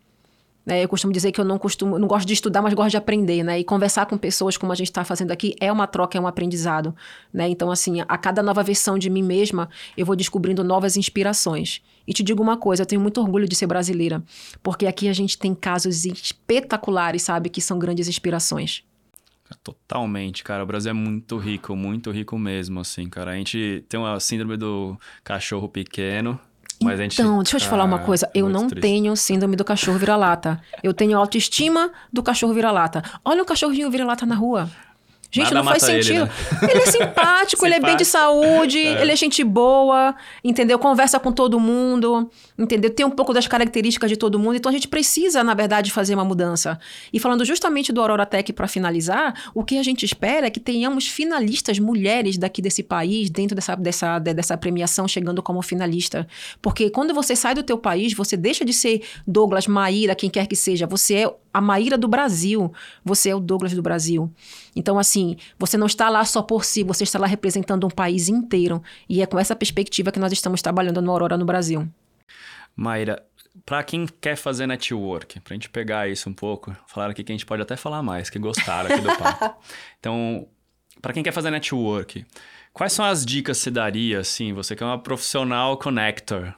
Né? 0.68 0.84
Eu 0.84 0.88
costumo 0.88 1.14
dizer 1.14 1.32
que 1.32 1.40
eu 1.40 1.46
não 1.46 1.58
costumo, 1.58 1.98
não 1.98 2.06
gosto 2.06 2.26
de 2.26 2.34
estudar, 2.34 2.60
mas 2.60 2.74
gosto 2.74 2.90
de 2.90 2.98
aprender, 2.98 3.42
né? 3.42 3.58
E 3.58 3.64
conversar 3.64 4.04
com 4.04 4.18
pessoas 4.18 4.58
como 4.58 4.70
a 4.70 4.74
gente 4.74 4.88
está 4.88 5.02
fazendo 5.02 5.30
aqui 5.30 5.56
é 5.58 5.72
uma 5.72 5.86
troca, 5.86 6.18
é 6.18 6.20
um 6.20 6.26
aprendizado, 6.26 6.94
né? 7.32 7.48
Então, 7.48 7.70
assim, 7.70 8.02
a 8.06 8.18
cada 8.18 8.42
nova 8.42 8.62
versão 8.62 8.98
de 8.98 9.08
mim 9.08 9.22
mesma, 9.22 9.70
eu 9.96 10.04
vou 10.04 10.14
descobrindo 10.14 10.62
novas 10.62 10.98
inspirações. 10.98 11.80
E 12.06 12.12
te 12.12 12.22
digo 12.22 12.42
uma 12.42 12.58
coisa, 12.58 12.82
eu 12.82 12.86
tenho 12.86 13.00
muito 13.00 13.18
orgulho 13.18 13.48
de 13.48 13.56
ser 13.56 13.66
brasileira, 13.66 14.22
porque 14.62 14.86
aqui 14.86 15.08
a 15.08 15.12
gente 15.14 15.38
tem 15.38 15.54
casos 15.54 16.04
espetaculares, 16.04 17.22
sabe, 17.22 17.48
que 17.48 17.62
são 17.62 17.78
grandes 17.78 18.06
inspirações. 18.06 18.84
Totalmente, 19.64 20.44
cara. 20.44 20.62
O 20.62 20.66
Brasil 20.66 20.90
é 20.90 20.92
muito 20.92 21.38
rico, 21.38 21.74
muito 21.74 22.10
rico 22.10 22.38
mesmo, 22.38 22.80
assim, 22.80 23.08
cara. 23.08 23.30
A 23.30 23.34
gente 23.36 23.86
tem 23.88 23.98
uma 23.98 24.20
síndrome 24.20 24.58
do 24.58 24.98
cachorro 25.24 25.66
pequeno, 25.66 26.38
mas 26.80 27.00
então, 27.00 27.42
deixa 27.42 27.56
eu 27.56 27.60
te 27.60 27.66
falar 27.66 27.84
uma 27.84 27.98
coisa. 27.98 28.30
Eu 28.32 28.48
não 28.48 28.68
triste. 28.68 28.80
tenho 28.80 29.16
síndrome 29.16 29.56
do 29.56 29.64
cachorro 29.64 29.98
vira-lata. 29.98 30.60
Eu 30.82 30.94
tenho 30.94 31.18
autoestima 31.18 31.90
do 32.12 32.22
cachorro 32.22 32.54
vira-lata. 32.54 33.02
Olha 33.24 33.42
o 33.42 33.44
cachorrinho 33.44 33.90
vira-lata 33.90 34.24
na 34.24 34.34
rua. 34.34 34.70
Gente, 35.30 35.52
Nada 35.52 35.56
não 35.56 35.64
faz 35.64 35.82
sentido. 35.82 36.10
Ele, 36.10 36.24
né? 36.24 36.30
ele 36.70 36.82
é 36.82 36.86
simpático, 36.86 37.64
ele 37.66 37.74
é 37.74 37.80
bem 37.80 37.96
de 37.96 38.04
saúde, 38.04 38.78
é. 38.78 39.02
ele 39.02 39.12
é 39.12 39.16
gente 39.16 39.44
boa, 39.44 40.14
entendeu? 40.42 40.78
Conversa 40.78 41.20
com 41.20 41.30
todo 41.30 41.60
mundo, 41.60 42.30
entendeu? 42.58 42.90
Tem 42.90 43.06
um 43.06 43.10
pouco 43.10 43.32
das 43.32 43.46
características 43.46 44.10
de 44.10 44.16
todo 44.16 44.38
mundo. 44.38 44.56
Então 44.56 44.68
a 44.68 44.72
gente 44.72 44.88
precisa, 44.88 45.44
na 45.44 45.54
verdade, 45.54 45.92
fazer 45.92 46.14
uma 46.14 46.24
mudança. 46.24 46.78
E 47.12 47.20
falando 47.20 47.44
justamente 47.44 47.92
do 47.92 48.00
Aurora 48.00 48.26
Tech 48.26 48.52
para 48.52 48.66
finalizar, 48.66 49.50
o 49.54 49.62
que 49.62 49.78
a 49.78 49.82
gente 49.82 50.04
espera 50.04 50.48
é 50.48 50.50
que 50.50 50.58
tenhamos 50.58 51.06
finalistas 51.06 51.78
mulheres 51.78 52.36
daqui 52.36 52.60
desse 52.60 52.82
país, 52.82 53.30
dentro 53.30 53.54
dessa, 53.54 53.76
dessa, 53.76 54.18
dessa 54.18 54.56
premiação, 54.56 55.06
chegando 55.06 55.42
como 55.42 55.62
finalista. 55.62 56.26
Porque 56.60 56.90
quando 56.90 57.14
você 57.14 57.36
sai 57.36 57.54
do 57.54 57.62
teu 57.62 57.78
país, 57.78 58.12
você 58.12 58.36
deixa 58.36 58.64
de 58.64 58.72
ser 58.72 59.02
Douglas, 59.26 59.66
Maíra, 59.66 60.14
quem 60.14 60.28
quer 60.28 60.46
que 60.46 60.56
seja. 60.56 60.86
Você 60.86 61.14
é 61.14 61.34
a 61.52 61.60
Maíra 61.60 61.96
do 61.96 62.08
Brasil. 62.08 62.72
Você 63.04 63.30
é 63.30 63.34
o 63.34 63.40
Douglas 63.40 63.72
do 63.72 63.82
Brasil. 63.82 64.30
Então, 64.74 64.98
assim, 64.98 65.36
você 65.58 65.76
não 65.76 65.86
está 65.86 66.08
lá 66.08 66.24
só 66.24 66.42
por 66.42 66.64
si, 66.64 66.82
você 66.82 67.04
está 67.04 67.18
lá 67.18 67.26
representando 67.26 67.86
um 67.86 67.90
país 67.90 68.28
inteiro. 68.28 68.82
E 69.08 69.22
é 69.22 69.26
com 69.26 69.38
essa 69.38 69.54
perspectiva 69.54 70.10
que 70.10 70.18
nós 70.18 70.32
estamos 70.32 70.60
trabalhando 70.60 71.00
no 71.00 71.10
Aurora 71.10 71.36
no 71.36 71.44
Brasil. 71.44 71.88
Maíra, 72.78 73.20
para 73.66 73.82
quem 73.82 74.06
quer 74.06 74.36
fazer 74.36 74.66
network, 74.66 75.40
para 75.40 75.52
a 75.52 75.56
gente 75.56 75.68
pegar 75.68 76.08
isso 76.08 76.30
um 76.30 76.32
pouco, 76.32 76.76
falaram 76.86 77.10
aqui 77.10 77.24
que 77.24 77.32
a 77.32 77.34
gente 77.34 77.44
pode 77.44 77.60
até 77.60 77.76
falar 77.76 78.04
mais, 78.04 78.30
que 78.30 78.38
gostaram 78.38 78.88
aqui 78.88 79.00
do 79.00 79.16
papo. 79.16 79.60
Então, 79.98 80.46
para 81.02 81.12
quem 81.12 81.24
quer 81.24 81.32
fazer 81.32 81.50
network, 81.50 82.24
Quais 82.72 82.92
são 82.92 83.04
as 83.04 83.26
dicas 83.26 83.58
que 83.58 83.64
você 83.64 83.70
daria, 83.72 84.20
assim, 84.20 84.52
você 84.52 84.76
que 84.76 84.84
é 84.84 84.86
uma 84.86 85.00
profissional 85.00 85.76
connector, 85.76 86.54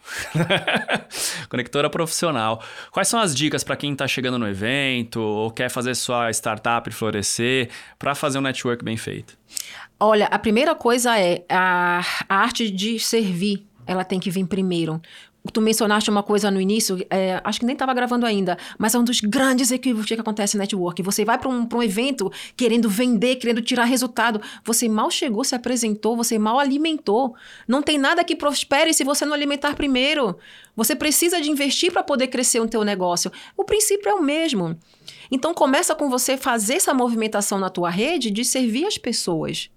conectora 1.49 1.89
profissional. 1.89 2.63
Quais 2.91 3.09
são 3.09 3.19
as 3.19 3.35
dicas 3.35 3.65
para 3.65 3.75
quem 3.75 3.93
está 3.93 4.07
chegando 4.07 4.39
no 4.39 4.47
evento 4.47 5.19
ou 5.19 5.51
quer 5.51 5.71
fazer 5.71 5.95
sua 5.95 6.31
startup 6.31 6.91
florescer 6.91 7.71
para 7.99 8.15
fazer 8.15 8.37
um 8.37 8.43
network 8.43 8.85
bem 8.85 8.99
feito? 8.99 9.39
Olha, 9.99 10.27
a 10.27 10.39
primeira 10.39 10.75
coisa 10.75 11.19
é 11.19 11.43
a, 11.49 12.03
a 12.29 12.37
arte 12.37 12.71
de 12.71 12.99
servir. 12.99 13.67
Ela 13.87 14.05
tem 14.05 14.21
que 14.21 14.31
vir 14.31 14.47
primeiro. 14.47 15.01
Tu 15.53 15.61
mencionaste 15.61 16.11
uma 16.11 16.23
coisa 16.23 16.51
no 16.51 16.61
início, 16.61 16.99
é, 17.09 17.41
acho 17.43 17.61
que 17.61 17.65
nem 17.65 17.73
estava 17.73 17.95
gravando 17.95 18.27
ainda, 18.27 18.59
mas 18.79 18.95
é 18.95 18.99
um 18.99 19.05
dos 19.05 19.21
grandes 19.21 19.71
equívocos 19.71 20.07
que 20.07 20.15
acontece 20.15 20.55
no 20.55 20.61
network. 20.61 21.03
Você 21.03 21.25
vai 21.25 21.39
para 21.39 21.49
um, 21.49 21.67
um 21.73 21.83
evento 21.83 22.31
querendo 22.55 22.91
vender, 22.91 23.37
querendo 23.37 23.63
tirar 23.63 23.85
resultado. 23.85 24.41
Você 24.63 24.87
mal 24.87 25.11
chegou, 25.11 25.43
se 25.43 25.55
apresentou, 25.55 26.15
você 26.15 26.39
mal 26.39 26.59
alimentou. 26.59 27.35
Não 27.67 27.81
tem 27.81 27.97
nada 27.97 28.23
que 28.23 28.37
prospere 28.37 28.93
se 28.93 29.03
você 29.03 29.25
não 29.25 29.33
alimentar 29.33 29.75
primeiro. 29.75 30.37
Você 30.77 30.95
precisa 30.95 31.41
de 31.41 31.51
investir 31.51 31.91
para 31.91 32.03
poder 32.03 32.27
crescer 32.27 32.61
o 32.61 32.69
teu 32.69 32.85
negócio. 32.85 33.33
O 33.57 33.65
princípio 33.65 34.11
é 34.11 34.15
o 34.15 34.23
mesmo. 34.23 34.79
Então 35.31 35.55
começa 35.55 35.95
com 35.95 36.11
você 36.11 36.37
fazer 36.37 36.75
essa 36.75 36.93
movimentação 36.93 37.59
na 37.59 37.71
tua 37.71 37.89
rede 37.89 38.31
de 38.31 38.45
servir 38.45 38.85
as 38.85 38.99
pessoas. 38.99 39.71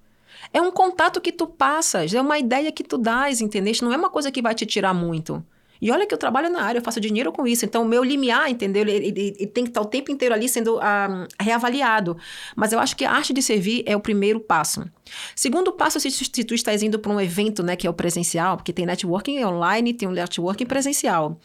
É 0.51 0.61
um 0.61 0.71
contato 0.71 1.21
que 1.21 1.31
tu 1.31 1.47
passas, 1.47 2.13
é 2.13 2.19
uma 2.19 2.37
ideia 2.37 2.71
que 2.71 2.83
tu 2.83 2.97
dás, 2.97 3.39
entendeu? 3.39 3.73
Não 3.81 3.93
é 3.93 3.97
uma 3.97 4.09
coisa 4.09 4.31
que 4.31 4.41
vai 4.41 4.53
te 4.53 4.65
tirar 4.65 4.93
muito. 4.93 5.43
E 5.83 5.91
olha 5.91 6.07
que 6.07 6.13
eu 6.13 6.17
trabalho 6.17 6.49
na 6.49 6.61
área, 6.61 6.79
eu 6.79 6.81
faço 6.81 7.01
dinheiro 7.01 7.29
com 7.33 7.45
isso. 7.45 7.65
Então, 7.65 7.83
o 7.83 7.85
meu 7.85 8.01
limiar, 8.05 8.49
entendeu? 8.49 8.83
Ele, 8.83 8.93
ele, 8.93 9.35
ele 9.37 9.47
tem 9.47 9.65
que 9.65 9.69
estar 9.69 9.81
o 9.81 9.85
tempo 9.85 10.09
inteiro 10.13 10.33
ali 10.33 10.47
sendo 10.47 10.77
uh, 10.77 11.27
reavaliado. 11.37 12.15
Mas 12.55 12.71
eu 12.71 12.79
acho 12.79 12.95
que 12.95 13.03
a 13.03 13.11
arte 13.11 13.33
de 13.33 13.41
servir 13.41 13.83
é 13.85 13.93
o 13.93 13.99
primeiro 13.99 14.39
passo. 14.39 14.89
Segundo 15.35 15.73
passo, 15.73 15.99
se, 15.99 16.09
se 16.09 16.43
tu 16.45 16.55
estás 16.55 16.81
indo 16.81 16.97
para 16.97 17.11
um 17.11 17.19
evento, 17.19 17.61
né, 17.61 17.75
que 17.75 17.85
é 17.85 17.89
o 17.89 17.93
presencial, 17.93 18.55
porque 18.55 18.71
tem 18.71 18.85
networking 18.85 19.43
online, 19.43 19.93
tem 19.93 20.07
um 20.07 20.13
networking 20.13 20.65
presencial. 20.65 21.37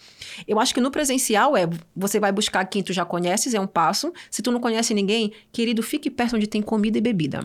Eu 0.46 0.60
acho 0.60 0.72
que 0.72 0.80
no 0.80 0.92
presencial 0.92 1.56
é, 1.56 1.68
você 1.96 2.20
vai 2.20 2.30
buscar 2.30 2.64
quem 2.66 2.80
tu 2.80 2.92
já 2.92 3.04
conheces, 3.04 3.54
é 3.54 3.60
um 3.60 3.66
passo. 3.66 4.12
Se 4.30 4.40
tu 4.40 4.52
não 4.52 4.60
conhece 4.60 4.94
ninguém, 4.94 5.32
querido, 5.50 5.82
fique 5.82 6.08
perto 6.08 6.36
onde 6.36 6.46
tem 6.46 6.62
comida 6.62 6.96
e 6.96 7.00
bebida. 7.00 7.44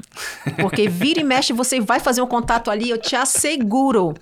Porque 0.62 0.88
vira 0.88 1.22
e 1.22 1.24
mexe, 1.24 1.54
você 1.54 1.82
vai 1.82 2.00
fazer 2.00 2.22
um 2.22 2.28
contato 2.28 2.70
ali, 2.70 2.92
eu 2.92 3.00
te 3.00 3.16
asseguro 3.16 4.14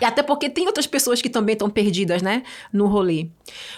e 0.00 0.04
até 0.04 0.22
porque 0.22 0.48
tem 0.48 0.66
outras 0.66 0.86
pessoas 0.86 1.20
que 1.20 1.28
também 1.28 1.54
estão 1.54 1.68
perdidas, 1.68 2.22
né, 2.22 2.42
no 2.72 2.86
rolê. 2.86 3.28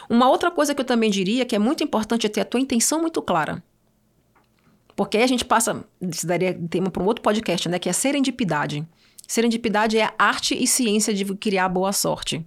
Uma 0.08 0.28
outra 0.28 0.50
coisa 0.50 0.74
que 0.74 0.80
eu 0.80 0.84
também 0.84 1.10
diria 1.10 1.44
que 1.44 1.56
é 1.56 1.58
muito 1.58 1.82
importante 1.82 2.26
é 2.26 2.28
ter 2.28 2.40
a 2.40 2.44
tua 2.44 2.60
intenção 2.60 3.00
muito 3.00 3.20
clara. 3.22 3.62
Porque 4.94 5.16
aí 5.16 5.22
a 5.22 5.26
gente 5.26 5.44
passa, 5.44 5.84
isso 6.00 6.26
daria 6.26 6.58
tema 6.68 6.90
para 6.90 7.02
um 7.02 7.06
outro 7.06 7.22
podcast, 7.22 7.68
né, 7.68 7.78
que 7.78 7.88
é 7.88 7.92
serendipidade. 7.92 8.86
Serendipidade 9.26 9.96
é 9.96 10.04
a 10.04 10.14
arte 10.18 10.60
e 10.60 10.66
ciência 10.66 11.14
de 11.14 11.24
criar 11.36 11.68
boa 11.68 11.92
sorte. 11.92 12.44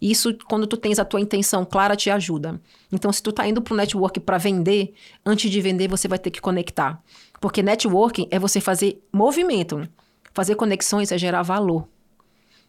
Isso, 0.00 0.36
quando 0.48 0.66
tu 0.66 0.76
tens 0.76 0.98
a 0.98 1.04
tua 1.04 1.20
intenção 1.20 1.64
clara, 1.64 1.96
te 1.96 2.08
ajuda. 2.08 2.60
Então, 2.92 3.12
se 3.12 3.22
tu 3.22 3.32
tá 3.32 3.46
indo 3.48 3.60
pro 3.60 3.74
network 3.74 4.20
para 4.20 4.38
vender, 4.38 4.94
antes 5.26 5.50
de 5.50 5.60
vender, 5.60 5.88
você 5.88 6.06
vai 6.06 6.18
ter 6.18 6.30
que 6.30 6.40
conectar. 6.40 7.02
Porque 7.40 7.62
networking 7.62 8.28
é 8.30 8.38
você 8.38 8.60
fazer 8.60 9.02
movimento. 9.12 9.88
Fazer 10.32 10.54
conexões 10.54 11.10
é 11.10 11.18
gerar 11.18 11.42
valor. 11.42 11.88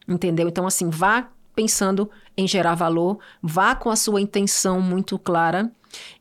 Entendeu? 0.10 0.50
Então, 0.50 0.66
assim, 0.66 0.90
vá 0.90 1.30
pensando 1.56 2.10
em 2.38 2.48
gerar 2.48 2.74
valor, 2.74 3.20
vá 3.42 3.76
com 3.76 3.90
a 3.90 3.96
sua 3.96 4.20
intenção 4.22 4.82
muito 4.82 5.20
clara 5.20 5.70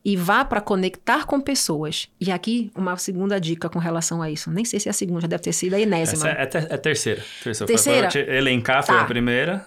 e 0.05 0.17
vá 0.17 0.45
para 0.45 0.61
conectar 0.61 1.25
com 1.27 1.41
pessoas. 1.41 2.09
E 2.21 2.33
aqui, 2.33 2.71
uma 2.75 2.97
segunda 2.97 3.41
dica 3.41 3.69
com 3.69 3.79
relação 3.79 4.21
a 4.21 4.31
isso. 4.31 4.51
Nem 4.51 4.65
sei 4.65 4.81
se 4.81 4.89
é 4.89 4.91
a 4.91 4.95
segunda, 4.95 5.21
já 5.21 5.29
deve 5.29 5.43
ter 5.43 5.53
sido 5.53 5.75
a 5.75 5.81
enésima. 5.81 6.29
Essa 6.29 6.59
é, 6.59 6.63
é, 6.63 6.75
é 6.75 6.77
terceira. 6.77 7.23
Terceira? 7.43 7.67
terceira? 7.67 8.11
Foi, 8.11 8.37
elencar 8.37 8.85
foi 8.85 8.97
tá. 8.97 9.03
a 9.03 9.05
primeira, 9.05 9.67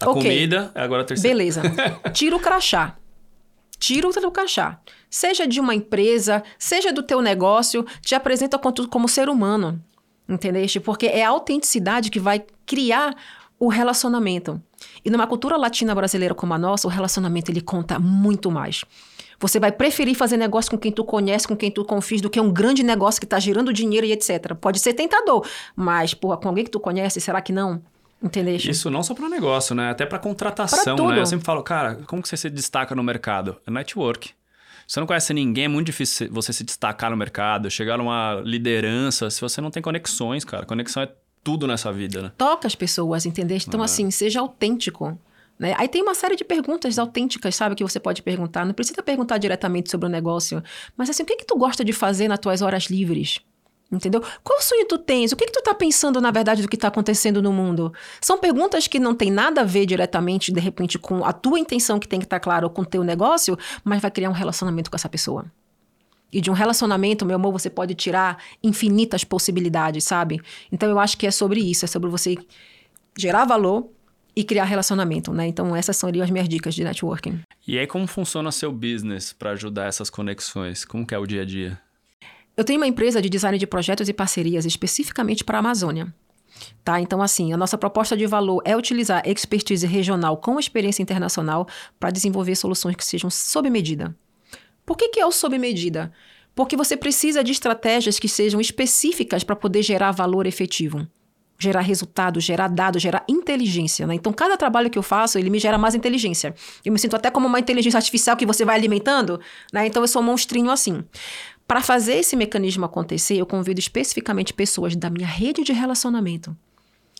a 0.00 0.10
okay. 0.10 0.22
comida, 0.22 0.72
agora 0.74 1.02
a 1.02 1.04
terceira. 1.04 1.36
Beleza. 1.36 1.62
Tira 2.12 2.36
o 2.36 2.40
crachá. 2.40 2.96
Tira 3.78 4.08
o 4.08 4.30
crachá. 4.30 4.80
Seja 5.10 5.46
de 5.46 5.60
uma 5.60 5.74
empresa, 5.74 6.42
seja 6.58 6.92
do 6.92 7.02
teu 7.02 7.20
negócio, 7.20 7.86
te 8.00 8.14
apresenta 8.14 8.58
como, 8.58 8.88
como 8.88 9.08
ser 9.08 9.28
humano. 9.28 9.80
Entendeste? 10.28 10.80
Porque 10.80 11.06
é 11.06 11.24
a 11.24 11.28
autenticidade 11.28 12.10
que 12.10 12.18
vai 12.18 12.44
criar 12.64 13.14
o 13.58 13.68
relacionamento. 13.68 14.60
E 15.04 15.10
numa 15.10 15.26
cultura 15.26 15.56
latina 15.56 15.94
brasileira 15.94 16.34
como 16.34 16.54
a 16.54 16.58
nossa, 16.58 16.86
o 16.86 16.90
relacionamento 16.90 17.50
ele 17.50 17.60
conta 17.60 17.98
muito 17.98 18.50
mais. 18.50 18.84
Você 19.40 19.58
vai 19.58 19.72
preferir 19.72 20.14
fazer 20.14 20.36
negócio 20.36 20.70
com 20.70 20.78
quem 20.78 20.92
tu 20.92 21.04
conhece, 21.04 21.46
com 21.46 21.56
quem 21.56 21.70
tu 21.70 21.84
confia, 21.84 22.20
do 22.20 22.30
que 22.30 22.40
um 22.40 22.52
grande 22.52 22.82
negócio 22.82 23.20
que 23.20 23.26
está 23.26 23.38
gerando 23.38 23.72
dinheiro 23.72 24.06
e 24.06 24.12
etc. 24.12 24.54
Pode 24.54 24.78
ser 24.78 24.94
tentador, 24.94 25.46
mas, 25.74 26.14
porra, 26.14 26.36
com 26.36 26.48
alguém 26.48 26.64
que 26.64 26.70
tu 26.70 26.80
conhece, 26.80 27.20
será 27.20 27.40
que 27.40 27.52
não? 27.52 27.82
Entendeu? 28.22 28.56
Isso 28.56 28.88
não 28.88 29.02
só 29.02 29.12
para 29.14 29.28
negócio, 29.28 29.74
né? 29.74 29.90
Até 29.90 30.06
para 30.06 30.18
contratação, 30.18 30.96
pra 30.96 31.08
né? 31.08 31.20
Eu 31.20 31.26
sempre 31.26 31.44
falo, 31.44 31.62
cara, 31.62 31.96
como 32.06 32.22
que 32.22 32.28
você 32.28 32.38
se 32.38 32.48
destaca 32.48 32.94
no 32.94 33.02
mercado? 33.02 33.56
É 33.66 33.70
network. 33.70 34.28
Se 34.86 34.94
você 34.94 35.00
não 35.00 35.06
conhece 35.06 35.34
ninguém, 35.34 35.64
é 35.64 35.68
muito 35.68 35.86
difícil 35.86 36.28
você 36.30 36.52
se 36.52 36.64
destacar 36.64 37.10
no 37.10 37.16
mercado, 37.16 37.70
chegar 37.70 37.98
numa 37.98 38.40
liderança, 38.44 39.28
se 39.30 39.40
você 39.40 39.60
não 39.60 39.70
tem 39.70 39.82
conexões, 39.82 40.44
cara. 40.44 40.64
Conexão 40.64 41.02
é 41.02 41.08
tudo 41.44 41.66
nessa 41.66 41.92
vida, 41.92 42.22
né? 42.22 42.32
Toca 42.36 42.66
as 42.66 42.74
pessoas, 42.74 43.26
entender? 43.26 43.58
Então, 43.68 43.82
é. 43.82 43.84
assim, 43.84 44.10
seja 44.10 44.40
autêntico. 44.40 45.16
Né? 45.58 45.74
Aí 45.76 45.86
tem 45.86 46.02
uma 46.02 46.14
série 46.14 46.34
de 46.34 46.42
perguntas 46.42 46.98
autênticas, 46.98 47.54
sabe, 47.54 47.76
que 47.76 47.84
você 47.84 48.00
pode 48.00 48.22
perguntar. 48.22 48.64
Não 48.64 48.72
precisa 48.72 49.02
perguntar 49.02 49.38
diretamente 49.38 49.90
sobre 49.90 50.06
o 50.06 50.10
negócio, 50.10 50.62
mas 50.96 51.10
assim, 51.10 51.22
o 51.22 51.26
que, 51.26 51.36
que 51.36 51.46
tu 51.46 51.56
gosta 51.56 51.84
de 51.84 51.92
fazer 51.92 52.26
nas 52.26 52.38
tuas 52.38 52.62
horas 52.62 52.84
livres? 52.86 53.40
Entendeu? 53.92 54.22
Qual 54.42 54.60
sonho 54.60 54.86
tu 54.88 54.98
tens? 54.98 55.30
O 55.30 55.36
que, 55.36 55.46
que 55.46 55.52
tu 55.52 55.62
tá 55.62 55.74
pensando, 55.74 56.20
na 56.20 56.30
verdade, 56.30 56.62
do 56.62 56.68
que 56.68 56.76
tá 56.76 56.88
acontecendo 56.88 57.40
no 57.40 57.52
mundo? 57.52 57.92
São 58.20 58.38
perguntas 58.38 58.88
que 58.88 58.98
não 58.98 59.14
tem 59.14 59.30
nada 59.30 59.60
a 59.60 59.64
ver 59.64 59.86
diretamente, 59.86 60.50
de 60.50 60.58
repente, 60.58 60.98
com 60.98 61.24
a 61.24 61.32
tua 61.32 61.58
intenção 61.60 62.00
que 62.00 62.08
tem 62.08 62.18
que 62.18 62.26
estar 62.26 62.40
tá 62.40 62.40
claro 62.40 62.68
com 62.70 62.82
o 62.82 62.86
teu 62.86 63.04
negócio, 63.04 63.56
mas 63.84 64.00
vai 64.00 64.10
criar 64.10 64.30
um 64.30 64.32
relacionamento 64.32 64.90
com 64.90 64.96
essa 64.96 65.08
pessoa. 65.08 65.44
E 66.34 66.40
de 66.40 66.50
um 66.50 66.52
relacionamento, 66.52 67.24
meu 67.24 67.36
amor, 67.36 67.52
você 67.52 67.70
pode 67.70 67.94
tirar 67.94 68.42
infinitas 68.60 69.22
possibilidades, 69.22 70.02
sabe? 70.02 70.40
Então 70.72 70.90
eu 70.90 70.98
acho 70.98 71.16
que 71.16 71.28
é 71.28 71.30
sobre 71.30 71.60
isso, 71.60 71.84
é 71.84 71.88
sobre 71.88 72.10
você 72.10 72.36
gerar 73.16 73.44
valor 73.44 73.88
e 74.34 74.42
criar 74.42 74.64
relacionamento, 74.64 75.32
né? 75.32 75.46
Então 75.46 75.76
essas 75.76 75.96
seriam 75.96 76.24
as 76.24 76.30
minhas 76.30 76.48
dicas 76.48 76.74
de 76.74 76.82
networking. 76.82 77.40
E 77.68 77.78
aí 77.78 77.86
como 77.86 78.08
funciona 78.08 78.50
seu 78.50 78.72
business 78.72 79.32
para 79.32 79.50
ajudar 79.52 79.86
essas 79.86 80.10
conexões? 80.10 80.84
Como 80.84 81.06
que 81.06 81.14
é 81.14 81.18
o 81.18 81.24
dia 81.24 81.42
a 81.42 81.44
dia? 81.44 81.80
Eu 82.56 82.64
tenho 82.64 82.80
uma 82.80 82.88
empresa 82.88 83.22
de 83.22 83.28
design 83.28 83.56
de 83.56 83.66
projetos 83.66 84.08
e 84.08 84.12
parcerias 84.12 84.64
especificamente 84.64 85.44
para 85.44 85.58
a 85.58 85.60
Amazônia. 85.60 86.12
Tá? 86.84 87.00
Então, 87.00 87.22
assim, 87.22 87.52
a 87.52 87.56
nossa 87.56 87.78
proposta 87.78 88.16
de 88.16 88.26
valor 88.26 88.60
é 88.64 88.76
utilizar 88.76 89.22
expertise 89.24 89.86
regional 89.86 90.36
com 90.36 90.58
experiência 90.58 91.02
internacional 91.02 91.68
para 91.98 92.10
desenvolver 92.10 92.56
soluções 92.56 92.96
que 92.96 93.04
sejam 93.04 93.30
sob 93.30 93.70
medida. 93.70 94.14
Por 94.84 94.96
que, 94.96 95.08
que 95.08 95.20
é 95.20 95.26
o 95.26 95.32
sob 95.32 95.58
medida? 95.58 96.12
Porque 96.54 96.76
você 96.76 96.96
precisa 96.96 97.42
de 97.42 97.52
estratégias 97.52 98.18
que 98.18 98.28
sejam 98.28 98.60
específicas 98.60 99.42
para 99.42 99.56
poder 99.56 99.82
gerar 99.82 100.12
valor 100.12 100.46
efetivo. 100.46 101.06
Gerar 101.58 101.80
resultado, 101.80 102.40
gerar 102.40 102.68
dados, 102.68 103.02
gerar 103.02 103.24
inteligência. 103.28 104.06
Né? 104.06 104.14
Então, 104.14 104.32
cada 104.32 104.56
trabalho 104.56 104.90
que 104.90 104.98
eu 104.98 105.02
faço, 105.02 105.38
ele 105.38 105.50
me 105.50 105.58
gera 105.58 105.78
mais 105.78 105.94
inteligência. 105.94 106.54
Eu 106.84 106.92
me 106.92 106.98
sinto 106.98 107.16
até 107.16 107.30
como 107.30 107.46
uma 107.46 107.58
inteligência 107.60 107.96
artificial 107.96 108.36
que 108.36 108.46
você 108.46 108.64
vai 108.64 108.76
alimentando. 108.76 109.40
Né? 109.72 109.86
Então, 109.86 110.02
eu 110.02 110.08
sou 110.08 110.20
um 110.20 110.24
monstrinho 110.24 110.70
assim. 110.70 111.04
Para 111.66 111.80
fazer 111.80 112.16
esse 112.16 112.36
mecanismo 112.36 112.84
acontecer, 112.84 113.36
eu 113.36 113.46
convido 113.46 113.80
especificamente 113.80 114.52
pessoas 114.52 114.94
da 114.94 115.08
minha 115.08 115.26
rede 115.26 115.62
de 115.62 115.72
relacionamento 115.72 116.56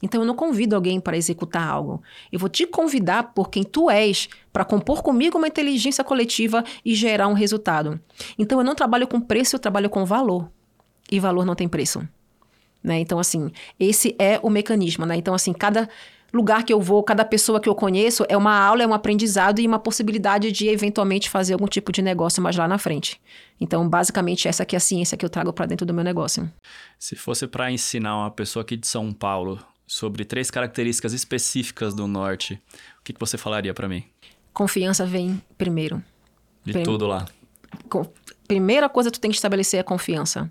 então 0.05 0.21
eu 0.21 0.27
não 0.27 0.37
convido 0.37 0.77
alguém 0.77 1.01
para 1.01 1.17
executar 1.17 1.67
algo. 1.67 2.03
Eu 2.31 2.39
vou 2.39 2.51
te 2.51 2.67
convidar 2.67 3.33
por 3.33 3.49
quem 3.49 3.63
tu 3.65 3.89
és 3.89 4.29
para 4.53 4.63
compor 4.63 5.03
comigo 5.03 5.39
uma 5.39 5.49
inteligência 5.49 6.05
coletiva 6.05 6.63
e 6.85 6.95
gerar 6.95 7.27
um 7.27 7.33
resultado. 7.33 7.99
Então 8.39 8.59
eu 8.59 8.65
não 8.65 8.75
trabalho 8.75 9.09
com 9.09 9.19
preço, 9.19 9.57
eu 9.57 9.59
trabalho 9.59 9.89
com 9.89 10.05
valor. 10.05 10.51
E 11.11 11.19
valor 11.19 11.47
não 11.47 11.55
tem 11.55 11.67
preço. 11.67 12.07
Né? 12.83 12.99
Então, 12.99 13.19
assim, 13.19 13.51
esse 13.81 14.15
é 14.19 14.39
o 14.43 14.51
mecanismo. 14.51 15.07
Né? 15.07 15.17
Então, 15.17 15.33
assim, 15.33 15.55
cada 15.55 15.89
lugar 16.35 16.65
que 16.65 16.73
eu 16.73 16.83
vou, 16.83 17.03
cada 17.03 17.25
pessoa 17.25 17.59
que 17.59 17.69
eu 17.69 17.75
conheço, 17.75 18.27
é 18.29 18.37
uma 18.37 18.55
aula, 18.55 18.83
é 18.83 18.87
um 18.87 18.93
aprendizado 18.93 19.59
e 19.59 19.67
uma 19.67 19.79
possibilidade 19.79 20.53
de 20.53 20.69
eventualmente 20.69 21.31
fazer 21.31 21.55
algum 21.55 21.67
tipo 21.67 21.91
de 21.91 22.03
negócio 22.03 22.43
mais 22.43 22.57
lá 22.57 22.69
na 22.69 22.77
frente. 22.77 23.19
Então, 23.59 23.89
basicamente, 23.89 24.49
essa 24.49 24.65
aqui 24.65 24.77
é 24.77 24.79
a 24.79 24.81
ciência 24.81 25.17
que 25.17 25.25
eu 25.25 25.31
trago 25.31 25.51
para 25.51 25.65
dentro 25.65 25.87
do 25.87 25.95
meu 25.95 26.05
negócio. 26.05 26.51
Se 26.99 27.17
fosse 27.17 27.47
para 27.47 27.73
ensinar 27.73 28.19
uma 28.19 28.31
pessoa 28.31 28.63
aqui 28.63 28.77
de 28.77 28.87
São 28.87 29.13
Paulo 29.15 29.59
sobre 29.87 30.25
três 30.25 30.51
características 30.51 31.13
específicas 31.13 31.95
do 31.95 32.07
norte, 32.07 32.61
o 33.01 33.03
que, 33.05 33.13
que 33.13 33.21
você 33.21 33.37
falaria 33.37 33.75
para 33.75 33.89
mim? 33.89 34.05
Confiança 34.53 35.05
vem 35.05 35.43
primeiro. 35.59 36.03
De 36.65 36.73
Prim... 36.73 36.83
tudo 36.83 37.07
lá. 37.07 37.27
Primeira 38.47 38.89
coisa 38.89 39.11
que 39.11 39.19
tu 39.19 39.21
tem 39.21 39.31
que 39.31 39.37
estabelecer 39.37 39.81
é 39.81 39.83
confiança. 39.83 40.51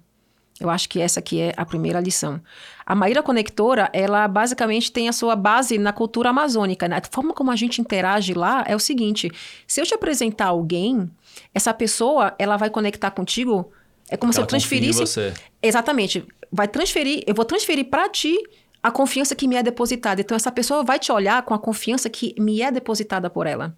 Eu 0.59 0.69
acho 0.69 0.87
que 0.87 0.99
essa 0.99 1.19
aqui 1.19 1.41
é 1.41 1.53
a 1.57 1.65
primeira 1.65 1.99
lição. 1.99 2.39
A 2.85 2.93
Maíra 2.93 3.23
Conectora, 3.23 3.89
ela 3.91 4.27
basicamente 4.27 4.91
tem 4.91 5.09
a 5.09 5.13
sua 5.13 5.35
base 5.35 5.77
na 5.77 5.91
cultura 5.91 6.29
amazônica. 6.29 6.87
Né? 6.87 6.97
A 6.97 7.01
forma 7.11 7.33
como 7.33 7.51
a 7.51 7.55
gente 7.55 7.81
interage 7.81 8.33
lá 8.33 8.63
é 8.67 8.75
o 8.75 8.79
seguinte: 8.79 9.31
se 9.65 9.81
eu 9.81 9.85
te 9.85 9.93
apresentar 9.93 10.47
alguém, 10.47 11.09
essa 11.53 11.73
pessoa 11.73 12.35
ela 12.37 12.55
vai 12.55 12.69
conectar 12.69 13.11
contigo. 13.11 13.71
É 14.09 14.15
como 14.15 14.29
ela 14.29 14.35
se 14.35 14.41
eu 14.41 14.45
transferisse. 14.45 14.99
Você. 14.99 15.33
Exatamente. 15.61 16.25
Vai 16.51 16.67
transferir, 16.67 17.23
eu 17.25 17.33
vou 17.33 17.45
transferir 17.45 17.89
para 17.89 18.07
ti 18.09 18.37
a 18.83 18.91
confiança 18.91 19.33
que 19.33 19.47
me 19.47 19.55
é 19.55 19.63
depositada. 19.63 20.19
Então, 20.19 20.35
essa 20.35 20.51
pessoa 20.51 20.83
vai 20.83 20.99
te 20.99 21.09
olhar 21.09 21.41
com 21.43 21.53
a 21.53 21.59
confiança 21.59 22.09
que 22.09 22.35
me 22.37 22.61
é 22.61 22.69
depositada 22.69 23.29
por 23.29 23.47
ela. 23.47 23.73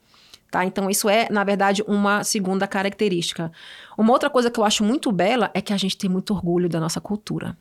Tá? 0.50 0.66
Então, 0.66 0.90
isso 0.90 1.08
é, 1.08 1.28
na 1.30 1.44
verdade, 1.44 1.84
uma 1.88 2.24
segunda 2.24 2.68
característica. 2.68 3.52
Uma 3.96 4.12
outra 4.12 4.32
coisa 4.32 4.50
que 4.50 4.60
eu 4.60 4.66
acho 4.66 4.84
muito 4.84 5.12
bela 5.12 5.52
é 5.54 5.62
que 5.62 5.72
a 5.72 5.78
gente 5.78 5.96
tem 5.96 6.10
muito 6.10 6.34
orgulho 6.34 6.68
da 6.68 6.80
nossa 6.80 7.00
cultura. 7.00 7.56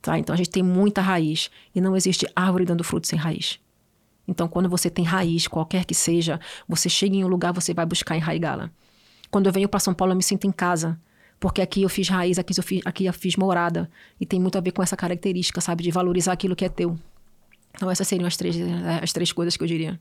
Tá? 0.00 0.18
Então, 0.18 0.32
a 0.32 0.36
gente 0.36 0.48
tem 0.48 0.62
muita 0.62 1.02
raiz. 1.02 1.50
E 1.74 1.80
não 1.80 1.94
existe 1.94 2.26
árvore 2.34 2.64
dando 2.64 2.82
fruto 2.82 3.06
sem 3.06 3.18
raiz. 3.18 3.60
Então, 4.26 4.48
quando 4.48 4.68
você 4.68 4.88
tem 4.88 5.04
raiz, 5.04 5.46
qualquer 5.46 5.84
que 5.84 5.94
seja, 5.94 6.40
você 6.66 6.88
chega 6.88 7.14
em 7.14 7.24
um 7.24 7.28
lugar, 7.28 7.52
você 7.52 7.74
vai 7.74 7.84
buscar 7.84 8.16
enraigá-la. 8.16 8.70
Quando 9.30 9.46
eu 9.46 9.52
venho 9.52 9.68
para 9.68 9.78
São 9.78 9.92
Paulo, 9.92 10.12
eu 10.12 10.16
me 10.16 10.22
sinto 10.22 10.46
em 10.46 10.52
casa. 10.52 10.98
Porque 11.46 11.62
aqui 11.62 11.82
eu 11.82 11.88
fiz 11.88 12.08
raiz, 12.08 12.40
aqui 12.40 12.58
eu 12.58 12.62
fiz, 12.64 12.82
aqui 12.84 13.06
eu 13.06 13.12
fiz 13.12 13.36
morada. 13.36 13.88
E 14.20 14.26
tem 14.26 14.40
muito 14.40 14.58
a 14.58 14.60
ver 14.60 14.72
com 14.72 14.82
essa 14.82 14.96
característica, 14.96 15.60
sabe? 15.60 15.84
De 15.84 15.92
valorizar 15.92 16.32
aquilo 16.32 16.56
que 16.56 16.64
é 16.64 16.68
teu. 16.68 16.98
Então, 17.72 17.88
essas 17.88 18.08
seriam 18.08 18.26
as 18.26 18.36
três, 18.36 18.56
as 19.00 19.12
três 19.12 19.30
coisas 19.30 19.56
que 19.56 19.62
eu 19.62 19.68
diria. 19.68 20.00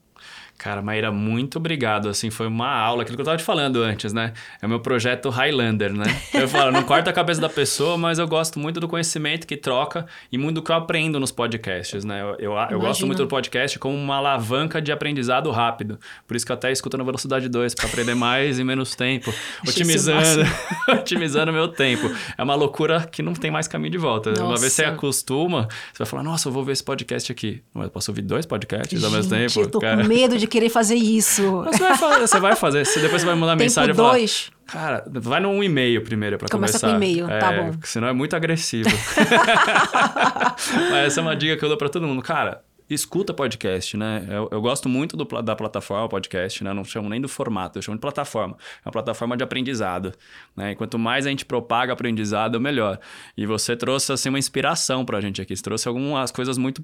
Cara, 0.57 0.81
Maíra, 0.81 1.11
muito 1.11 1.57
obrigado. 1.57 2.07
Assim, 2.07 2.29
foi 2.29 2.47
uma 2.47 2.69
aula, 2.69 3.03
aquilo 3.03 3.17
que 3.17 3.21
eu 3.21 3.23
estava 3.23 3.37
te 3.37 3.43
falando 3.43 3.83
antes, 3.83 4.13
né? 4.13 4.33
É 4.61 4.65
o 4.65 4.69
meu 4.69 4.79
projeto 4.79 5.29
Highlander, 5.29 5.93
né? 5.93 6.05
Eu 6.33 6.47
falo, 6.47 6.71
não 6.71 6.81
corta 6.83 7.09
a 7.09 7.13
cabeça 7.13 7.41
da 7.41 7.49
pessoa, 7.49 7.97
mas 7.97 8.19
eu 8.19 8.27
gosto 8.27 8.57
muito 8.57 8.79
do 8.79 8.87
conhecimento 8.87 9.45
que 9.45 9.57
troca 9.57 10.05
e 10.31 10.37
muito 10.37 10.55
do 10.55 10.61
que 10.63 10.71
eu 10.71 10.75
aprendo 10.75 11.19
nos 11.19 11.31
podcasts, 11.31 12.05
né? 12.05 12.21
Eu, 12.21 12.53
eu, 12.53 12.53
eu 12.71 12.79
gosto 12.79 13.05
muito 13.05 13.19
do 13.19 13.27
podcast 13.27 13.77
como 13.77 13.95
uma 13.95 14.15
alavanca 14.15 14.81
de 14.81 14.91
aprendizado 14.91 15.51
rápido. 15.51 15.99
Por 16.25 16.35
isso 16.35 16.45
que 16.45 16.51
eu 16.51 16.55
até 16.55 16.71
escuto 16.71 16.97
na 16.97 17.03
velocidade 17.03 17.49
2, 17.49 17.75
para 17.75 17.87
aprender 17.87 18.15
mais 18.15 18.57
em 18.57 18.63
menos 18.63 18.95
tempo. 18.95 19.33
otimizando 19.67 20.41
otimizando 20.87 21.51
meu 21.51 21.67
tempo. 21.67 22.09
É 22.37 22.41
uma 22.43 22.55
loucura 22.55 23.07
que 23.11 23.21
não 23.21 23.33
tem 23.33 23.51
mais 23.51 23.67
caminho 23.67 23.91
de 23.91 23.97
volta. 23.97 24.29
Nossa. 24.29 24.43
Uma 24.43 24.57
vez 24.57 24.71
você 24.71 24.85
acostuma, 24.85 25.67
você 25.91 25.99
vai 25.99 26.07
falar, 26.07 26.23
nossa, 26.23 26.47
eu 26.47 26.53
vou 26.53 26.63
ver 26.63 26.71
esse 26.71 26.83
podcast 26.83 27.29
aqui. 27.31 27.61
Mas 27.73 27.85
eu 27.85 27.91
posso 27.91 28.09
ouvir 28.09 28.21
dois 28.21 28.45
podcasts 28.45 28.99
Gente, 28.99 29.05
ao 29.05 29.11
mesmo 29.11 29.29
tempo? 29.29 29.59
Eu 29.59 29.69
tô 29.69 29.79
cara. 29.79 30.01
com 30.01 30.07
medo 30.15 30.37
de 30.37 30.47
querer 30.47 30.69
fazer 30.69 30.95
isso. 30.95 31.63
Você 31.63 31.79
vai 31.79 31.97
fazer, 31.97 32.27
você 32.27 32.39
vai 32.39 32.55
fazer. 32.55 32.83
depois 33.01 33.21
você 33.21 33.25
vai 33.25 33.35
mandar 33.35 33.53
Tempo 33.53 33.63
mensagem 33.63 33.91
e 33.91 33.95
falar... 33.95 34.11
dois. 34.11 34.51
Cara, 34.65 35.05
vai 35.07 35.39
num 35.39 35.63
e-mail 35.63 36.03
primeiro 36.03 36.37
para 36.37 36.49
começar. 36.49 36.79
Começa 36.79 36.97
com 36.97 37.03
e-mail, 37.03 37.29
é, 37.29 37.39
tá 37.39 37.51
bom. 37.51 37.71
Senão 37.83 38.07
é 38.07 38.13
muito 38.13 38.35
agressivo. 38.35 38.89
Mas 40.89 41.07
essa 41.07 41.19
é 41.19 41.23
uma 41.23 41.35
dica 41.35 41.55
que 41.55 41.63
eu 41.63 41.69
dou 41.69 41.77
para 41.77 41.87
todo 41.87 42.07
mundo. 42.07 42.21
Cara, 42.23 42.63
escuta 42.89 43.33
podcast, 43.33 43.97
né? 43.97 44.25
Eu, 44.29 44.47
eu 44.51 44.61
gosto 44.61 44.87
muito 44.87 45.17
do, 45.17 45.25
da 45.41 45.55
plataforma 45.55 46.07
podcast, 46.07 46.63
né? 46.63 46.69
Eu 46.69 46.75
não 46.75 46.83
chamo 46.83 47.09
nem 47.09 47.19
do 47.19 47.27
formato, 47.27 47.77
eu 47.77 47.81
chamo 47.81 47.97
de 47.97 48.01
plataforma. 48.01 48.55
É 48.83 48.87
uma 48.87 48.91
plataforma 48.91 49.35
de 49.35 49.43
aprendizado, 49.43 50.13
né? 50.55 50.71
E 50.71 50.75
quanto 50.75 50.99
mais 50.99 51.25
a 51.25 51.29
gente 51.29 51.45
propaga 51.45 51.93
aprendizado, 51.93 52.59
melhor. 52.59 52.99
E 53.35 53.45
você 53.45 53.75
trouxe, 53.75 54.11
assim, 54.11 54.29
uma 54.29 54.39
inspiração 54.39 55.03
pra 55.03 55.19
gente 55.19 55.41
aqui. 55.41 55.55
Você 55.55 55.63
trouxe 55.63 55.87
algumas 55.87 56.31
coisas 56.31 56.57
muito 56.57 56.83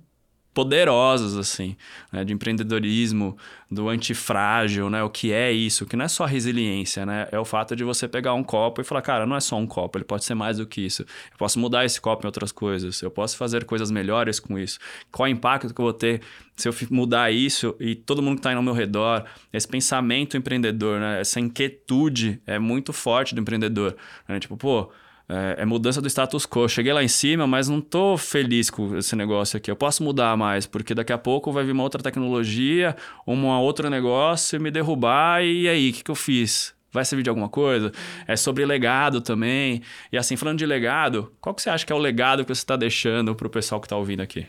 poderosos, 0.54 1.38
assim, 1.38 1.78
né? 2.12 2.26
de 2.26 2.34
empreendedorismo, 2.34 3.38
do 3.70 3.88
antifrágil, 3.88 4.90
né? 4.90 5.02
O 5.02 5.10
que 5.10 5.32
é 5.32 5.52
isso? 5.52 5.86
Que 5.86 5.96
não 5.96 6.04
é 6.06 6.08
só 6.10 6.26
resiliência, 6.26 7.06
né? 7.06 7.28
É 7.32 7.40
o 7.40 7.46
fato 7.46 7.74
de 7.74 7.86
você 7.86 8.06
pegar 8.06 8.34
um 8.34 8.44
copo 8.44 8.82
e 8.82 8.84
falar, 8.84 9.02
cara, 9.02 9.26
não 9.26 9.36
é 9.36 9.40
só 9.40 9.58
um 9.58 9.66
copo, 9.66 9.98
ele 9.98 10.04
pode 10.04 10.26
ser 10.26 10.36
mais 10.36 10.58
do 10.58 10.66
que 10.66 10.82
isso. 10.82 11.04
Eu 11.04 11.38
posso 11.38 11.58
mudar 11.58 11.86
esse 11.86 12.02
copo 12.02 12.26
em 12.26 12.28
outras 12.28 12.52
coisas, 12.52 13.02
eu 13.02 13.10
posso 13.10 13.38
fazer 13.38 13.64
coisas 13.64 13.90
melhores 13.90 14.40
com 14.42 14.60
isso. 14.60 14.78
Qual 15.10 15.26
é 15.26 15.30
o 15.30 15.34
impacto 15.34 15.74
que 15.74 15.80
eu 15.80 15.86
vou 15.86 15.94
ter 15.94 16.22
se 16.58 16.68
eu 16.68 16.76
mudar 16.90 17.32
isso 17.32 17.76
e 17.80 17.96
todo 17.96 18.22
mundo 18.22 18.36
que 18.36 18.40
está 18.40 18.50
aí 18.50 18.56
ao 18.58 18.62
meu 18.62 18.74
redor? 18.74 19.24
Esse 19.54 19.68
pensamento 19.68 20.36
empreendedor, 20.36 21.00
né? 21.00 21.22
Essa 21.22 21.40
inquietude 21.40 22.42
é 22.46 22.60
muito 22.60 22.92
forte 22.92 23.34
do 23.34 23.40
empreendedor. 23.40 23.96
Né? 24.28 24.38
Tipo, 24.38 24.58
pô, 24.58 24.92
é, 25.32 25.62
é, 25.62 25.66
mudança 25.66 26.02
do 26.02 26.10
status 26.10 26.46
quo. 26.46 26.68
Cheguei 26.68 26.92
lá 26.92 27.02
em 27.02 27.08
cima, 27.08 27.48
mas 27.48 27.70
não 27.70 27.80
tô 27.80 28.18
feliz 28.18 28.70
com 28.70 28.98
esse 28.98 29.16
negócio 29.16 29.56
aqui. 29.56 29.72
Eu 29.72 29.78
posso 29.78 30.04
mudar 30.04 30.36
mais, 30.36 30.66
porque 30.66 30.94
daqui 30.94 31.14
a 31.14 31.18
pouco 31.18 31.54
vai 31.54 31.64
vir 31.64 31.72
uma 31.72 31.84
outra 31.84 32.04
tecnologia, 32.04 32.96
um 33.26 33.48
outro 33.48 33.90
negócio 33.90 34.60
me 34.60 34.70
derrubar. 34.70 35.42
E 35.42 35.70
aí, 35.70 35.90
o 35.90 35.94
que, 35.94 36.04
que 36.04 36.12
eu 36.12 36.16
fiz? 36.16 36.74
Vai 36.92 37.06
servir 37.06 37.24
de 37.24 37.30
alguma 37.30 37.48
coisa? 37.48 37.94
É 38.28 38.36
sobre 38.36 38.66
legado 38.66 39.22
também. 39.22 39.82
E 40.12 40.18
assim, 40.18 40.36
falando 40.36 40.58
de 40.58 40.66
legado, 40.66 41.32
qual 41.40 41.56
que 41.56 41.62
você 41.62 41.70
acha 41.70 41.86
que 41.86 41.94
é 41.94 41.96
o 41.96 42.00
legado 42.00 42.44
que 42.44 42.54
você 42.54 42.62
está 42.62 42.76
deixando 42.76 43.34
para 43.34 43.48
o 43.48 43.50
pessoal 43.50 43.80
que 43.80 43.86
está 43.86 43.96
ouvindo 43.96 44.20
aqui? 44.20 44.46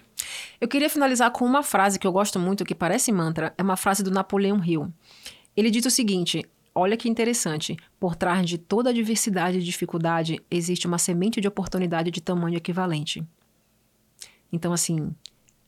Eu 0.60 0.66
queria 0.66 0.90
finalizar 0.90 1.30
com 1.30 1.44
uma 1.44 1.62
frase 1.62 1.96
que 1.96 2.06
eu 2.06 2.10
gosto 2.10 2.40
muito, 2.40 2.64
que 2.64 2.74
parece 2.74 3.12
mantra. 3.12 3.54
É 3.56 3.62
uma 3.62 3.76
frase 3.76 4.02
do 4.02 4.10
Napoleão 4.10 4.60
Hill. 4.64 4.92
Ele 5.56 5.70
diz 5.70 5.86
o 5.86 5.90
seguinte: 5.90 6.44
Olha 6.74 6.96
que 6.96 7.08
interessante. 7.08 7.76
Por 8.00 8.16
trás 8.16 8.48
de 8.48 8.56
toda 8.56 8.90
a 8.90 8.92
diversidade 8.92 9.58
e 9.58 9.62
dificuldade, 9.62 10.40
existe 10.50 10.86
uma 10.86 10.98
semente 10.98 11.40
de 11.40 11.48
oportunidade 11.48 12.10
de 12.10 12.20
tamanho 12.20 12.56
equivalente. 12.56 13.22
Então, 14.50 14.72
assim, 14.72 15.14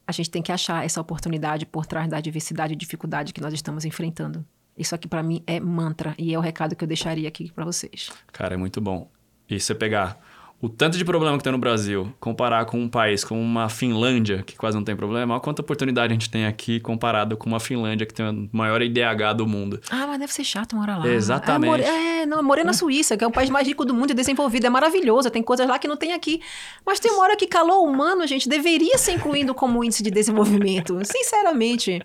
a 0.06 0.12
gente 0.12 0.30
tem 0.30 0.42
que 0.42 0.52
achar 0.52 0.84
essa 0.84 1.00
oportunidade 1.00 1.66
por 1.66 1.86
trás 1.86 2.08
da 2.08 2.20
diversidade 2.20 2.72
e 2.72 2.76
dificuldade 2.76 3.32
que 3.32 3.40
nós 3.40 3.52
estamos 3.52 3.84
enfrentando. 3.84 4.44
Isso 4.76 4.94
aqui 4.94 5.06
para 5.06 5.22
mim 5.22 5.42
é 5.46 5.60
mantra 5.60 6.14
e 6.18 6.34
é 6.34 6.38
o 6.38 6.40
recado 6.40 6.74
que 6.74 6.82
eu 6.82 6.88
deixaria 6.88 7.28
aqui 7.28 7.52
para 7.52 7.64
vocês. 7.64 8.10
Cara, 8.32 8.54
é 8.54 8.56
muito 8.56 8.80
bom. 8.80 9.08
E 9.48 9.60
você 9.60 9.74
pegar 9.74 10.18
o 10.60 10.68
tanto 10.68 10.96
de 10.96 11.04
problema 11.04 11.36
que 11.36 11.44
tem 11.44 11.52
no 11.52 11.58
Brasil, 11.58 12.12
comparar 12.18 12.64
com 12.64 12.78
um 12.80 12.88
país 12.88 13.22
como 13.22 13.40
uma 13.40 13.68
Finlândia, 13.68 14.42
que 14.42 14.56
quase 14.56 14.76
não 14.76 14.84
tem 14.84 14.96
problema, 14.96 15.34
olha 15.34 15.40
quanta 15.40 15.60
oportunidade 15.60 16.12
a 16.12 16.14
gente 16.14 16.30
tem 16.30 16.46
aqui 16.46 16.80
comparado 16.80 17.36
com 17.36 17.46
uma 17.46 17.60
Finlândia 17.60 18.06
que 18.06 18.14
tem 18.14 18.26
o 18.26 18.48
maior 18.50 18.80
IDH 18.80 19.34
do 19.36 19.46
mundo. 19.46 19.80
Ah, 19.90 20.06
mas 20.06 20.18
deve 20.18 20.32
ser 20.32 20.44
chato 20.44 20.74
morar 20.74 20.98
lá. 20.98 21.06
Exatamente. 21.06 21.82
É, 21.82 21.90
more... 21.90 22.22
é 22.22 22.26
não, 22.26 22.42
morei 22.42 22.64
na 22.64 22.72
Suíça, 22.72 23.16
que 23.16 23.22
é 23.22 23.26
o 23.26 23.30
país 23.30 23.50
mais 23.50 23.66
rico 23.66 23.84
do 23.84 23.92
mundo 23.92 24.12
e 24.12 24.14
desenvolvido. 24.14 24.66
É 24.66 24.70
maravilhoso, 24.70 25.30
tem 25.30 25.42
coisas 25.42 25.68
lá 25.68 25.78
que 25.78 25.86
não 25.86 25.96
tem 25.96 26.12
aqui. 26.12 26.40
Mas 26.84 26.98
tem 26.98 27.12
uma 27.12 27.22
hora 27.22 27.36
que 27.36 27.46
calor 27.46 27.82
humano, 27.82 28.26
gente, 28.26 28.48
deveria 28.48 28.96
ser 28.96 29.12
incluído 29.12 29.54
como 29.54 29.84
índice 29.84 30.02
de 30.02 30.10
desenvolvimento. 30.10 30.98
Sinceramente. 31.04 32.00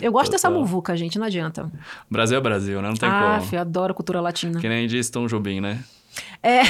Eu 0.00 0.12
gosto 0.12 0.30
Total. 0.30 0.50
dessa 0.50 0.50
muvuca, 0.50 0.96
gente, 0.96 1.18
não 1.18 1.26
adianta. 1.26 1.70
Brasil 2.10 2.38
é 2.38 2.40
Brasil, 2.40 2.80
né? 2.80 2.88
Não 2.88 2.96
tem 2.96 3.08
ah, 3.08 3.40
como. 3.40 3.58
Ah, 3.58 3.60
adoro 3.60 3.94
cultura 3.94 4.20
latina. 4.20 4.60
Que 4.60 4.68
nem 4.68 4.86
diz 4.86 5.10
Tom 5.10 5.26
Jobim, 5.26 5.60
né? 5.60 5.82
É. 6.42 6.62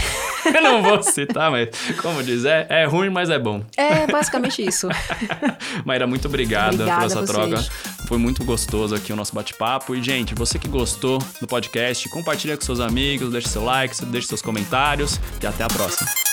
Eu 0.56 0.62
não 0.62 0.82
vou 0.82 1.02
citar, 1.02 1.50
mas 1.50 1.68
como 2.00 2.22
diz, 2.22 2.44
é, 2.44 2.66
é 2.68 2.84
ruim, 2.84 3.10
mas 3.10 3.30
é 3.30 3.38
bom. 3.38 3.64
É 3.76 4.06
basicamente 4.06 4.64
isso. 4.64 4.88
Maíra, 5.84 6.06
muito 6.06 6.28
obrigada, 6.28 6.74
obrigada 6.74 7.00
por 7.00 7.06
essa 7.06 7.24
troca. 7.24 7.64
Foi 8.06 8.18
muito 8.18 8.44
gostoso 8.44 8.94
aqui 8.94 9.12
o 9.12 9.16
nosso 9.16 9.34
bate-papo. 9.34 9.94
E, 9.94 10.02
gente, 10.02 10.34
você 10.34 10.58
que 10.58 10.68
gostou 10.68 11.18
do 11.40 11.46
podcast, 11.46 12.08
compartilha 12.08 12.56
com 12.56 12.62
seus 12.62 12.80
amigos, 12.80 13.32
deixe 13.32 13.48
seu 13.48 13.64
like, 13.64 14.04
deixe 14.06 14.28
seus 14.28 14.42
comentários 14.42 15.18
e 15.42 15.46
até 15.46 15.64
a 15.64 15.68
próxima. 15.68 16.23